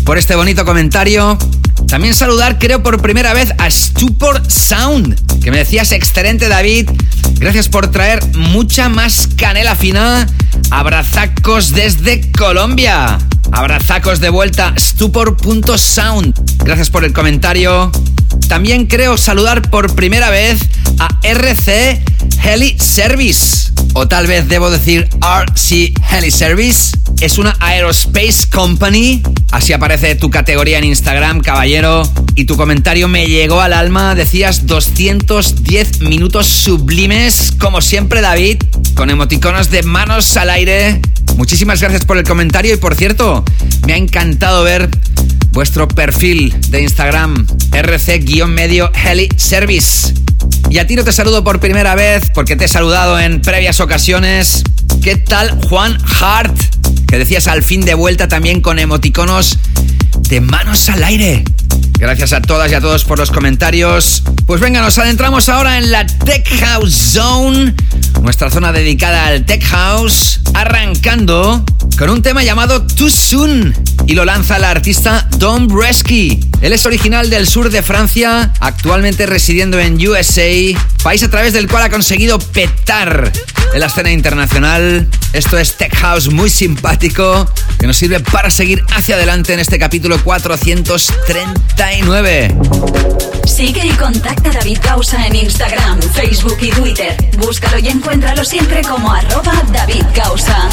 por 0.06 0.18
este 0.18 0.36
bonito 0.36 0.64
comentario. 0.64 1.38
También 1.88 2.14
saludar, 2.14 2.58
creo, 2.58 2.84
por 2.84 3.02
primera 3.02 3.34
vez 3.34 3.54
a 3.58 3.70
Stupor 3.70 4.42
Sound, 4.50 5.42
que 5.42 5.52
me 5.52 5.58
decías 5.58 5.92
excelente, 5.92 6.48
David. 6.48 6.90
Gracias 7.40 7.68
por 7.68 7.88
traer 7.88 8.24
mucha 8.36 8.88
más 8.90 9.28
canela 9.36 9.76
fina. 9.76 10.28
Abrazacos 10.72 11.74
desde 11.74 12.32
Colombia. 12.32 13.18
Abrazacos 13.52 14.20
de 14.20 14.30
vuelta, 14.30 14.74
stupor.sound. 14.78 16.34
Gracias 16.64 16.90
por 16.90 17.04
el 17.04 17.14
comentario. 17.14 17.92
También 18.48 18.86
creo 18.86 19.18
saludar 19.18 19.70
por 19.70 19.94
primera 19.96 20.30
vez 20.30 20.60
a 21.00 21.20
RC 21.24 22.02
Heli 22.44 22.78
Service. 22.80 23.72
O 23.94 24.08
tal 24.08 24.28
vez 24.28 24.48
debo 24.48 24.70
decir 24.70 25.10
RC 25.22 25.94
Heli 26.12 26.32
Service. 26.32 26.96
Es 27.20 27.38
una 27.38 27.56
aerospace 27.60 28.48
company. 28.52 29.24
Así 29.52 29.74
aparece 29.74 30.16
tu 30.16 30.30
categoría 30.30 30.78
en 30.78 30.84
Instagram, 30.84 31.42
caballero. 31.42 32.04
Y 32.36 32.46
tu 32.46 32.56
comentario 32.56 33.08
me 33.08 33.28
llegó 33.28 33.62
al 33.62 33.74
alma. 33.74 34.14
Decías 34.16 34.68
210 34.68 36.02
minutos 36.02 36.48
sublimes. 36.48 37.54
Como 37.60 37.82
siempre, 37.82 38.22
David. 38.22 38.58
Con 38.96 39.10
emoticonos 39.10 39.72
de 39.72 39.84
manos 39.84 40.38
al 40.38 40.52
aire. 40.52 41.02
Muchísimas 41.38 41.82
gracias 41.82 42.06
por 42.06 42.18
el 42.18 42.24
comentario. 42.24 42.74
Y 42.74 42.78
por 42.78 42.96
cierto, 42.96 43.44
me 43.86 43.94
ha 43.94 43.98
encantado 43.98 44.64
ver 44.64 44.90
vuestro 45.52 45.88
perfil 45.88 46.56
de 46.70 46.82
Instagram, 46.82 47.46
rc-medio 47.72 48.92
heli 48.94 49.30
service. 49.38 50.14
Y 50.70 50.80
a 50.80 50.88
ti 50.88 50.96
no 50.96 51.04
te 51.04 51.12
saludo 51.12 51.44
por 51.44 51.60
primera 51.60 51.96
vez 51.96 52.30
porque 52.34 52.56
te 52.56 52.66
he 52.66 52.68
saludado 52.68 53.20
en 53.20 53.42
previas 53.42 53.80
ocasiones. 53.80 54.64
¿Qué 55.02 55.16
tal 55.16 55.60
Juan 55.68 55.98
Hart? 56.20 56.56
Que 57.08 57.18
decías 57.18 57.48
al 57.48 57.64
fin 57.64 57.82
de 57.86 57.94
vuelta 57.94 58.28
también 58.28 58.62
con 58.62 58.80
emoticonos 58.80 59.58
de 60.30 60.42
manos 60.42 60.90
al 60.90 61.04
aire. 61.04 61.44
Gracias 62.00 62.34
a 62.34 62.42
todas 62.42 62.72
y 62.72 62.76
a 62.76 62.82
todos 62.82 63.06
por 63.06 63.18
los 63.18 63.32
comentarios. 63.32 64.24
Pues 64.46 64.62
venga, 64.62 64.82
nos 64.82 64.98
adentramos 64.98 65.50
ahora 65.50 65.78
en 65.78 65.92
la 65.92 66.06
Tech 66.06 66.48
House 66.60 66.96
Zone, 66.96 67.74
nuestra 68.22 68.52
zona 68.52 68.72
dedicada 68.72 69.28
al 69.28 69.46
Tech 69.46 69.64
House, 69.64 70.42
arrancando 70.54 71.64
con 71.98 72.10
un 72.10 72.22
tema 72.22 72.44
llamado 72.44 72.86
Too 72.86 73.10
Soon 73.10 73.74
y 74.06 74.14
lo 74.14 74.26
lanza 74.26 74.60
la 74.60 74.70
artista 74.70 75.28
Don 75.38 75.68
Bresky. 75.68 76.40
Él 76.62 76.74
es 76.74 76.86
original 76.86 77.30
del 77.30 77.48
sur 77.48 77.70
de 77.70 77.82
Francia, 77.82 78.54
actualmente 78.60 79.26
residiendo 79.26 79.80
en 79.80 79.96
USA, 80.08 80.50
país 81.04 81.24
a 81.24 81.30
través 81.30 81.54
del 81.54 81.68
cual 81.68 81.84
ha 81.84 81.90
conseguido 81.90 82.40
petar 82.40 83.32
en 83.74 83.80
la 83.80 83.88
escena 83.88 84.12
internacional. 84.12 85.08
Esto 85.34 85.58
es 85.58 85.76
Tech 85.78 85.96
House 85.96 86.32
muy 86.32 86.50
simpático 86.50 87.50
que 87.80 87.88
nos 87.88 87.98
sirve 87.98 88.20
para 88.20 88.50
seguir 88.50 88.84
hacia 88.96 89.16
adelante 89.16 89.54
en 89.54 89.60
este 89.60 89.80
capítulo 89.80 90.22
439. 90.24 92.56
Sigue 93.46 93.86
y 93.86 93.92
contacta 93.92 94.50
a 94.50 94.54
David 94.54 94.80
Causa 94.82 95.26
en 95.26 95.36
Instagram, 95.36 96.02
Facebook 96.02 96.58
y 96.62 96.70
Twitter. 96.70 97.16
Búscalo 97.38 97.80
y 97.80 97.88
encuéntralo 97.88 98.44
siempre 98.44 98.82
como 98.82 99.10
arroba 99.12 99.54
David 99.72 100.04
Causa. 100.14 100.70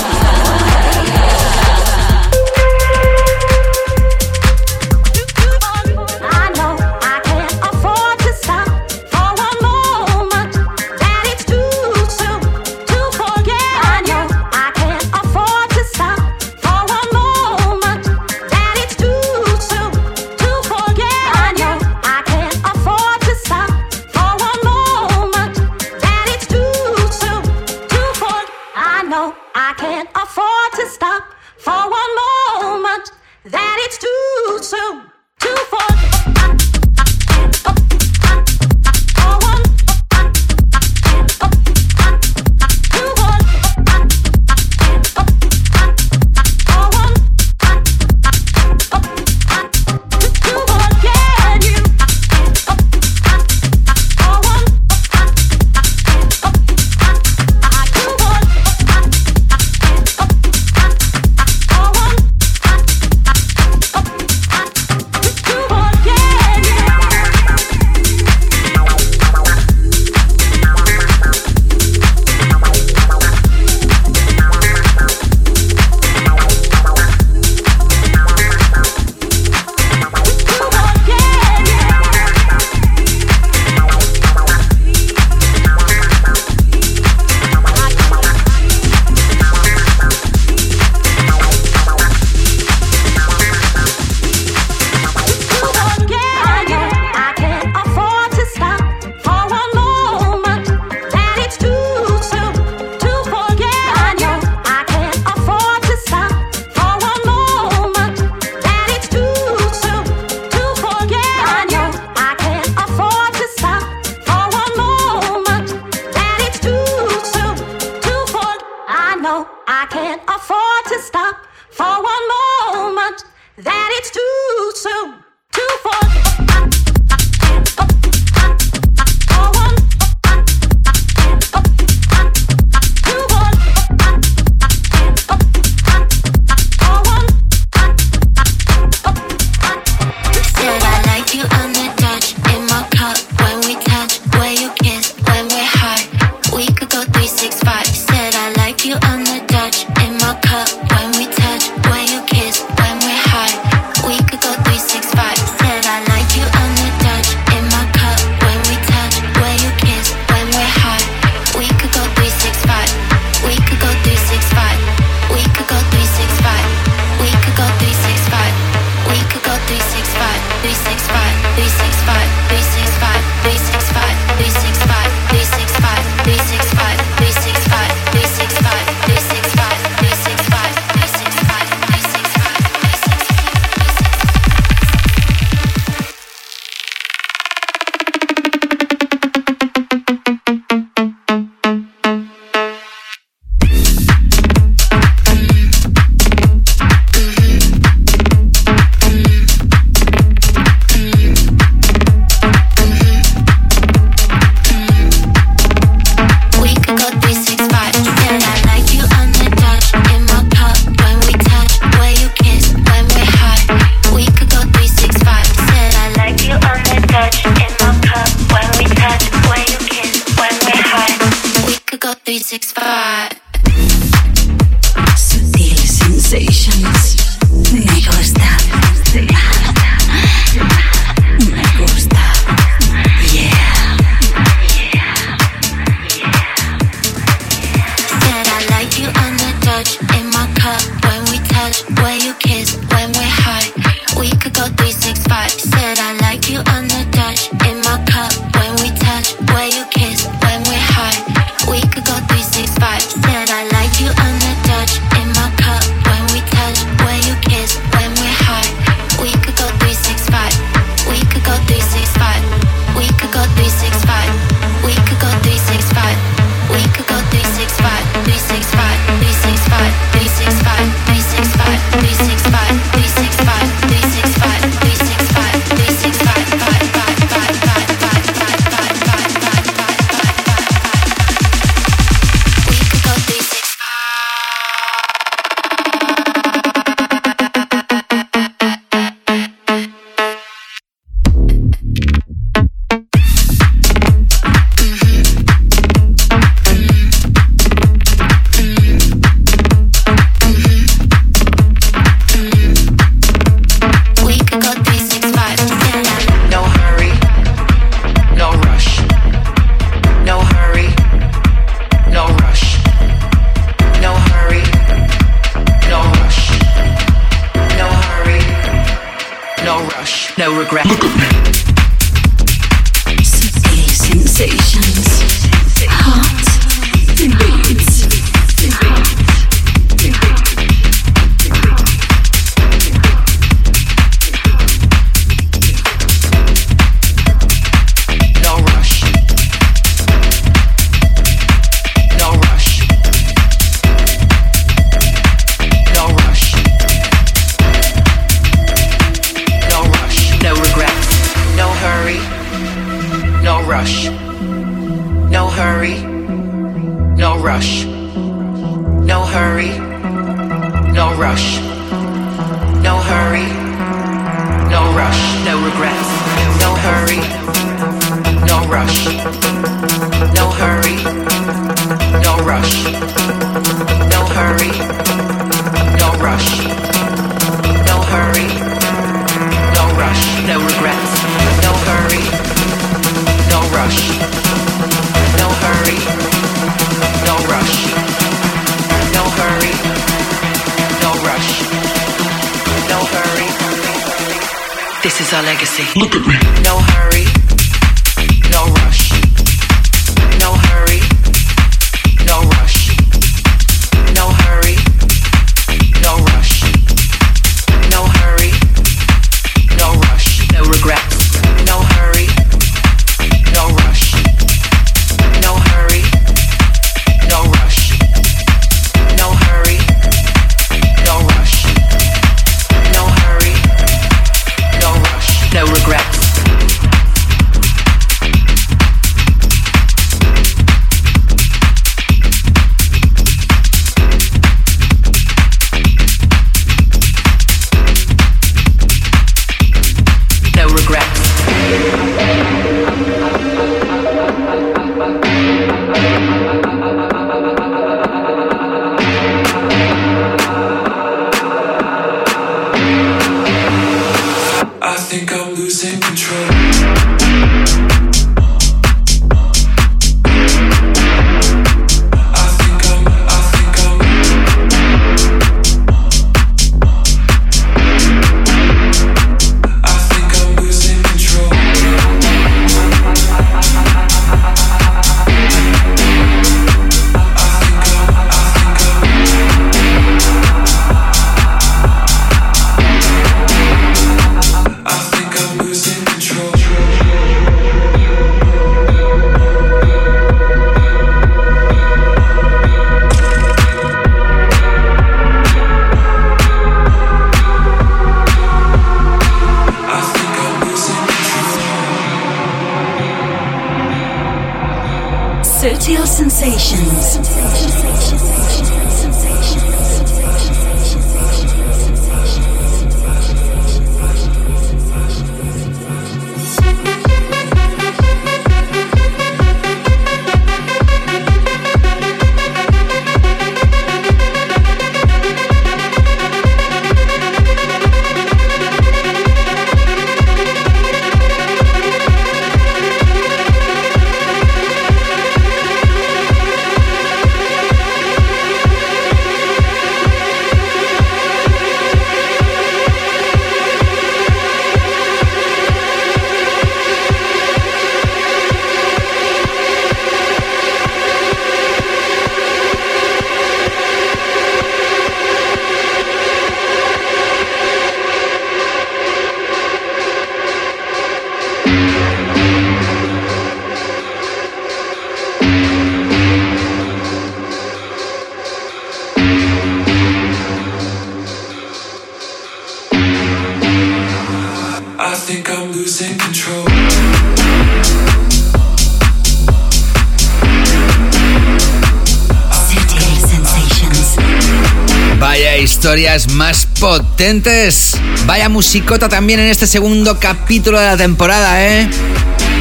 Historias 585.95 586.27
más 586.33 586.67
potentes. 586.81 587.93
Vaya 588.27 588.49
musicota 588.49 589.09
también 589.09 589.39
en 589.39 589.47
este 589.47 589.69
segundo 589.69 590.19
capítulo 590.19 590.81
de 590.81 590.87
la 590.87 590.97
temporada, 590.97 591.65
¿eh? 591.65 591.89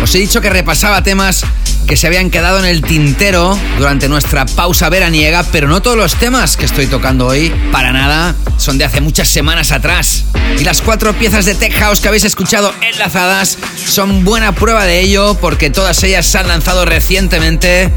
Os 0.03 0.13
he 0.13 0.19
dicho 0.19 0.39
que 0.39 0.51
repasaba 0.51 1.01
temas 1.01 1.43
que 1.87 1.97
se 1.97 2.05
habían 2.05 2.29
quedado 2.29 2.59
en 2.59 2.65
el 2.65 2.83
tintero 2.83 3.57
durante 3.79 4.07
nuestra 4.07 4.45
pausa 4.45 4.87
veraniega, 4.89 5.43
pero 5.51 5.67
no 5.67 5.81
todos 5.81 5.97
los 5.97 6.13
temas 6.13 6.57
que 6.57 6.65
estoy 6.65 6.85
tocando 6.85 7.25
hoy, 7.25 7.51
para 7.71 7.91
nada, 7.91 8.35
son 8.57 8.77
de 8.77 8.85
hace 8.85 9.01
muchas 9.01 9.29
semanas 9.29 9.71
atrás. 9.71 10.25
Y 10.59 10.63
las 10.63 10.83
cuatro 10.83 11.13
piezas 11.13 11.45
de 11.45 11.55
Tech 11.55 11.73
House 11.73 12.01
que 12.01 12.09
habéis 12.09 12.25
escuchado 12.25 12.71
enlazadas 12.81 13.57
son 13.83 14.23
buena 14.23 14.53
prueba 14.53 14.85
de 14.85 15.01
ello, 15.01 15.39
porque 15.41 15.71
todas 15.71 16.03
ellas 16.03 16.27
se 16.27 16.37
han 16.37 16.49
lanzado 16.49 16.85
recientemente. 16.85 17.91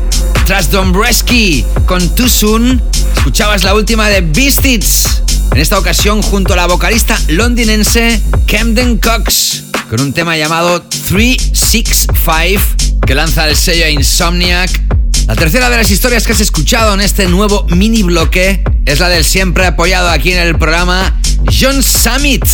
Tras 0.47 0.71
Dombresky 0.71 1.67
con 1.85 2.15
Too 2.15 2.29
Soon, 2.29 2.83
escuchabas 3.17 3.65
la 3.65 3.75
última 3.75 4.09
de 4.09 4.21
Beastits. 4.21 5.06
En 5.57 5.63
esta 5.63 5.79
ocasión 5.79 6.21
junto 6.21 6.53
a 6.53 6.57
la 6.57 6.67
vocalista 6.67 7.19
londinense 7.29 8.21
Camden 8.47 8.99
Cox, 8.99 9.63
con 9.89 10.03
un 10.03 10.13
tema 10.13 10.37
llamado 10.37 10.83
365 10.83 13.01
que 13.07 13.15
lanza 13.15 13.49
el 13.49 13.57
sello 13.57 13.89
Insomniac. 13.89 14.71
La 15.27 15.35
tercera 15.35 15.71
de 15.71 15.79
las 15.79 15.91
historias 15.91 16.27
que 16.27 16.35
has 16.35 16.41
escuchado 16.41 16.93
en 16.93 17.01
este 17.01 17.27
nuevo 17.27 17.65
mini 17.71 18.03
bloque 18.03 18.63
es 18.85 19.01
la 19.01 19.09
del 19.09 19.25
siempre 19.25 19.65
apoyado 19.65 20.11
aquí 20.11 20.31
en 20.31 20.41
el 20.41 20.59
programa 20.59 21.19
John 21.47 21.83
Summit, 21.83 22.45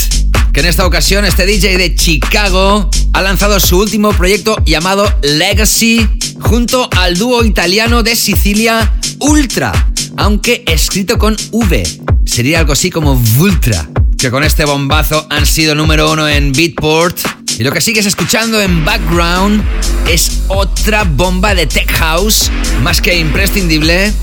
que 0.52 0.60
en 0.60 0.66
esta 0.66 0.86
ocasión 0.86 1.24
este 1.24 1.44
DJ 1.44 1.78
de 1.78 1.96
Chicago 1.96 2.88
ha 3.14 3.20
lanzado 3.20 3.58
su 3.58 3.80
último 3.80 4.12
proyecto 4.12 4.56
llamado 4.64 5.12
Legacy 5.22 6.08
junto 6.38 6.88
al 6.96 7.18
dúo 7.18 7.44
italiano 7.44 8.04
de 8.04 8.14
Sicilia 8.14 8.92
Ultra, 9.18 9.90
aunque 10.16 10.62
escrito 10.68 11.18
con 11.18 11.36
V. 11.50 12.01
Sería 12.32 12.60
algo 12.60 12.72
así 12.72 12.88
como 12.88 13.14
Vultra, 13.14 13.86
que 14.16 14.30
con 14.30 14.42
este 14.42 14.64
bombazo 14.64 15.26
han 15.28 15.44
sido 15.44 15.74
número 15.74 16.10
uno 16.10 16.26
en 16.26 16.50
Beatport 16.52 17.18
y 17.58 17.62
lo 17.62 17.70
que 17.72 17.82
sigues 17.82 18.06
escuchando 18.06 18.58
en 18.62 18.86
background 18.86 19.62
es 20.08 20.40
otra 20.48 21.04
bomba 21.04 21.54
de 21.54 21.66
tech 21.66 21.92
house, 21.92 22.50
más 22.82 23.02
que 23.02 23.18
imprescindible. 23.18 24.14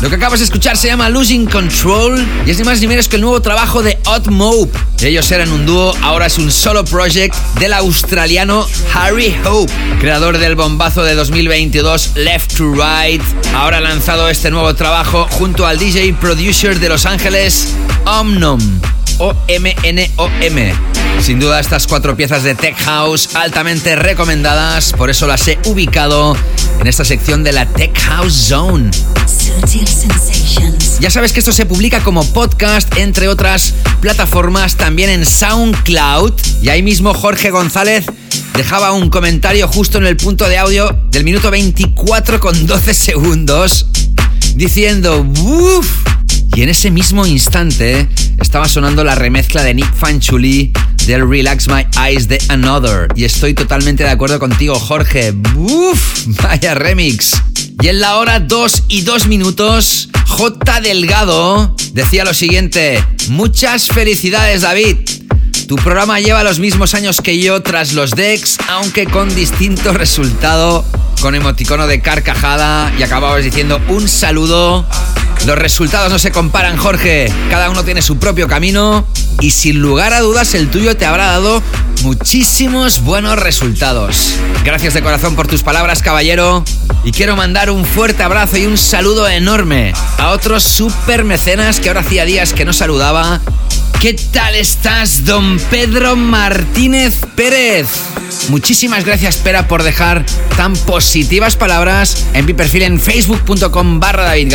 Lo 0.00 0.08
que 0.10 0.16
acabas 0.16 0.40
de 0.40 0.44
escuchar 0.44 0.76
se 0.76 0.88
llama 0.88 1.08
Losing 1.08 1.46
Control 1.46 2.26
y 2.44 2.50
es 2.50 2.58
ni 2.58 2.64
más 2.64 2.80
ni 2.80 2.88
menos 2.88 3.08
que 3.08 3.16
el 3.16 3.22
nuevo 3.22 3.40
trabajo 3.40 3.82
de 3.82 3.98
Odd 4.06 4.28
Mope. 4.28 4.76
Ellos 5.00 5.30
eran 5.30 5.52
un 5.52 5.64
dúo, 5.64 5.94
ahora 6.02 6.26
es 6.26 6.38
un 6.38 6.50
solo 6.50 6.84
project 6.84 7.34
del 7.58 7.72
australiano 7.72 8.66
Harry 8.94 9.34
Hope, 9.44 9.72
creador 10.00 10.38
del 10.38 10.56
bombazo 10.56 11.04
de 11.04 11.14
2022 11.14 12.12
Left 12.16 12.56
to 12.56 12.72
Right. 12.72 13.22
Ahora 13.54 13.78
ha 13.78 13.80
lanzado 13.80 14.28
este 14.28 14.50
nuevo 14.50 14.74
trabajo 14.74 15.28
junto 15.30 15.66
al 15.66 15.78
DJ 15.78 16.14
producer 16.14 16.80
de 16.80 16.88
Los 16.88 17.06
Ángeles, 17.06 17.68
Omnom. 18.04 18.60
O-M-N-O-M. 19.18 20.74
Sin 21.20 21.38
duda 21.38 21.60
estas 21.60 21.86
cuatro 21.86 22.16
piezas 22.16 22.42
de 22.42 22.56
Tech 22.56 22.76
House 22.78 23.36
altamente 23.36 23.94
recomendadas, 23.94 24.92
por 24.92 25.10
eso 25.10 25.28
las 25.28 25.46
he 25.46 25.58
ubicado 25.66 26.36
en 26.80 26.86
esta 26.86 27.04
sección 27.04 27.44
de 27.44 27.52
la 27.52 27.66
Tech 27.66 27.96
House 28.00 28.48
Zone. 28.48 28.90
Ya 31.00 31.10
sabes 31.10 31.32
que 31.32 31.40
esto 31.40 31.52
se 31.52 31.66
publica 31.66 32.00
como 32.02 32.24
podcast, 32.24 32.96
entre 32.96 33.28
otras 33.28 33.74
plataformas, 34.00 34.76
también 34.76 35.10
en 35.10 35.26
SoundCloud. 35.26 36.32
Y 36.62 36.68
ahí 36.68 36.82
mismo 36.82 37.12
Jorge 37.12 37.50
González 37.50 38.04
dejaba 38.54 38.92
un 38.92 39.10
comentario 39.10 39.66
justo 39.66 39.98
en 39.98 40.06
el 40.06 40.16
punto 40.16 40.48
de 40.48 40.58
audio 40.58 40.96
del 41.10 41.24
minuto 41.24 41.50
24 41.50 42.38
con 42.40 42.66
12 42.66 42.94
segundos, 42.94 43.86
diciendo, 44.54 45.26
uff. 45.40 45.88
Y 46.54 46.62
en 46.62 46.68
ese 46.68 46.90
mismo 46.90 47.26
instante 47.26 48.08
estaba 48.38 48.68
sonando 48.68 49.02
la 49.04 49.14
remezcla 49.14 49.62
de 49.62 49.74
Nick 49.74 49.94
Fanchuli 49.94 50.72
del 51.06 51.28
Relax 51.28 51.66
My 51.66 51.86
Eyes 52.06 52.28
de 52.28 52.38
Another. 52.48 53.08
Y 53.16 53.24
estoy 53.24 53.54
totalmente 53.54 54.04
de 54.04 54.10
acuerdo 54.10 54.38
contigo, 54.38 54.78
Jorge. 54.78 55.32
¡Uf! 55.56 56.26
Vaya 56.42 56.74
remix. 56.74 57.32
Y 57.80 57.88
en 57.88 58.00
la 58.00 58.16
hora 58.16 58.40
2 58.40 58.84
y 58.88 59.02
2 59.02 59.26
minutos, 59.26 60.08
J. 60.28 60.80
Delgado 60.80 61.74
decía 61.92 62.24
lo 62.24 62.34
siguiente. 62.34 63.04
Muchas 63.28 63.88
felicidades, 63.88 64.62
David. 64.62 64.98
Tu 65.66 65.76
programa 65.76 66.20
lleva 66.20 66.42
los 66.42 66.58
mismos 66.58 66.94
años 66.94 67.20
que 67.20 67.38
yo 67.38 67.62
tras 67.62 67.92
los 67.92 68.10
decks, 68.10 68.58
aunque 68.68 69.06
con 69.06 69.34
distinto 69.34 69.92
resultado, 69.92 70.84
con 71.20 71.34
emoticono 71.34 71.86
de 71.86 72.00
carcajada 72.00 72.92
y 72.98 73.02
acababas 73.02 73.44
diciendo 73.44 73.80
un 73.88 74.08
saludo. 74.08 74.86
Los 75.46 75.58
resultados 75.58 76.10
no 76.10 76.18
se 76.18 76.30
comparan, 76.30 76.76
Jorge. 76.76 77.32
Cada 77.50 77.70
uno 77.70 77.84
tiene 77.84 78.02
su 78.02 78.18
propio 78.18 78.48
camino 78.48 79.06
y 79.40 79.50
sin 79.50 79.80
lugar 79.80 80.12
a 80.12 80.20
dudas 80.20 80.54
el 80.54 80.68
tuyo 80.68 80.96
te 80.96 81.06
habrá 81.06 81.26
dado 81.26 81.62
muchísimos 82.02 83.02
buenos 83.02 83.38
resultados. 83.38 84.34
Gracias 84.64 84.94
de 84.94 85.02
corazón 85.02 85.36
por 85.36 85.46
tus 85.46 85.62
palabras, 85.62 86.02
caballero. 86.02 86.64
Y 87.04 87.12
quiero 87.12 87.36
mandar 87.36 87.70
un 87.70 87.84
fuerte 87.84 88.22
abrazo 88.22 88.58
y 88.58 88.66
un 88.66 88.78
saludo 88.78 89.28
enorme 89.28 89.92
a 90.18 90.30
otros 90.30 90.62
super 90.62 91.24
mecenas 91.24 91.80
que 91.80 91.88
ahora 91.88 92.00
hacía 92.00 92.24
días 92.24 92.52
que 92.52 92.64
no 92.64 92.72
saludaba 92.72 93.40
¿Qué 94.02 94.14
tal 94.14 94.56
estás, 94.56 95.24
don 95.24 95.60
Pedro 95.70 96.16
Martínez 96.16 97.20
Pérez? 97.36 97.86
Muchísimas 98.48 99.04
gracias, 99.04 99.36
Pera, 99.36 99.68
por 99.68 99.84
dejar 99.84 100.26
tan 100.56 100.72
positivas 100.72 101.54
palabras 101.54 102.26
en 102.34 102.44
mi 102.44 102.52
perfil 102.52 102.82
en 102.82 102.98
facebook.com 102.98 104.00
barra 104.00 104.24
David 104.24 104.48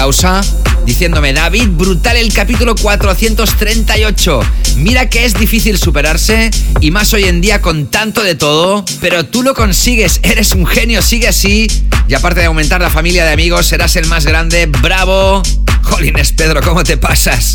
diciéndome, 0.88 1.34
David, 1.34 1.68
brutal 1.68 2.16
el 2.16 2.34
capítulo 2.34 2.74
438. 2.74 4.40
Mira 4.78 5.10
que 5.10 5.26
es 5.26 5.34
difícil 5.34 5.78
superarse, 5.78 6.50
y 6.80 6.92
más 6.92 7.14
hoy 7.14 7.26
en 7.26 7.42
día 7.42 7.62
con 7.62 7.88
tanto 7.88 8.24
de 8.24 8.36
todo, 8.36 8.86
pero 9.02 9.26
tú 9.26 9.44
lo 9.44 9.54
consigues, 9.54 10.22
eres 10.24 10.54
un 10.54 10.66
genio, 10.66 11.02
sigue 11.02 11.28
así, 11.28 11.68
y 12.08 12.14
aparte 12.14 12.40
de 12.40 12.46
aumentar 12.46 12.80
la 12.82 12.90
familia 12.90 13.26
de 13.26 13.34
amigos, 13.34 13.68
serás 13.68 13.98
el 13.98 14.08
más 14.08 14.26
grande, 14.26 14.66
bravo. 14.66 15.44
Jolines, 15.84 16.32
Pedro, 16.32 16.62
¿cómo 16.62 16.84
te 16.84 16.98
pasas? 16.98 17.54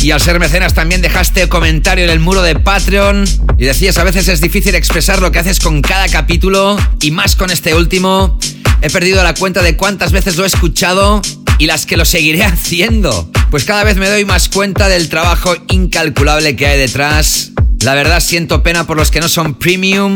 Y 0.00 0.12
al 0.12 0.20
ser 0.20 0.38
mecenas 0.38 0.74
también 0.74 1.02
dejaste 1.02 1.48
comentario 1.48 2.04
en 2.04 2.10
el 2.10 2.20
muro 2.20 2.42
de 2.42 2.54
Patreon 2.54 3.24
y 3.58 3.64
decías 3.64 3.98
a 3.98 4.04
veces 4.04 4.28
es 4.28 4.40
difícil 4.40 4.76
expresar 4.76 5.20
lo 5.20 5.32
que 5.32 5.40
haces 5.40 5.58
con 5.58 5.82
cada 5.82 6.08
capítulo 6.08 6.78
y 7.02 7.10
más 7.10 7.34
con 7.34 7.50
este 7.50 7.74
último. 7.74 8.38
He 8.80 8.90
perdido 8.90 9.24
la 9.24 9.34
cuenta 9.34 9.60
de 9.60 9.76
cuántas 9.76 10.12
veces 10.12 10.36
lo 10.36 10.44
he 10.44 10.46
escuchado 10.46 11.20
y 11.58 11.66
las 11.66 11.84
que 11.84 11.96
lo 11.96 12.04
seguiré 12.04 12.44
haciendo. 12.44 13.28
Pues 13.50 13.64
cada 13.64 13.82
vez 13.82 13.96
me 13.96 14.08
doy 14.08 14.24
más 14.24 14.48
cuenta 14.48 14.88
del 14.88 15.08
trabajo 15.08 15.56
incalculable 15.68 16.54
que 16.54 16.68
hay 16.68 16.78
detrás. 16.78 17.50
La 17.80 17.94
verdad 17.94 18.20
siento 18.20 18.62
pena 18.62 18.86
por 18.86 18.96
los 18.96 19.10
que 19.10 19.20
no 19.20 19.28
son 19.28 19.54
premium 19.54 20.14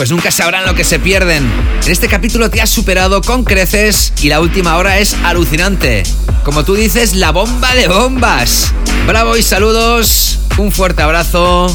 pues 0.00 0.10
nunca 0.10 0.30
sabrán 0.30 0.64
lo 0.64 0.74
que 0.74 0.82
se 0.82 0.98
pierden. 0.98 1.46
En 1.84 1.92
este 1.92 2.08
capítulo 2.08 2.48
te 2.48 2.62
has 2.62 2.70
superado 2.70 3.20
con 3.20 3.44
creces 3.44 4.14
y 4.22 4.30
la 4.30 4.40
última 4.40 4.78
hora 4.78 4.98
es 4.98 5.14
alucinante. 5.24 6.04
Como 6.42 6.64
tú 6.64 6.74
dices, 6.74 7.14
la 7.16 7.32
bomba 7.32 7.74
de 7.74 7.86
bombas. 7.86 8.72
Bravo 9.06 9.36
y 9.36 9.42
saludos. 9.42 10.38
Un 10.56 10.72
fuerte 10.72 11.02
abrazo. 11.02 11.66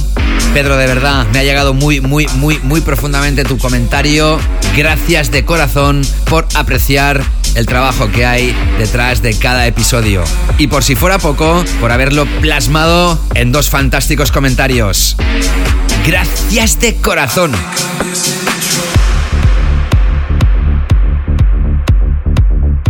Pedro, 0.55 0.75
de 0.75 0.88
verdad, 0.88 1.27
me 1.33 1.38
ha 1.38 1.43
llegado 1.43 1.75
muy, 1.75 2.01
muy, 2.01 2.27
muy, 2.38 2.57
muy 2.63 2.81
profundamente 2.81 3.43
tu 3.43 3.59
comentario. 3.59 4.39
Gracias 4.75 5.29
de 5.29 5.45
corazón 5.45 6.01
por 6.27 6.47
apreciar 6.55 7.23
el 7.56 7.66
trabajo 7.66 8.12
que 8.12 8.26
hay 8.26 8.56
detrás 8.78 9.22
de 9.22 9.38
cada 9.38 9.66
episodio. 9.66 10.24
Y 10.58 10.68
por 10.68 10.84
si 10.84 10.95
fuera 10.95 11.18
poco, 11.18 11.64
por 11.80 11.91
haberlo 11.91 12.26
plasmado 12.41 13.20
en 13.34 13.51
dos 13.51 13.70
fantásticos 13.70 14.32
comentarios. 14.32 15.16
Gracias 16.06 16.80
de 16.80 16.95
corazón. 16.95 17.51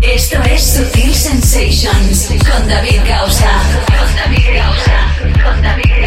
Esto 0.01 0.37
es 0.43 0.63
Sutil 0.63 1.13
Sensations 1.13 2.27
con 2.27 2.67
David 2.67 3.01
Gausa. 3.07 3.51
Con 3.87 4.15
David 4.15 4.47
Gausa. 4.55 5.43
Con 5.43 5.61
David 5.61 5.83
Gausa. 6.01 6.04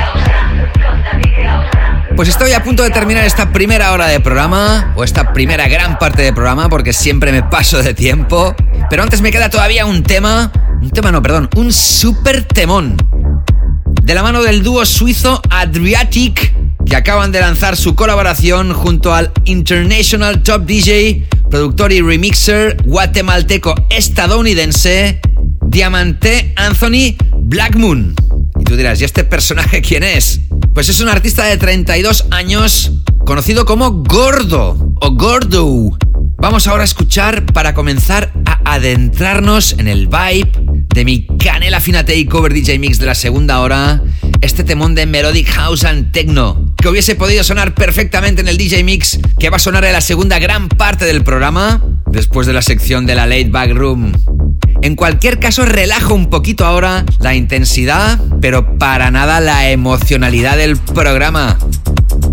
Pues 2.19 2.31
estoy 2.31 2.51
a 2.51 2.65
punto 2.65 2.83
de 2.83 2.91
terminar 2.91 3.25
esta 3.25 3.53
primera 3.53 3.93
hora 3.93 4.09
de 4.09 4.19
programa, 4.19 4.93
o 4.97 5.05
esta 5.05 5.33
primera 5.33 5.69
gran 5.69 6.01
parte 6.01 6.23
de 6.23 6.33
programa, 6.33 6.69
porque 6.69 6.93
siempre 6.93 7.31
me 7.31 7.45
paso 7.45 7.81
de 7.81 7.95
tiempo. 7.95 8.57
Pero 8.91 9.05
antes 9.05 9.23
me 9.23 9.31
queda 9.31 9.51
todavía 9.51 9.87
un 9.87 10.03
tema, 10.03 10.51
un 10.83 10.91
tema 10.91 11.13
no, 11.13 11.23
perdón, 11.23 11.49
un 11.55 11.73
super 11.73 12.43
temón. 12.43 12.97
De 14.03 14.15
la 14.15 14.25
mano 14.25 14.43
del 14.43 14.65
dúo 14.65 14.85
suizo 14.85 15.41
Adriatic, 15.49 16.53
que 16.85 16.97
acaban 16.97 17.31
de 17.31 17.39
lanzar 17.39 17.77
su 17.77 17.95
colaboración 17.95 18.73
junto 18.73 19.15
al 19.15 19.31
International 19.45 20.43
Top 20.43 20.67
DJ, 20.67 21.29
productor 21.49 21.93
y 21.93 22.01
remixer 22.01 22.83
guatemalteco 22.85 23.77
estadounidense, 23.91 25.21
Diamante 25.69 26.53
Anthony 26.57 27.15
Blackmoon. 27.43 28.17
Y 28.59 28.65
tú 28.65 28.75
dirás, 28.75 29.01
¿y 29.01 29.05
este 29.05 29.23
personaje 29.23 29.81
quién 29.83 30.03
es? 30.03 30.48
Pues 30.75 30.89
es 30.89 31.01
un 31.01 31.09
artista 31.09 31.45
de 31.45 31.57
32 31.57 32.27
años 32.31 32.93
conocido 33.25 33.65
como 33.65 33.91
Gordo 34.05 34.95
o 35.01 35.11
Gordo. 35.13 35.97
Vamos 36.39 36.69
ahora 36.69 36.83
a 36.83 36.85
escuchar 36.85 37.45
para 37.47 37.75
comenzar 37.75 38.33
a 38.47 38.75
adentrarnos 38.75 39.75
en 39.79 39.89
el 39.89 40.07
vibe 40.07 40.51
de 40.95 41.05
mi 41.05 41.27
Canela 41.27 41.81
Fina 41.81 42.05
Takeover 42.05 42.53
DJ 42.53 42.79
Mix 42.79 42.99
de 42.99 43.07
la 43.07 43.15
segunda 43.15 43.61
hora, 43.61 44.03
este 44.41 44.65
temón 44.65 44.95
de 44.95 45.07
Melodic 45.07 45.49
House 45.49 45.85
and 45.85 46.13
Techno, 46.13 46.75
que 46.77 46.89
hubiese 46.89 47.17
podido 47.17 47.43
sonar 47.43 47.75
perfectamente 47.75 48.41
en 48.41 48.49
el 48.49 48.57
DJ 48.57 48.85
Mix, 48.85 49.19
que 49.39 49.51
va 49.51 49.57
a 49.57 49.61
sonar 49.61 49.85
en 49.85 49.93
la 49.93 50.01
segunda 50.01 50.39
gran 50.39 50.69
parte 50.69 51.05
del 51.05 51.25
programa, 51.25 51.83
después 52.07 52.47
de 52.47 52.53
la 52.53 52.63
sección 52.63 53.05
de 53.05 53.15
la 53.15 53.27
Late 53.27 53.51
Back 53.51 53.73
Room. 53.75 54.13
En 54.83 54.97
cualquier 54.97 55.41
caso, 55.41 55.65
relajo 55.65 56.15
un 56.15 56.31
poquito 56.31 56.65
ahora 56.65 57.05
la 57.21 57.35
intensidad, 57.35 58.19
pero 58.41 58.79
para 58.79 59.11
nada 59.11 59.41
la 59.41 59.71
emocionalidad 59.71 60.57
del 60.57 60.77
programa. 60.77 61.59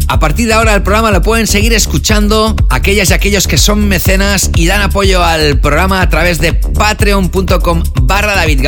A 0.07 0.19
partir 0.19 0.47
de 0.47 0.53
ahora 0.53 0.75
el 0.75 0.83
programa 0.83 1.11
lo 1.11 1.21
pueden 1.21 1.47
seguir 1.47 1.73
escuchando 1.73 2.55
aquellas 2.69 3.09
y 3.09 3.13
aquellos 3.13 3.47
que 3.47 3.57
son 3.57 3.87
mecenas 3.87 4.51
y 4.55 4.67
dan 4.67 4.81
apoyo 4.81 5.23
al 5.23 5.59
programa 5.59 6.01
a 6.01 6.09
través 6.09 6.39
de 6.39 6.53
patreon.com 6.53 7.83
barra 8.03 8.35
David 8.35 8.61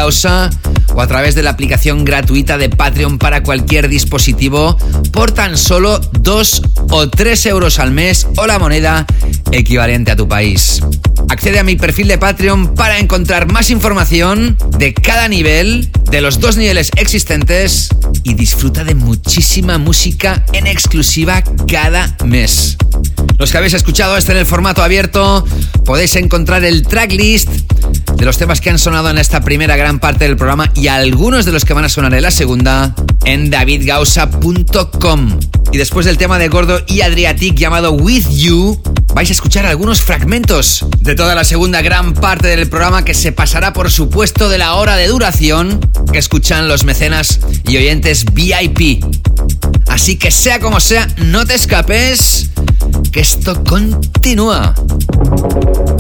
o 0.94 1.02
a 1.02 1.08
través 1.08 1.36
de 1.36 1.44
la 1.44 1.52
aplicación 1.52 2.06
gratuita 2.06 2.58
de 2.58 2.70
Patreon 2.70 3.20
para 3.20 3.44
cualquier 3.44 3.88
dispositivo 3.88 4.78
por 5.12 5.32
tan 5.32 5.58
solo 5.58 6.00
2 6.00 6.62
o 6.90 7.08
3 7.08 7.46
euros 7.46 7.78
al 7.78 7.92
mes 7.92 8.28
o 8.36 8.48
la 8.48 8.58
moneda 8.58 9.06
equivalente 9.52 10.12
a 10.12 10.16
tu 10.16 10.28
país. 10.28 10.82
Accede 11.30 11.60
a 11.60 11.64
mi 11.64 11.76
perfil 11.76 12.08
de 12.08 12.18
Patreon 12.18 12.76
para 12.76 13.00
encontrar 13.00 13.52
más 13.52 13.70
información 13.70 14.58
de 14.78 14.94
cada 14.94 15.28
nivel, 15.28 15.90
de 16.10 16.22
los 16.22 16.40
dos 16.40 16.58
niveles 16.58 16.92
existentes 16.96 17.90
y 18.24 18.34
disfruta 18.34 18.84
de 18.84 18.96
muchísima 18.96 19.78
música 19.78 20.46
en 20.54 20.68
exclusiva 20.68 21.44
cada 21.68 22.16
mes. 22.26 22.78
Los 23.38 23.52
que 23.52 23.58
habéis 23.58 23.74
escuchado 23.74 24.18
este 24.18 24.32
en 24.32 24.40
el 24.40 24.46
formato 24.46 24.82
abierto, 24.84 25.46
podéis 25.86 26.16
encontrar 26.16 26.64
el 26.64 26.84
tracklist 26.84 27.50
de 28.16 28.26
los 28.26 28.38
temas 28.38 28.62
que 28.62 28.70
han 28.70 28.80
sonado 28.80 29.10
en 29.10 29.20
esta 29.20 29.42
primera 29.42 29.76
gran 29.78 30.00
parte 30.00 30.26
del 30.26 30.38
programa 30.38 30.72
y 30.76 30.88
algunos 30.88 31.46
de 31.46 31.52
los 31.52 31.64
que 31.64 31.74
van 31.74 31.86
a 31.86 31.90
sonar 31.90 32.14
en 32.16 32.24
la 32.24 32.32
segunda 32.32 32.96
en 33.26 33.50
davidgausa.com. 33.52 35.40
Y 35.72 35.78
después 35.78 36.06
del 36.06 36.18
tema 36.18 36.40
de 36.40 36.48
Gordo 36.48 36.82
y 36.88 37.02
Adriatic 37.02 37.56
llamado 37.56 37.92
With 37.92 38.28
You, 38.32 38.82
vais 39.18 39.32
a 39.32 39.34
escuchar 39.34 39.66
algunos 39.66 40.04
fragmentos 40.04 40.86
de 41.00 41.16
toda 41.16 41.34
la 41.34 41.44
segunda 41.44 41.82
gran 41.82 42.14
parte 42.14 42.50
del 42.50 42.70
programa 42.70 43.04
que 43.04 43.16
se 43.16 43.32
pasará 43.32 43.74
por 43.74 43.90
supuesto 43.90 44.48
de 44.48 44.60
la 44.60 44.76
hora 44.76 44.96
de 44.96 45.08
duración 45.08 45.80
que 46.12 46.20
escuchan 46.20 46.68
los 46.68 46.84
mecenas 46.84 47.40
y 47.68 47.78
oyentes 47.78 48.26
VIP. 48.32 49.04
Así 49.88 50.18
que 50.18 50.30
sea 50.30 50.60
como 50.60 50.80
sea, 50.80 51.08
no 51.18 51.48
te 51.48 51.56
escapes, 51.56 52.52
que 53.12 53.22
esto 53.22 53.64
continúa. 53.64 54.76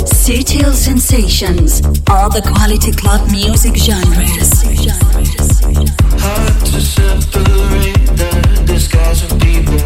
Sutil 0.06 0.72
Sensations, 0.76 1.82
all 2.12 2.30
the 2.30 2.44
quality 2.44 2.92
club 2.92 3.28
music 3.32 3.74
genres. 3.76 4.62
Hard 6.22 6.66
to 6.66 6.80
separate 6.80 7.98
the 8.16 8.64
disguise 8.68 9.24
of 9.24 9.40
people. 9.40 9.77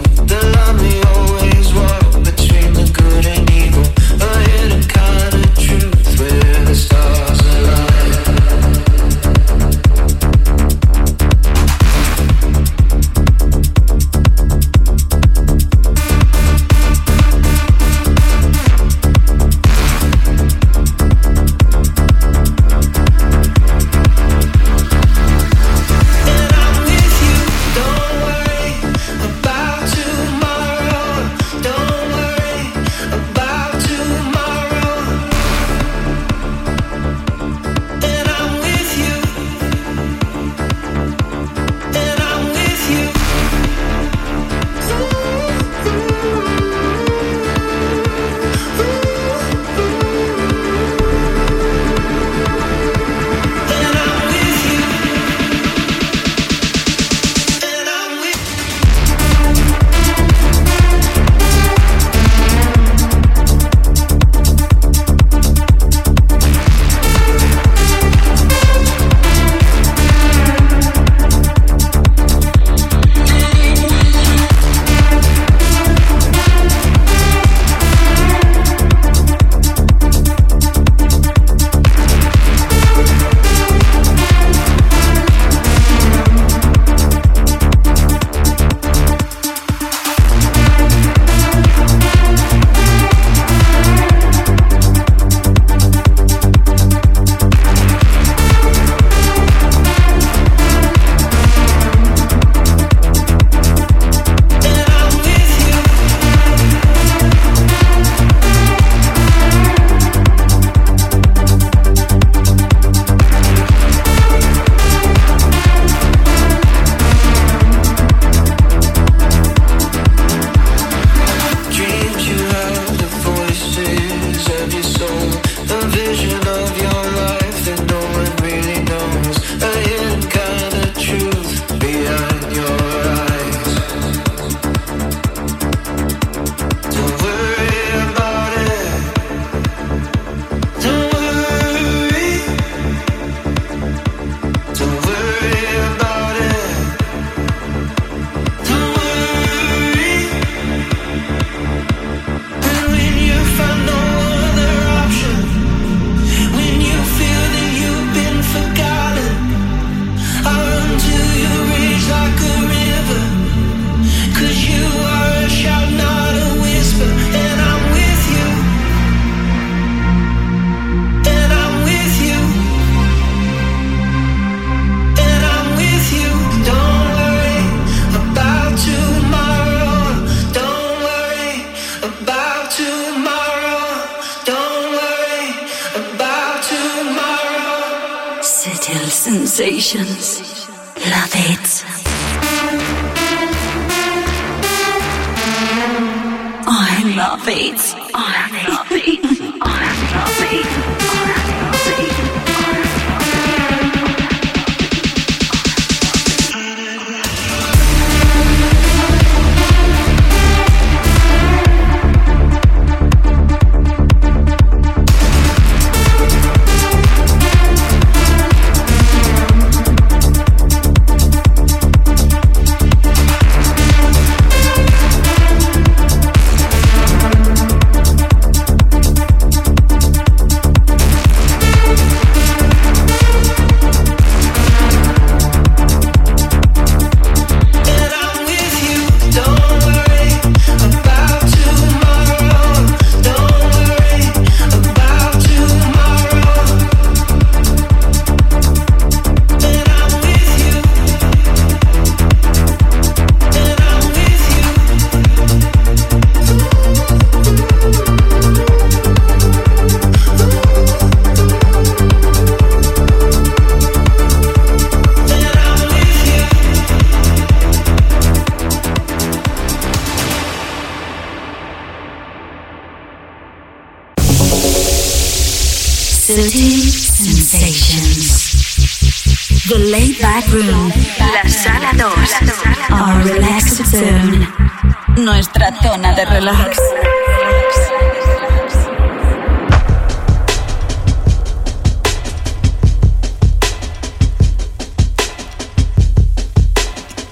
Nuestra 285.17 285.75
zona 285.81 286.13
de 286.13 286.23
relax. 286.25 286.77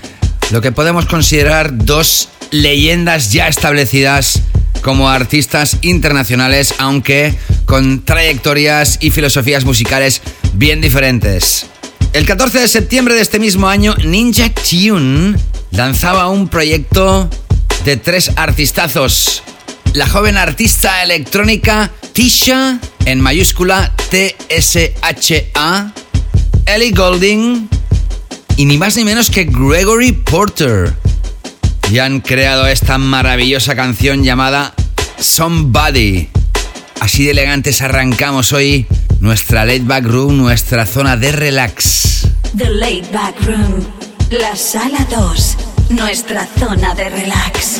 lo 0.51 0.61
que 0.61 0.71
podemos 0.71 1.05
considerar 1.05 1.77
dos 1.77 2.29
leyendas 2.51 3.31
ya 3.31 3.47
establecidas 3.47 4.41
como 4.81 5.09
artistas 5.09 5.77
internacionales, 5.81 6.73
aunque 6.79 7.35
con 7.65 8.03
trayectorias 8.03 8.97
y 9.01 9.11
filosofías 9.11 9.65
musicales 9.65 10.21
bien 10.53 10.81
diferentes. 10.81 11.67
El 12.13 12.25
14 12.25 12.61
de 12.61 12.67
septiembre 12.67 13.13
de 13.13 13.21
este 13.21 13.37
mismo 13.37 13.67
año, 13.67 13.95
Ninja 14.03 14.49
Tune 14.49 15.37
lanzaba 15.71 16.27
un 16.29 16.47
proyecto 16.47 17.29
de 17.85 17.97
tres 17.97 18.31
artistazos. 18.35 19.43
La 19.93 20.07
joven 20.07 20.37
artista 20.37 21.03
electrónica 21.03 21.89
Tisha, 22.13 22.79
en 23.05 23.19
mayúscula 23.21 23.91
T-S-H-A, 24.09 25.93
Ellie 26.65 26.91
Golding 26.91 27.67
y 28.55 28.65
ni 28.65 28.77
más 28.77 28.95
ni 28.97 29.03
menos 29.03 29.29
que 29.31 29.45
Gregory 29.45 30.11
Porter. 30.11 30.93
Y 31.91 31.99
han 31.99 32.21
creado 32.21 32.67
esta 32.67 32.97
maravillosa 32.97 33.75
canción 33.75 34.23
llamada 34.23 34.73
Somebody. 35.19 36.29
Así 37.01 37.25
de 37.25 37.31
elegantes 37.31 37.81
arrancamos 37.81 38.53
hoy 38.53 38.85
nuestra 39.21 39.65
laid 39.65 39.83
back 39.83 40.05
room, 40.05 40.37
nuestra 40.37 40.85
zona 40.85 41.17
de 41.17 41.31
relax. 41.31 42.27
The 42.57 42.69
laid 42.69 43.05
back 43.11 43.35
room. 43.43 43.85
La 44.29 44.55
sala 44.55 45.07
2. 45.09 45.57
Nuestra 45.89 46.47
zona 46.59 46.93
de 46.93 47.09
relax. 47.09 47.79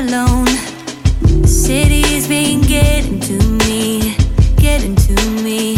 alone. 0.00 0.48
The 1.42 1.48
city's 1.48 2.26
been 2.26 2.62
getting 2.62 3.20
to 3.20 3.36
me, 3.66 4.16
getting 4.56 4.96
to 4.96 5.14
me. 5.42 5.76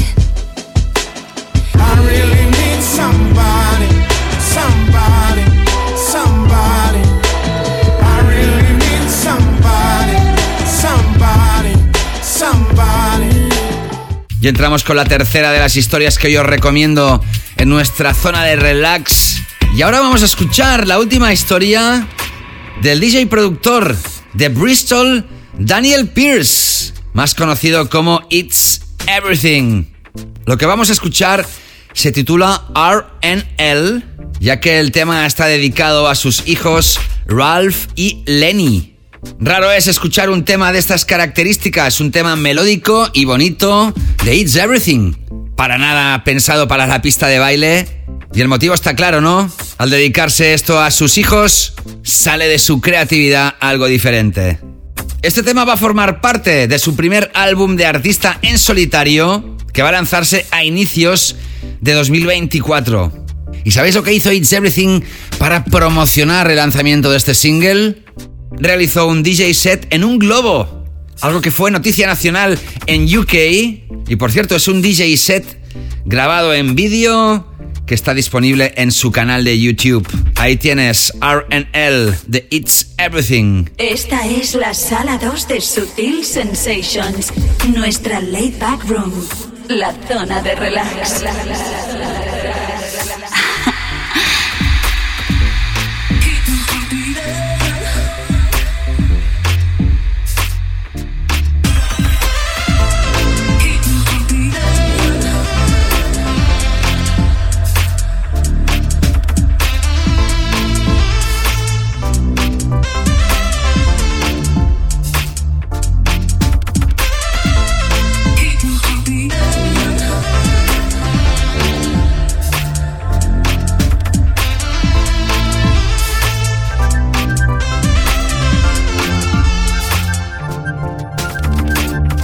I 1.75 1.93
really 2.07 2.45
need 2.57 2.81
somebody, 2.83 3.91
somebody, 4.55 5.45
somebody. 5.97 7.03
I 8.01 8.17
really 8.29 8.73
need 8.85 9.09
somebody, 9.11 10.19
somebody, 10.83 11.75
somebody. 12.23 13.49
Y 14.41 14.49
entramos 14.49 14.85
con 14.85 14.97
la 14.97 15.05
tercera 15.05 15.51
de 15.51 15.59
las 15.59 15.75
historias 15.77 16.19
que 16.19 16.31
yo 16.31 16.43
os 16.43 16.47
recomiendo 16.47 17.21
en 17.57 17.69
nuestra 17.69 18.15
zona 18.15 18.45
de 18.45 18.57
relax. 18.57 19.43
Y 19.75 19.83
ahora 19.83 20.01
vamos 20.01 20.23
a 20.23 20.27
escuchar 20.27 20.87
la 20.87 20.99
última 20.99 21.33
historia 21.33 22.07
del 22.83 23.01
DJ 23.01 23.27
productor 23.27 23.97
de 24.35 24.49
Bristol, 24.49 25.27
Daniel 25.59 26.09
Pierce, 26.09 26.95
más 27.13 27.35
conocido 27.35 27.89
como 27.89 28.23
It's 28.31 28.81
Everything. 29.07 29.85
Lo 30.47 30.57
que 30.57 30.67
vamos 30.67 30.91
a 30.91 30.93
escuchar 30.93 31.47
se 31.93 32.13
titula 32.13 32.65
RNL, 32.75 34.03
ya 34.41 34.61
que 34.61 34.81
el 34.81 34.93
tema 34.93 35.27
está 35.27 35.47
dedicado 35.47 36.09
a 36.09 36.15
sus 36.15 36.47
hijos 36.47 36.99
Ralph 37.27 37.87
y 37.95 38.23
Lenny. 38.27 38.97
Raro 39.39 39.71
es 39.71 39.87
escuchar 39.87 40.31
un 40.31 40.45
tema 40.45 40.73
de 40.73 40.79
estas 40.79 41.05
características, 41.05 42.01
un 42.01 42.11
tema 42.11 42.35
melódico 42.35 43.09
y 43.13 43.25
bonito 43.25 43.95
de 44.25 44.37
It's 44.37 44.57
Everything. 44.57 45.15
Para 45.57 45.79
nada 45.79 46.25
pensado 46.25 46.67
para 46.67 46.87
la 46.87 47.03
pista 47.03 47.29
de 47.29 47.39
baile. 47.39 48.05
Y 48.35 48.41
el 48.41 48.49
motivo 48.49 48.75
está 48.75 48.95
claro, 48.95 49.21
¿no? 49.21 49.51
Al 49.77 49.91
dedicarse 49.91 50.55
esto 50.55 50.81
a 50.81 50.91
sus 50.91 51.19
hijos, 51.19 51.75
sale 52.03 52.49
de 52.49 52.59
su 52.59 52.81
creatividad 52.81 53.55
algo 53.61 53.87
diferente. 53.87 54.59
Este 55.21 55.43
tema 55.43 55.65
va 55.65 55.75
a 55.75 55.77
formar 55.77 56.21
parte 56.21 56.67
de 56.67 56.79
su 56.79 56.97
primer 56.97 57.31
álbum 57.35 57.77
de 57.77 57.85
artista 57.85 58.39
en 58.43 58.59
solitario 58.59 59.57
que 59.73 59.83
va 59.83 59.91
a 59.91 59.93
lanzarse 59.93 60.47
a 60.51 60.65
inicios 60.65 61.37
de 61.81 61.93
2024. 61.93 63.13
¿Y 63.65 63.71
sabéis 63.71 63.95
lo 63.95 64.03
que 64.03 64.15
hizo 64.15 64.33
It's 64.33 64.53
Everything 64.53 65.03
para 65.39 65.65
promocionar 65.65 66.51
el 66.51 66.57
lanzamiento 66.57 67.11
de 67.11 67.19
este 67.19 67.35
single? 67.35 68.03
Realizó 68.53 69.07
un 69.07 69.23
DJ 69.23 69.53
set 69.55 69.87
en 69.91 70.05
un 70.05 70.19
globo, 70.19 70.85
algo 71.21 71.41
que 71.41 71.51
fue 71.51 71.71
noticia 71.71 72.07
nacional 72.07 72.59
en 72.87 73.05
UK. 73.17 73.35
Y 74.09 74.17
por 74.17 74.33
cierto, 74.33 74.57
es 74.57 74.69
un 74.69 74.81
DJ 74.81 75.17
set 75.19 75.63
grabado 76.05 76.53
en 76.55 76.75
vídeo 76.75 77.52
que 77.87 77.95
está 77.95 78.15
disponible 78.15 78.73
en 78.77 78.93
su 78.93 79.11
canal 79.11 79.45
de 79.45 79.59
YouTube. 79.59 80.07
Ahí 80.37 80.57
tienes 80.57 81.13
RL 81.21 82.15
de 82.27 82.47
It's 82.51 82.95
Everything. 82.99 83.67
Esta 83.79 84.27
es 84.27 84.55
la 84.55 84.75
sala 84.75 85.19
2 85.19 85.49
de 85.49 85.61
Sutil 85.61 86.25
Sensations, 86.25 87.33
nuestra 87.75 88.21
laid 88.21 88.59
back 88.59 88.85
room, 88.89 89.13
la 89.69 89.95
zona 90.09 90.43
de 90.43 90.55
relax. 90.55 91.25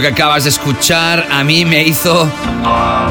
que 0.00 0.08
acabas 0.08 0.44
de 0.44 0.50
escuchar 0.50 1.26
a 1.30 1.44
mí 1.44 1.64
me 1.64 1.82
hizo 1.82 2.30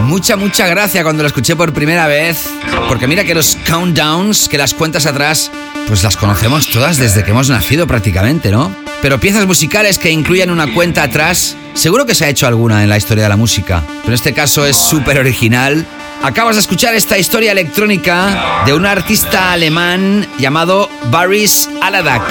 mucha, 0.04 0.36
mucha 0.36 0.68
gracia 0.68 1.04
cuando 1.04 1.24
lo 1.24 1.28
escuché 1.28 1.56
por 1.56 1.74
primera 1.74 2.08
vez. 2.08 2.50
Porque 2.88 3.08
mira 3.08 3.24
que 3.24 3.36
los 3.36 3.58
countdowns, 3.68 4.50
que 4.50 4.58
las 4.58 4.74
cuentas 4.74 5.06
atrás, 5.06 5.52
pues 5.88 6.04
las 6.04 6.18
conocemos 6.18 6.68
todas 6.70 6.98
desde 6.98 7.24
que 7.24 7.32
hemos 7.32 7.50
nacido 7.50 7.88
prácticamente, 7.88 8.52
¿no? 8.52 8.74
Pero 9.02 9.20
piezas 9.20 9.46
musicales 9.46 9.98
que 9.98 10.12
incluyan 10.12 10.50
una 10.50 10.74
cuenta 10.74 11.04
atrás, 11.04 11.56
seguro 11.74 12.06
que 12.06 12.16
se 12.16 12.26
ha 12.26 12.30
hecho 12.30 12.48
alguna 12.48 12.84
en 12.84 12.90
la 12.90 12.98
historia 12.98 13.24
de 13.24 13.30
la 13.30 13.38
música. 13.38 13.84
Pero 14.04 14.14
este 14.14 14.34
caso 14.34 14.66
es 14.66 14.76
súper 14.76 15.20
original. 15.20 15.86
Acabas 16.24 16.56
de 16.56 16.62
escuchar 16.62 16.96
esta 16.96 17.18
historia 17.18 17.52
electrónica 17.52 18.64
de 18.66 18.74
un 18.74 18.86
artista 18.86 19.54
alemán 19.54 20.28
llamado 20.38 20.90
Baris 21.10 21.70
Aladak, 21.82 22.24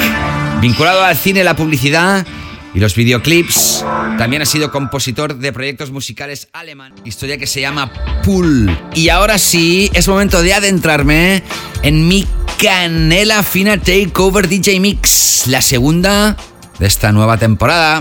vinculado 0.61 1.03
al 1.03 1.17
cine, 1.17 1.43
la 1.43 1.57
publicidad 1.57 2.27
y 2.75 2.81
los 2.81 2.95
videoclips. 2.95 3.85
También 4.19 4.43
ha 4.43 4.47
sido 4.47 4.73
compositor 4.73 5.36
de 5.36 5.53
proyectos 5.53 5.93
musicales 5.93 6.49
alemán. 6.53 6.93
Historia 7.05 7.39
que 7.39 7.47
se 7.47 7.61
llama 7.61 7.93
Pool. 8.24 8.77
Y 8.95 9.11
ahora 9.11 9.39
sí, 9.39 9.89
es 9.95 10.09
momento 10.09 10.43
de 10.43 10.55
adentrarme 10.55 11.45
en 11.85 12.09
mi 12.09 12.27
canela 12.61 13.45
fina 13.45 13.78
Takeover 13.78 14.49
DJ 14.49 14.81
Mix, 14.81 15.47
la 15.47 15.62
segunda 15.62 16.36
de 16.81 16.86
esta 16.89 17.12
nueva 17.12 17.36
temporada. 17.36 18.01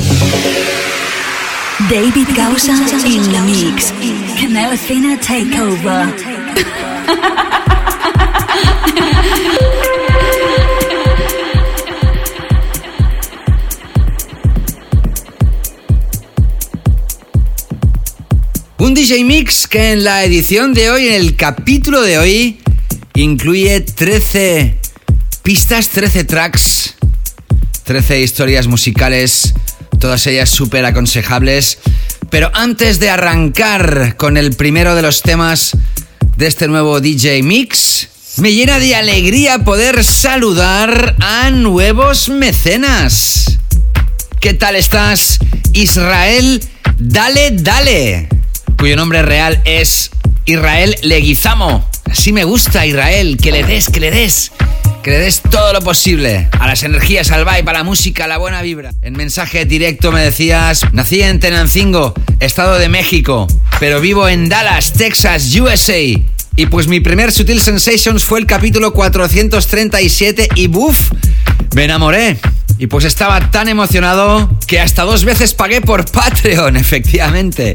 David 1.88 2.30
Gausa 2.36 2.74
in 3.06 3.22
the 3.32 3.40
mix. 3.42 3.94
Canela 4.40 4.76
Fina 4.76 5.20
Takeover. 5.20 6.16
Un 18.88 18.94
DJ 18.94 19.26
Mix 19.26 19.68
que 19.68 19.92
en 19.92 20.06
la 20.06 20.24
edición 20.24 20.74
de 20.74 20.90
hoy, 20.90 21.10
en 21.10 21.16
el 21.16 21.36
capítulo 21.36 22.02
de 22.04 22.18
hoy, 22.18 22.58
incluye 23.16 23.82
13 23.82 24.80
pistas, 25.44 25.90
13 25.90 26.24
tracks, 26.24 26.96
13 27.84 28.22
historias 28.22 28.68
musicales, 28.68 29.54
todas 30.00 30.26
ellas 30.28 30.50
súper 30.50 30.86
aconsejables. 30.86 31.80
Pero 32.30 32.50
antes 32.54 33.02
de 33.02 33.10
arrancar 33.10 34.16
con 34.16 34.38
el 34.38 34.56
primero 34.56 34.96
de 34.96 35.02
los 35.02 35.22
temas 35.22 35.76
de 36.38 36.48
este 36.48 36.70
nuevo 36.70 37.02
DJ 37.02 37.44
Mix, 37.44 38.08
me 38.38 38.54
llena 38.54 38.80
de 38.80 38.96
alegría 38.96 39.66
poder 39.66 40.02
saludar 40.06 41.18
a 41.20 41.50
nuevos 41.50 42.30
mecenas. 42.30 43.58
¿Qué 44.40 44.54
tal 44.54 44.78
estás? 44.78 45.40
Israel, 45.74 46.64
dale, 46.98 47.52
dale. 47.52 48.37
Cuyo 48.78 48.96
nombre 48.96 49.24
real 49.24 49.60
es 49.66 50.12
Israel 50.46 50.96
Leguizamo. 51.02 51.84
Así 52.06 52.32
me 52.32 52.44
gusta, 52.44 52.86
Israel, 52.86 53.38
que 53.42 53.52
le 53.52 53.64
des, 53.64 53.90
que 53.90 54.00
le 54.00 54.12
des. 54.12 54.52
Que 55.02 55.12
le 55.12 55.20
des 55.20 55.42
todo 55.42 55.74
lo 55.74 55.82
posible 55.82 56.48
a 56.60 56.68
las 56.68 56.84
energías, 56.84 57.32
al 57.32 57.44
vibe, 57.44 57.70
a 57.72 57.74
la 57.74 57.84
música, 57.84 58.26
a 58.26 58.28
la 58.28 58.38
buena 58.38 58.62
vibra. 58.62 58.92
En 59.02 59.14
mensaje 59.14 59.66
directo 59.66 60.12
me 60.12 60.22
decías, 60.22 60.82
nací 60.94 61.24
en 61.24 61.40
Tenancingo, 61.40 62.14
Estado 62.40 62.78
de 62.78 62.88
México, 62.88 63.48
pero 63.80 64.00
vivo 64.00 64.28
en 64.30 64.48
Dallas, 64.48 64.94
Texas, 64.94 65.56
USA. 65.56 65.98
Y 66.00 66.66
pues 66.70 66.88
mi 66.88 67.00
primer 67.00 67.32
Sutil 67.32 67.60
Sensations 67.60 68.24
fue 68.24 68.40
el 68.40 68.46
capítulo 68.46 68.94
437 68.94 70.50
y 70.56 70.68
buf, 70.68 71.12
me 71.74 71.86
enamoré. 71.86 72.38
Y 72.80 72.88
pues 72.88 73.06
estaba 73.06 73.50
tan 73.50 73.70
emocionado 73.70 74.50
que 74.68 74.80
hasta 74.80 75.04
dos 75.04 75.26
veces 75.26 75.54
pagué 75.54 75.82
por 75.82 76.10
Patreon, 76.10 76.78
efectivamente. 76.78 77.74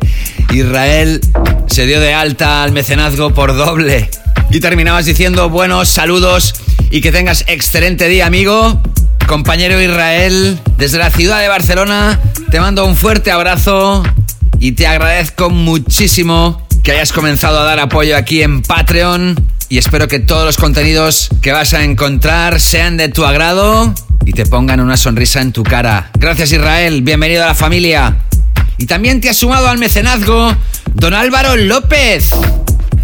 Israel 0.53 1.20
se 1.66 1.87
dio 1.87 2.01
de 2.01 2.15
alta 2.15 2.62
al 2.62 2.73
mecenazgo 2.73 3.35
por 3.35 3.57
doble. 3.57 4.09
Y 4.51 4.61
terminabas 4.61 5.07
diciendo 5.07 5.49
buenos 5.49 5.89
saludos 5.89 6.55
y 6.91 7.01
que 7.01 7.11
tengas 7.11 7.45
excelente 7.49 8.07
día, 8.09 8.27
amigo. 8.27 8.81
Compañero 9.27 9.81
Israel, 9.81 10.61
desde 10.77 10.99
la 10.99 11.11
ciudad 11.11 11.41
de 11.41 11.49
Barcelona, 11.49 12.20
te 12.51 12.61
mando 12.61 12.85
un 12.85 12.97
fuerte 12.97 13.31
abrazo 13.31 14.03
y 14.59 14.73
te 14.73 14.87
agradezco 14.87 15.51
muchísimo 15.51 16.66
que 16.83 16.93
hayas 16.93 17.12
comenzado 17.12 17.61
a 17.61 17.65
dar 17.65 17.81
apoyo 17.81 18.16
aquí 18.16 18.43
en 18.43 18.62
Patreon 18.62 19.52
y 19.73 19.78
espero 19.78 20.07
que 20.07 20.19
todos 20.19 20.44
los 20.44 20.59
contenidos 20.59 21.31
que 21.40 21.51
vas 21.51 21.73
a 21.73 21.82
encontrar 21.82 22.61
sean 22.61 22.99
de 22.99 23.09
tu 23.09 23.24
agrado 23.24 23.94
y 24.27 24.35
te 24.35 24.44
pongan 24.44 24.81
una 24.81 24.99
sonrisa 24.99 25.40
en 25.40 25.51
tu 25.51 25.62
cara. 25.62 26.11
Gracias 26.19 26.53
Israel, 26.53 27.01
bienvenido 27.01 27.43
a 27.43 27.47
la 27.47 27.55
familia. 27.55 28.19
Y 28.77 28.85
también 28.85 29.23
te 29.23 29.31
ha 29.31 29.32
sumado 29.32 29.69
al 29.69 29.78
mecenazgo 29.78 30.55
don 30.93 31.15
Álvaro 31.15 31.57
López. 31.57 32.32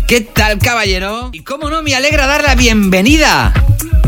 ¿Qué 0.07 0.20
tal, 0.20 0.59
caballero? 0.59 1.31
Y 1.32 1.40
cómo 1.40 1.70
no, 1.70 1.81
me 1.81 1.95
alegra 1.95 2.27
dar 2.27 2.43
la 2.43 2.55
bienvenida, 2.55 3.55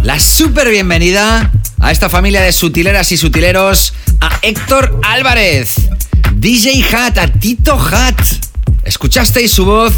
la 0.03 0.20
super 0.20 0.69
bienvenida 0.69 1.51
a 1.78 1.91
esta 1.91 2.11
familia 2.11 2.43
de 2.43 2.53
sutileras 2.53 3.11
y 3.11 3.16
sutileros, 3.16 3.95
a 4.20 4.39
Héctor 4.43 5.01
Álvarez, 5.03 5.77
DJ 6.35 6.85
Hat, 6.95 7.16
a 7.16 7.27
Tito 7.27 7.81
Hat. 7.81 8.20
Escuchasteis 8.85 9.51
su 9.51 9.65
voz 9.65 9.95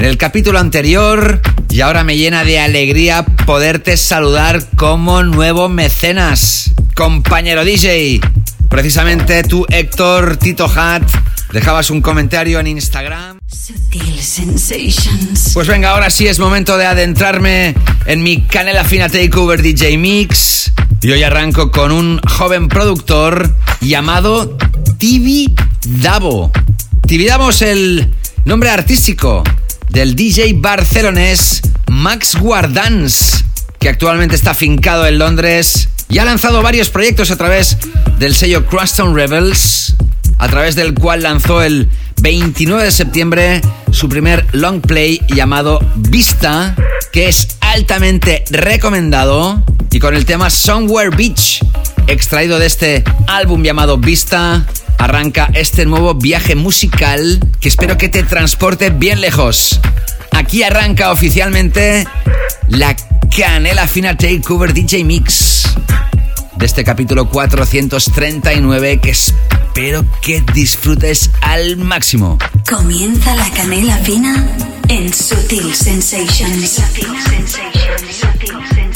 en 0.00 0.06
el 0.06 0.16
capítulo 0.16 0.58
anterior 0.58 1.42
y 1.68 1.82
ahora 1.82 2.04
me 2.04 2.16
llena 2.16 2.42
de 2.42 2.58
alegría 2.58 3.22
poderte 3.44 3.98
saludar 3.98 4.64
como 4.74 5.22
nuevo 5.22 5.68
mecenas, 5.68 6.72
compañero 6.94 7.66
DJ. 7.66 8.18
Precisamente 8.70 9.42
tú, 9.42 9.66
Héctor 9.68 10.38
Tito 10.38 10.72
Hat, 10.74 11.02
dejabas 11.52 11.90
un 11.90 12.00
comentario 12.00 12.58
en 12.60 12.68
Instagram. 12.68 13.40
Pues 15.52 15.68
venga, 15.68 15.90
ahora 15.90 16.08
sí 16.08 16.26
es 16.26 16.38
momento 16.38 16.78
de 16.78 16.86
adentrarme 16.86 17.74
en 18.06 18.22
mi 18.22 18.40
Canela 18.40 18.84
Fina 18.84 19.10
Takeover 19.10 19.60
DJ 19.60 19.98
Mix. 19.98 20.72
Y 21.02 21.10
hoy 21.10 21.22
arranco 21.24 21.70
con 21.70 21.92
un 21.92 22.20
joven 22.20 22.68
productor 22.68 23.54
llamado 23.82 24.56
Tibi 24.96 25.54
Davo. 25.86 26.50
Tibi 27.06 27.26
Davo 27.26 27.50
es 27.50 27.60
el 27.60 28.14
nombre 28.46 28.70
artístico 28.70 29.44
del 29.90 30.14
DJ 30.14 30.54
barcelonés 30.54 31.62
Max 31.88 32.36
Guardans, 32.36 33.44
que 33.78 33.88
actualmente 33.88 34.36
está 34.36 34.54
fincado 34.54 35.06
en 35.06 35.18
Londres 35.18 35.88
y 36.08 36.18
ha 36.18 36.24
lanzado 36.24 36.62
varios 36.62 36.90
proyectos 36.90 37.30
a 37.30 37.36
través 37.36 37.76
del 38.18 38.34
sello 38.34 38.66
Crosstown 38.66 39.14
Rebels, 39.14 39.96
a 40.38 40.48
través 40.48 40.76
del 40.76 40.94
cual 40.94 41.22
lanzó 41.22 41.62
el 41.62 41.88
29 42.20 42.84
de 42.84 42.90
septiembre 42.92 43.60
su 43.90 44.08
primer 44.08 44.46
long 44.52 44.80
play 44.80 45.20
llamado 45.28 45.80
Vista, 45.96 46.76
que 47.12 47.28
es 47.28 47.56
altamente 47.60 48.44
recomendado, 48.50 49.62
y 49.90 49.98
con 49.98 50.14
el 50.14 50.24
tema 50.24 50.50
Somewhere 50.50 51.10
Beach, 51.10 51.60
extraído 52.06 52.58
de 52.58 52.66
este 52.66 53.04
álbum 53.26 53.62
llamado 53.62 53.98
Vista, 53.98 54.66
arranca 55.00 55.50
este 55.54 55.86
nuevo 55.86 56.14
viaje 56.14 56.54
musical 56.54 57.40
que 57.58 57.68
espero 57.68 57.96
que 57.96 58.10
te 58.10 58.22
transporte 58.22 58.90
bien 58.90 59.22
lejos. 59.22 59.80
Aquí 60.30 60.62
arranca 60.62 61.10
oficialmente 61.10 62.06
la 62.68 62.94
Canela 63.34 63.88
Fina 63.88 64.16
Takeover 64.16 64.74
DJ 64.74 65.04
Mix 65.04 65.64
de 66.56 66.66
este 66.66 66.84
capítulo 66.84 67.30
439 67.30 69.00
que 69.00 69.10
espero 69.10 70.04
que 70.20 70.44
disfrutes 70.52 71.30
al 71.40 71.78
máximo. 71.78 72.38
Comienza 72.68 73.34
la 73.34 73.50
canela 73.52 73.96
fina 73.96 74.46
en 74.88 75.12
Sutil 75.14 75.74
Sensations. 75.74 76.68
Sutil 76.72 77.08
Sensations. 77.24 78.89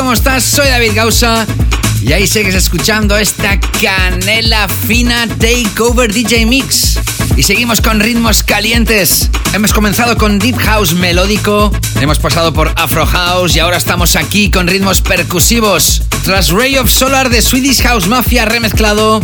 ¿Cómo 0.00 0.14
estás? 0.14 0.44
Soy 0.44 0.66
David 0.66 0.92
Gausa 0.94 1.46
Y 2.00 2.14
ahí 2.14 2.26
sigues 2.26 2.54
escuchando 2.54 3.18
esta 3.18 3.60
canela 3.60 4.66
fina 4.66 5.28
Takeover 5.28 6.10
DJ 6.10 6.46
Mix. 6.46 6.98
Y 7.36 7.42
seguimos 7.42 7.82
con 7.82 8.00
ritmos 8.00 8.42
calientes. 8.42 9.28
Hemos 9.52 9.74
comenzado 9.74 10.16
con 10.16 10.38
Deep 10.38 10.56
House 10.56 10.94
melódico, 10.94 11.70
hemos 12.00 12.18
pasado 12.18 12.54
por 12.54 12.72
Afro 12.76 13.04
House 13.04 13.54
y 13.54 13.58
ahora 13.58 13.76
estamos 13.76 14.16
aquí 14.16 14.50
con 14.50 14.68
ritmos 14.68 15.02
percusivos. 15.02 16.02
Tras 16.24 16.48
Ray 16.48 16.78
of 16.78 16.90
Solar 16.90 17.28
de 17.28 17.42
Swedish 17.42 17.82
House 17.82 18.08
Mafia 18.08 18.46
remezclado 18.46 19.20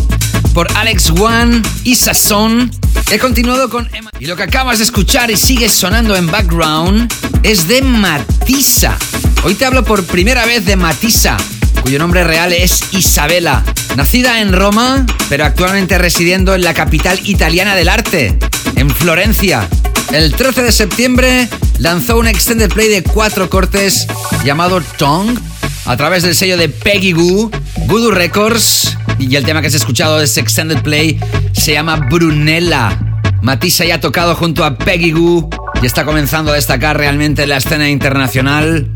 por 0.52 0.70
Alex 0.76 1.08
One 1.10 1.62
y 1.84 1.94
Sasson, 1.94 2.70
he 3.10 3.18
continuado 3.18 3.70
con 3.70 3.88
Emma. 3.94 4.10
Y 4.20 4.26
lo 4.26 4.36
que 4.36 4.42
acabas 4.42 4.76
de 4.76 4.84
escuchar 4.84 5.30
y 5.30 5.38
sigue 5.38 5.70
sonando 5.70 6.14
en 6.16 6.30
background 6.30 7.10
es 7.42 7.66
de 7.66 7.80
Matissa. 7.80 8.98
Hoy 9.44 9.54
te 9.54 9.64
hablo 9.64 9.84
por 9.84 10.04
primera 10.04 10.44
vez 10.44 10.64
de 10.64 10.76
Matissa, 10.76 11.36
cuyo 11.82 11.98
nombre 11.98 12.24
real 12.24 12.52
es 12.52 12.80
Isabela. 12.92 13.64
Nacida 13.96 14.40
en 14.40 14.52
Roma, 14.52 15.06
pero 15.28 15.44
actualmente 15.44 15.98
residiendo 15.98 16.54
en 16.54 16.62
la 16.62 16.74
capital 16.74 17.20
italiana 17.24 17.74
del 17.74 17.88
arte, 17.88 18.38
en 18.74 18.90
Florencia. 18.90 19.68
El 20.12 20.34
13 20.34 20.62
de 20.62 20.72
septiembre 20.72 21.48
lanzó 21.78 22.18
un 22.18 22.26
extended 22.26 22.70
play 22.70 22.88
de 22.88 23.02
cuatro 23.02 23.48
cortes 23.48 24.06
llamado 24.44 24.80
Tongue 24.98 25.40
a 25.84 25.96
través 25.96 26.22
del 26.22 26.34
sello 26.34 26.56
de 26.56 26.68
Peggy 26.68 27.12
Goo, 27.12 27.50
Voodoo 27.86 28.10
Records. 28.10 28.96
Y 29.18 29.34
el 29.36 29.44
tema 29.44 29.60
que 29.60 29.68
has 29.68 29.74
escuchado 29.74 30.18
de 30.18 30.24
ese 30.24 30.40
extended 30.40 30.82
play 30.82 31.18
se 31.52 31.72
llama 31.72 31.96
Brunella. 31.96 32.98
Matissa 33.42 33.84
ya 33.84 33.96
ha 33.96 34.00
tocado 34.00 34.34
junto 34.34 34.64
a 34.64 34.76
Peggy 34.76 35.12
Goo 35.12 35.48
y 35.82 35.86
está 35.86 36.04
comenzando 36.04 36.52
a 36.52 36.54
destacar 36.54 36.96
realmente 36.98 37.44
en 37.44 37.50
la 37.50 37.58
escena 37.58 37.88
internacional. 37.88 38.90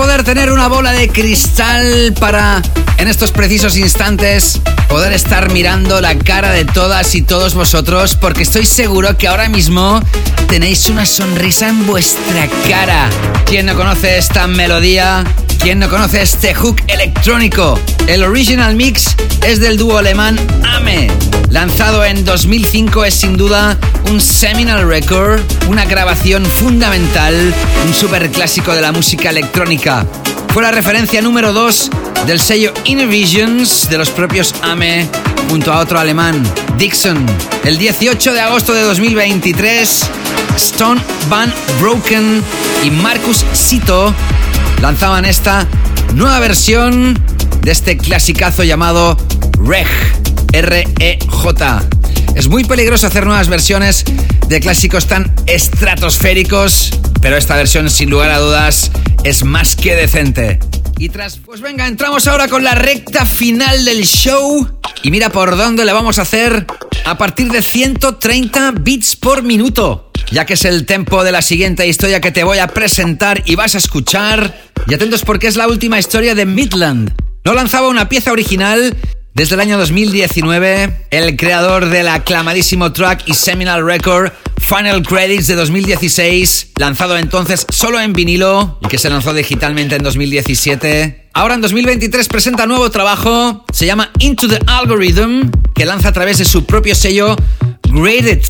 Poder 0.00 0.24
tener 0.24 0.50
una 0.50 0.66
bola 0.66 0.92
de 0.92 1.10
cristal 1.10 2.14
para, 2.18 2.62
en 2.96 3.06
estos 3.06 3.32
precisos 3.32 3.76
instantes, 3.76 4.58
poder 4.88 5.12
estar 5.12 5.52
mirando 5.52 6.00
la 6.00 6.16
cara 6.16 6.52
de 6.52 6.64
todas 6.64 7.14
y 7.14 7.20
todos 7.20 7.52
vosotros, 7.52 8.16
porque 8.16 8.42
estoy 8.44 8.64
seguro 8.64 9.18
que 9.18 9.28
ahora 9.28 9.50
mismo 9.50 10.00
tenéis 10.48 10.88
una 10.88 11.04
sonrisa 11.04 11.68
en 11.68 11.86
vuestra 11.86 12.48
cara. 12.66 13.10
¿Quién 13.44 13.66
no 13.66 13.74
conoce 13.74 14.16
esta 14.16 14.46
melodía? 14.46 15.22
¿Quién 15.62 15.78
no 15.78 15.90
conoce 15.90 16.22
este 16.22 16.54
hook 16.54 16.80
electrónico? 16.86 17.78
El 18.06 18.22
original 18.22 18.74
mix 18.76 19.14
es 19.46 19.60
del 19.60 19.76
dúo 19.76 19.98
alemán 19.98 20.38
Ame. 20.64 21.10
Lanzado 21.50 22.02
en 22.02 22.24
2005 22.24 23.04
es 23.04 23.14
sin 23.14 23.36
duda 23.36 23.76
un 24.08 24.22
seminal 24.22 24.88
record, 24.88 25.38
una 25.68 25.84
grabación 25.84 26.46
fundamental, 26.46 27.54
un 27.86 27.92
super 27.92 28.30
clásico 28.30 28.74
de 28.74 28.80
la 28.80 28.90
música 28.90 29.28
electrónica. 29.28 30.06
Fue 30.54 30.62
la 30.62 30.70
referencia 30.70 31.20
número 31.20 31.52
2 31.52 31.90
del 32.26 32.40
sello 32.40 32.72
Inner 32.84 33.08
Visions 33.08 33.90
de 33.90 33.98
los 33.98 34.08
propios 34.08 34.54
Ame 34.62 35.06
junto 35.50 35.74
a 35.74 35.80
otro 35.80 36.00
alemán, 36.00 36.42
Dixon. 36.78 37.26
El 37.64 37.76
18 37.76 38.32
de 38.32 38.40
agosto 38.40 38.72
de 38.72 38.80
2023, 38.80 40.04
Stone 40.56 41.02
Van 41.28 41.52
Broken 41.78 42.42
y 42.82 42.90
Marcus 42.90 43.44
Sito 43.52 44.14
lanzaban 44.80 45.24
esta 45.24 45.66
nueva 46.14 46.40
versión 46.40 47.18
de 47.62 47.70
este 47.70 47.96
clasicazo 47.98 48.64
llamado 48.64 49.16
Reg, 49.58 49.86
R-E-J. 50.52 51.82
Es 52.34 52.48
muy 52.48 52.64
peligroso 52.64 53.06
hacer 53.06 53.26
nuevas 53.26 53.48
versiones 53.48 54.04
de 54.48 54.60
clásicos 54.60 55.06
tan 55.06 55.32
estratosféricos, 55.46 56.90
pero 57.20 57.36
esta 57.36 57.56
versión 57.56 57.90
sin 57.90 58.10
lugar 58.10 58.30
a 58.30 58.38
dudas 58.38 58.90
es 59.24 59.44
más 59.44 59.76
que 59.76 59.94
decente. 59.94 60.58
Y 60.98 61.08
tras, 61.08 61.38
pues 61.38 61.60
venga, 61.60 61.86
entramos 61.86 62.26
ahora 62.26 62.48
con 62.48 62.64
la 62.64 62.74
recta 62.74 63.24
final 63.24 63.84
del 63.84 64.04
show. 64.04 64.68
Y 65.02 65.10
mira 65.10 65.30
por 65.30 65.56
dónde 65.56 65.84
le 65.84 65.92
vamos 65.92 66.18
a 66.18 66.22
hacer 66.22 66.66
a 67.04 67.16
partir 67.16 67.50
de 67.50 67.62
130 67.62 68.72
bits 68.72 69.16
por 69.16 69.42
minuto, 69.42 70.09
ya 70.30 70.46
que 70.46 70.54
es 70.54 70.64
el 70.64 70.86
tempo 70.86 71.24
de 71.24 71.32
la 71.32 71.42
siguiente 71.42 71.86
historia 71.86 72.20
que 72.20 72.30
te 72.30 72.44
voy 72.44 72.58
a 72.58 72.68
presentar 72.68 73.42
y 73.46 73.56
vas 73.56 73.74
a 73.74 73.78
escuchar. 73.78 74.60
Y 74.88 74.94
atentos 74.94 75.22
porque 75.22 75.46
es 75.46 75.56
la 75.56 75.68
última 75.68 75.98
historia 75.98 76.34
de 76.34 76.46
Midland. 76.46 77.12
No 77.44 77.54
lanzaba 77.54 77.88
una 77.88 78.08
pieza 78.08 78.32
original 78.32 78.96
desde 79.34 79.54
el 79.54 79.60
año 79.60 79.78
2019, 79.78 81.06
el 81.10 81.36
creador 81.36 81.88
del 81.88 82.08
aclamadísimo 82.08 82.92
track 82.92 83.22
y 83.26 83.34
seminal 83.34 83.84
record 83.84 84.32
Final 84.58 85.02
Credits 85.02 85.46
de 85.46 85.54
2016, 85.54 86.72
lanzado 86.78 87.16
entonces 87.16 87.64
solo 87.70 88.00
en 88.00 88.12
vinilo 88.12 88.78
y 88.82 88.88
que 88.88 88.98
se 88.98 89.08
lanzó 89.08 89.32
digitalmente 89.32 89.96
en 89.96 90.02
2017. 90.02 91.30
Ahora 91.32 91.54
en 91.54 91.60
2023 91.60 92.28
presenta 92.28 92.66
nuevo 92.66 92.90
trabajo, 92.90 93.64
se 93.72 93.86
llama 93.86 94.10
Into 94.18 94.48
the 94.48 94.58
Algorithm, 94.66 95.50
que 95.74 95.86
lanza 95.86 96.08
a 96.08 96.12
través 96.12 96.38
de 96.38 96.44
su 96.44 96.66
propio 96.66 96.94
sello 96.94 97.36
Graded. 97.88 98.42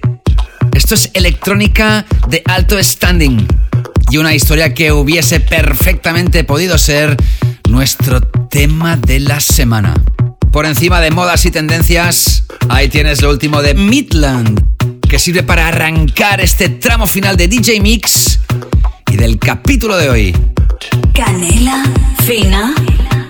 Esto 0.72 0.94
es 0.94 1.10
electrónica 1.14 2.06
de 2.28 2.42
alto 2.46 2.82
standing 2.82 3.46
y 4.10 4.16
una 4.16 4.34
historia 4.34 4.74
que 4.74 4.92
hubiese 4.92 5.40
perfectamente 5.40 6.44
podido 6.44 6.78
ser 6.78 7.16
nuestro 7.68 8.20
tema 8.20 8.96
de 8.96 9.20
la 9.20 9.40
semana. 9.40 9.94
Por 10.52 10.66
encima 10.66 11.00
de 11.00 11.10
modas 11.10 11.44
y 11.44 11.50
tendencias, 11.50 12.44
ahí 12.68 12.88
tienes 12.88 13.22
lo 13.22 13.30
último 13.30 13.62
de 13.62 13.74
Midland, 13.74 14.60
que 15.08 15.18
sirve 15.18 15.42
para 15.42 15.68
arrancar 15.68 16.40
este 16.40 16.68
tramo 16.68 17.06
final 17.06 17.36
de 17.36 17.48
DJ 17.48 17.80
Mix 17.80 18.40
y 19.10 19.16
del 19.16 19.38
capítulo 19.38 19.96
de 19.96 20.10
hoy. 20.10 20.36
Canela 21.14 21.84
fina 22.24 22.74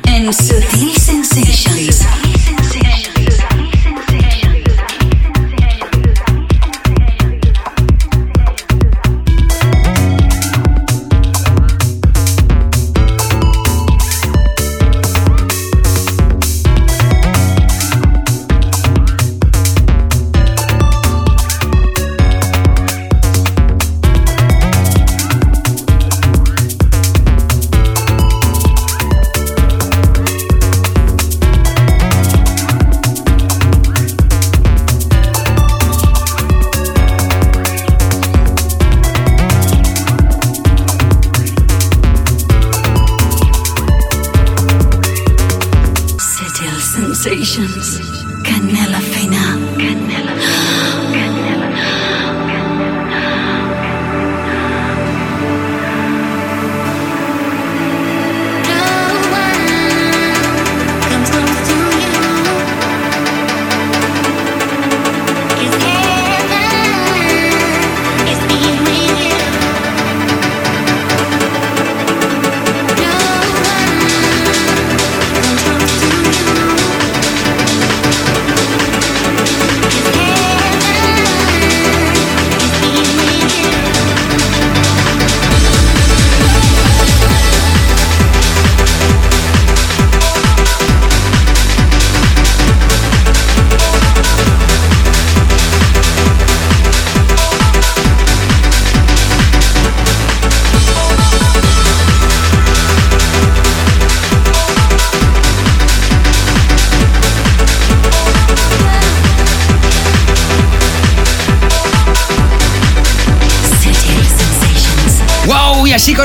en 0.05 0.33
Sutil 0.33 0.97
Sensations. 0.97 2.07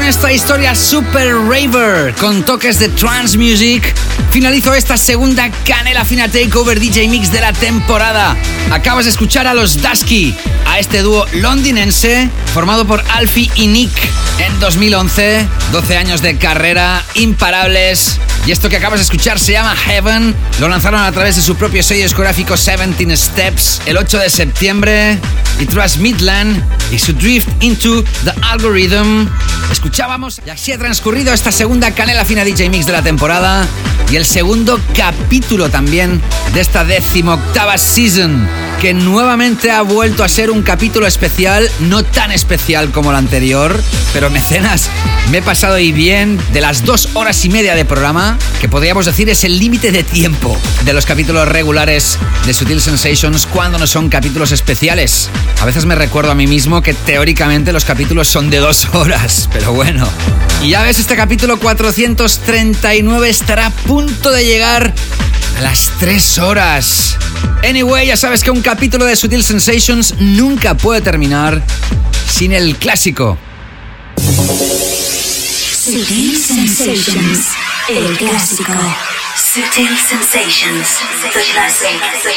Esta 0.07 0.31
historia 0.31 0.75
super 0.75 1.35
raver, 1.35 2.13
con 2.15 2.43
toques 2.43 2.77
de 2.77 2.89
trance 2.89 3.37
music, 3.37 3.95
finalizo 4.29 4.73
esta 4.75 4.97
segunda 4.97 5.49
Canela 5.65 6.05
Fina 6.05 6.27
Takeover 6.27 6.79
DJ 6.79 7.07
Mix 7.07 7.31
de 7.31 7.41
la 7.41 7.51
temporada. 7.53 8.37
Acabas 8.71 9.05
de 9.05 9.11
escuchar 9.11 9.47
a 9.47 9.55
los 9.55 9.81
Dusky, 9.81 10.35
a 10.67 10.77
este 10.77 11.01
dúo 11.01 11.25
londinense 11.33 12.29
formado 12.53 12.85
por 12.85 13.03
Alfie 13.15 13.49
y 13.55 13.65
Nick 13.65 13.91
en 14.37 14.59
2011, 14.59 15.47
12 15.71 15.97
años 15.97 16.21
de 16.21 16.37
carrera, 16.37 17.03
imparables. 17.15 18.19
Y 18.45 18.51
esto 18.51 18.69
que 18.69 18.77
acabas 18.77 18.99
de 18.99 19.03
escuchar 19.03 19.39
se 19.39 19.53
llama 19.53 19.75
Heaven. 19.75 20.35
Lo 20.59 20.69
lanzaron 20.69 21.01
a 21.01 21.11
través 21.11 21.35
de 21.35 21.41
su 21.41 21.55
propio 21.55 21.81
sello 21.81 22.03
discográfico 22.03 22.55
17 22.55 23.17
Steps 23.17 23.81
el 23.87 23.97
8 23.97 24.19
de 24.19 24.29
septiembre. 24.29 25.19
Y 25.59 25.65
tras 25.65 25.97
Midland 25.97 26.61
y 26.91 26.99
su 26.99 27.13
Drift 27.13 27.47
into 27.61 28.03
the 28.23 28.33
Algorithm, 28.41 29.27
escuchábamos. 29.71 30.41
Y 30.45 30.49
así 30.49 30.71
ha 30.71 30.77
transcurrido 30.77 31.33
esta 31.33 31.51
segunda 31.51 31.91
Canela 31.91 32.25
Fina 32.25 32.43
DJ 32.43 32.69
Mix 32.69 32.85
de 32.85 32.91
la 32.91 33.01
temporada. 33.01 33.67
Y 34.11 34.15
el 34.15 34.25
segundo 34.25 34.79
capítulo 34.95 35.69
también 35.69 36.21
de 36.53 36.61
esta 36.61 36.83
decimoctava 36.83 37.77
season. 37.77 38.47
Que 38.81 38.93
nuevamente 38.93 39.71
ha 39.71 39.81
vuelto 39.81 40.23
a 40.23 40.29
ser 40.29 40.51
un 40.51 40.61
capítulo 40.61 41.07
especial, 41.07 41.69
no 41.79 42.03
tan 42.03 42.31
especial 42.31 42.91
como 42.91 43.11
el 43.11 43.17
anterior, 43.17 43.81
pero 44.13 44.29
mecenas, 44.29 44.89
me 45.31 45.39
he 45.39 45.41
pasado 45.41 45.79
y 45.79 45.91
bien 45.91 46.39
de 46.53 46.61
las 46.61 46.85
dos 46.85 47.09
horas 47.13 47.43
y 47.45 47.49
media 47.49 47.75
de 47.75 47.85
programa, 47.85 48.37
que 48.61 48.69
podríamos 48.69 49.05
decir 49.05 49.29
es 49.29 49.43
el 49.43 49.57
límite 49.59 49.91
de 49.91 50.03
tiempo 50.03 50.57
de 50.83 50.93
los 50.93 51.05
capítulos 51.05 51.47
regulares 51.47 52.19
de 52.45 52.53
Sutil 52.53 52.81
Sensations 52.81 53.45
cuando 53.47 53.77
no 53.77 53.87
son 53.87 54.09
capítulos 54.09 54.51
especiales. 54.51 55.29
A 55.61 55.65
veces 55.65 55.85
me 55.85 55.95
recuerdo 55.95 56.31
a 56.31 56.35
mí 56.35 56.47
mismo 56.47 56.81
que 56.81 56.93
teóricamente 56.93 57.73
los 57.73 57.85
capítulos 57.85 58.27
son 58.27 58.49
de 58.49 58.57
dos 58.57 58.87
horas, 58.93 59.49
pero 59.51 59.73
bueno. 59.73 60.07
Y 60.61 60.69
ya 60.69 60.83
ves, 60.83 60.99
este 60.99 61.15
capítulo 61.15 61.59
439 61.59 63.29
estará 63.29 63.67
a 63.67 63.71
punto 63.71 64.31
de 64.31 64.45
llegar 64.45 64.93
a 65.57 65.61
las 65.61 65.91
tres 65.99 66.37
horas. 66.37 67.17
Anyway, 67.67 68.07
ya 68.07 68.17
sabes 68.17 68.43
que 68.43 68.51
un 68.51 68.61
capítulo 68.61 69.05
de 69.05 69.15
Sutil 69.15 69.43
Sensations 69.43 70.15
nunca 70.19 70.75
puede 70.75 71.01
terminar 71.01 71.63
sin 72.29 72.51
el 72.51 72.75
clásico. 72.75 73.37
Sensations, 76.75 77.47
el 77.87 78.17
clásico. 78.17 78.73
Sutil 79.37 79.97
Sensations, 79.97 80.87
the 81.21 81.29
classic, 81.53 82.01
the 82.23 82.33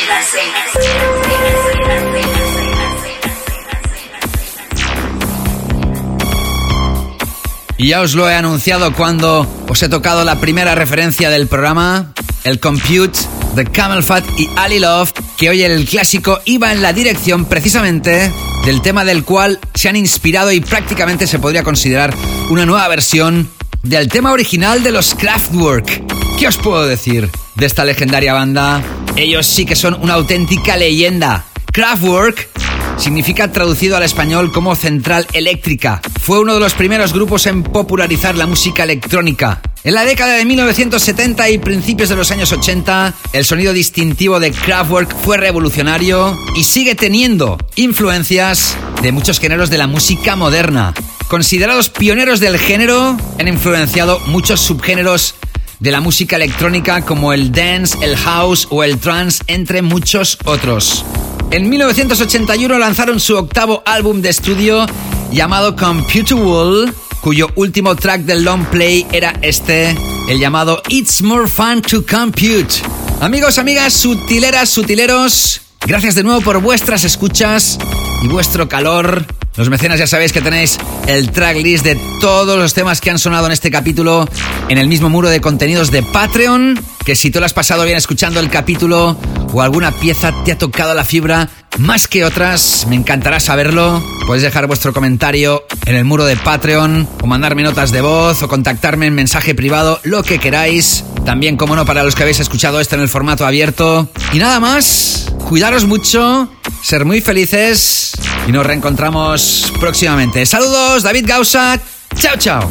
Y 7.78 7.88
ya 7.88 8.00
os 8.00 8.14
lo 8.14 8.30
he 8.30 8.34
anunciado 8.36 8.92
cuando 8.92 9.44
os 9.68 9.82
he 9.82 9.88
tocado 9.88 10.22
la 10.22 10.38
primera 10.38 10.76
referencia 10.76 11.30
del 11.30 11.48
programa, 11.48 12.12
el 12.44 12.60
Compute 12.60 13.18
de 13.56 13.64
Camel 13.64 14.04
Fat 14.04 14.24
y 14.38 14.48
Ali 14.54 14.78
Love, 14.78 15.12
que 15.36 15.50
hoy 15.50 15.62
el 15.62 15.84
clásico 15.84 16.38
iba 16.44 16.70
en 16.70 16.80
la 16.80 16.92
dirección 16.92 17.46
precisamente 17.46 18.32
del 18.64 18.82
tema 18.82 19.04
del 19.04 19.24
cual 19.24 19.58
se 19.74 19.88
han 19.88 19.96
inspirado 19.96 20.52
y 20.52 20.60
prácticamente 20.60 21.26
se 21.26 21.40
podría 21.40 21.64
considerar 21.64 22.14
una 22.50 22.64
nueva 22.66 22.86
versión 22.86 23.57
del 23.88 24.08
tema 24.08 24.32
original 24.32 24.82
de 24.82 24.92
los 24.92 25.14
Kraftwerk. 25.14 26.04
¿Qué 26.38 26.46
os 26.46 26.58
puedo 26.58 26.86
decir 26.86 27.30
de 27.54 27.66
esta 27.66 27.84
legendaria 27.84 28.34
banda? 28.34 28.82
Ellos 29.16 29.46
sí 29.46 29.64
que 29.64 29.76
son 29.76 29.94
una 30.00 30.14
auténtica 30.14 30.76
leyenda. 30.76 31.46
Kraftwerk 31.72 32.50
significa 32.98 33.50
traducido 33.52 33.96
al 33.96 34.02
español 34.02 34.52
como 34.52 34.76
central 34.76 35.26
eléctrica. 35.32 36.00
Fue 36.20 36.40
uno 36.40 36.54
de 36.54 36.60
los 36.60 36.74
primeros 36.74 37.12
grupos 37.12 37.46
en 37.46 37.62
popularizar 37.62 38.36
la 38.36 38.46
música 38.46 38.84
electrónica. 38.84 39.60
En 39.84 39.94
la 39.94 40.04
década 40.04 40.34
de 40.34 40.44
1970 40.44 41.48
y 41.50 41.58
principios 41.58 42.08
de 42.08 42.16
los 42.16 42.30
años 42.30 42.52
80, 42.52 43.14
el 43.32 43.44
sonido 43.44 43.72
distintivo 43.72 44.40
de 44.40 44.50
Kraftwerk 44.50 45.16
fue 45.24 45.36
revolucionario 45.36 46.36
y 46.56 46.64
sigue 46.64 46.94
teniendo 46.94 47.56
influencias 47.76 48.76
de 49.00 49.12
muchos 49.12 49.38
géneros 49.38 49.70
de 49.70 49.78
la 49.78 49.86
música 49.86 50.36
moderna. 50.36 50.92
Considerados 51.28 51.90
pioneros 51.90 52.40
del 52.40 52.58
género, 52.58 53.16
han 53.38 53.48
influenciado 53.48 54.18
muchos 54.26 54.60
subgéneros 54.60 55.34
de 55.80 55.90
la 55.92 56.00
música 56.00 56.36
electrónica 56.36 57.04
como 57.04 57.32
el 57.32 57.52
dance, 57.52 57.96
el 58.02 58.16
house 58.16 58.66
o 58.70 58.82
el 58.82 58.98
trance, 58.98 59.42
entre 59.46 59.82
muchos 59.82 60.38
otros. 60.44 61.04
En 61.50 61.68
1981 61.68 62.78
lanzaron 62.78 63.20
su 63.20 63.36
octavo 63.36 63.82
álbum 63.86 64.20
de 64.20 64.30
estudio 64.30 64.86
llamado 65.30 65.76
Computer 65.76 66.36
Wall, 66.36 66.92
cuyo 67.20 67.48
último 67.54 67.96
track 67.96 68.22
del 68.22 68.44
long 68.44 68.66
play 68.66 69.06
era 69.12 69.34
este, 69.42 69.96
el 70.28 70.38
llamado 70.38 70.82
It's 70.88 71.22
More 71.22 71.46
Fun 71.46 71.82
to 71.82 72.04
Compute. 72.04 72.82
Amigos, 73.20 73.58
amigas, 73.58 73.94
sutileras, 73.94 74.68
sutileros, 74.68 75.60
gracias 75.86 76.14
de 76.14 76.22
nuevo 76.22 76.40
por 76.40 76.60
vuestras 76.60 77.04
escuchas 77.04 77.78
y 78.22 78.28
vuestro 78.28 78.68
calor. 78.68 79.26
Los 79.56 79.70
mecenas 79.70 79.98
ya 79.98 80.06
sabéis 80.06 80.32
que 80.32 80.40
tenéis 80.40 80.78
el 81.06 81.30
tracklist 81.32 81.84
de 81.84 81.98
todos 82.20 82.58
los 82.58 82.74
temas 82.74 83.00
que 83.00 83.10
han 83.10 83.18
sonado 83.18 83.46
en 83.46 83.52
este 83.52 83.70
capítulo 83.70 84.28
en 84.68 84.78
el 84.78 84.86
mismo 84.86 85.10
muro 85.10 85.28
de 85.28 85.40
contenidos 85.40 85.90
de 85.90 86.02
Patreon. 86.02 86.78
Que 87.04 87.16
si 87.16 87.30
tú 87.30 87.40
lo 87.40 87.46
has 87.46 87.54
pasado 87.54 87.84
bien 87.84 87.96
escuchando 87.96 88.38
el 88.38 88.50
capítulo 88.50 89.16
o 89.52 89.62
alguna 89.62 89.90
pieza 89.92 90.32
te 90.44 90.52
ha 90.52 90.58
tocado 90.58 90.94
la 90.94 91.04
fibra 91.04 91.48
más 91.76 92.08
que 92.08 92.24
otras, 92.24 92.86
me 92.88 92.96
encantará 92.96 93.40
saberlo. 93.40 94.02
Podéis 94.26 94.42
dejar 94.42 94.66
vuestro 94.66 94.92
comentario 94.92 95.64
en 95.86 95.94
el 95.94 96.04
muro 96.04 96.24
de 96.24 96.36
Patreon 96.36 97.08
o 97.22 97.26
mandarme 97.26 97.62
notas 97.62 97.92
de 97.92 98.00
voz 98.00 98.42
o 98.42 98.48
contactarme 98.48 99.06
en 99.06 99.14
mensaje 99.14 99.54
privado, 99.54 100.00
lo 100.04 100.22
que 100.22 100.38
queráis. 100.38 101.04
También, 101.24 101.56
como 101.56 101.76
no, 101.76 101.84
para 101.84 102.02
los 102.02 102.14
que 102.14 102.22
habéis 102.22 102.40
escuchado 102.40 102.80
esto 102.80 102.96
en 102.96 103.02
el 103.02 103.08
formato 103.08 103.46
abierto. 103.46 104.08
Y 104.32 104.38
nada 104.38 104.60
más, 104.60 105.32
cuidaros 105.46 105.84
mucho, 105.84 106.50
ser 106.82 107.04
muy 107.04 107.20
felices 107.20 108.12
y 108.46 108.52
nos 108.52 108.66
reencontramos 108.66 109.72
próximamente. 109.78 110.46
Saludos, 110.46 111.02
David 111.02 111.26
Gausa. 111.26 111.78
Chao, 112.16 112.36
chao. 112.38 112.68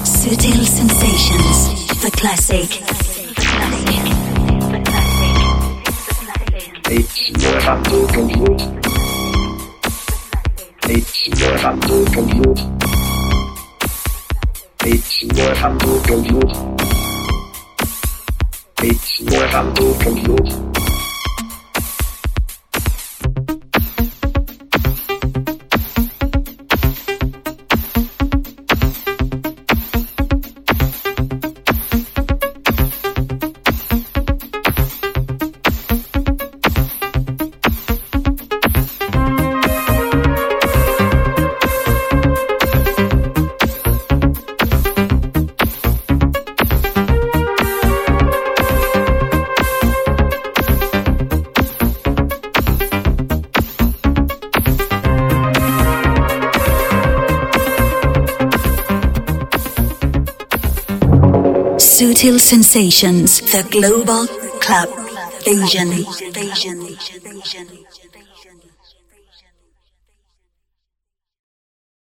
It's 6.90 8.86
It's 10.89 11.27
more 11.41 11.57
fun 11.57 11.80
to 11.81 12.05
compute. 12.14 12.59
It's 14.85 15.23
more 15.35 15.55
fun 15.55 15.77
to 15.80 16.01
compute. 16.07 16.77
It's 18.84 19.22
more 19.22 19.47
fun 19.49 19.76
to 19.76 19.97
compute. 19.99 20.77
Sutil 62.18 62.39
Sensations, 62.39 63.41
the 63.52 63.61
global 63.69 64.26
club 64.57 64.89
vision. 65.45 65.89
vision. 66.34 66.88
vision. 67.22 67.86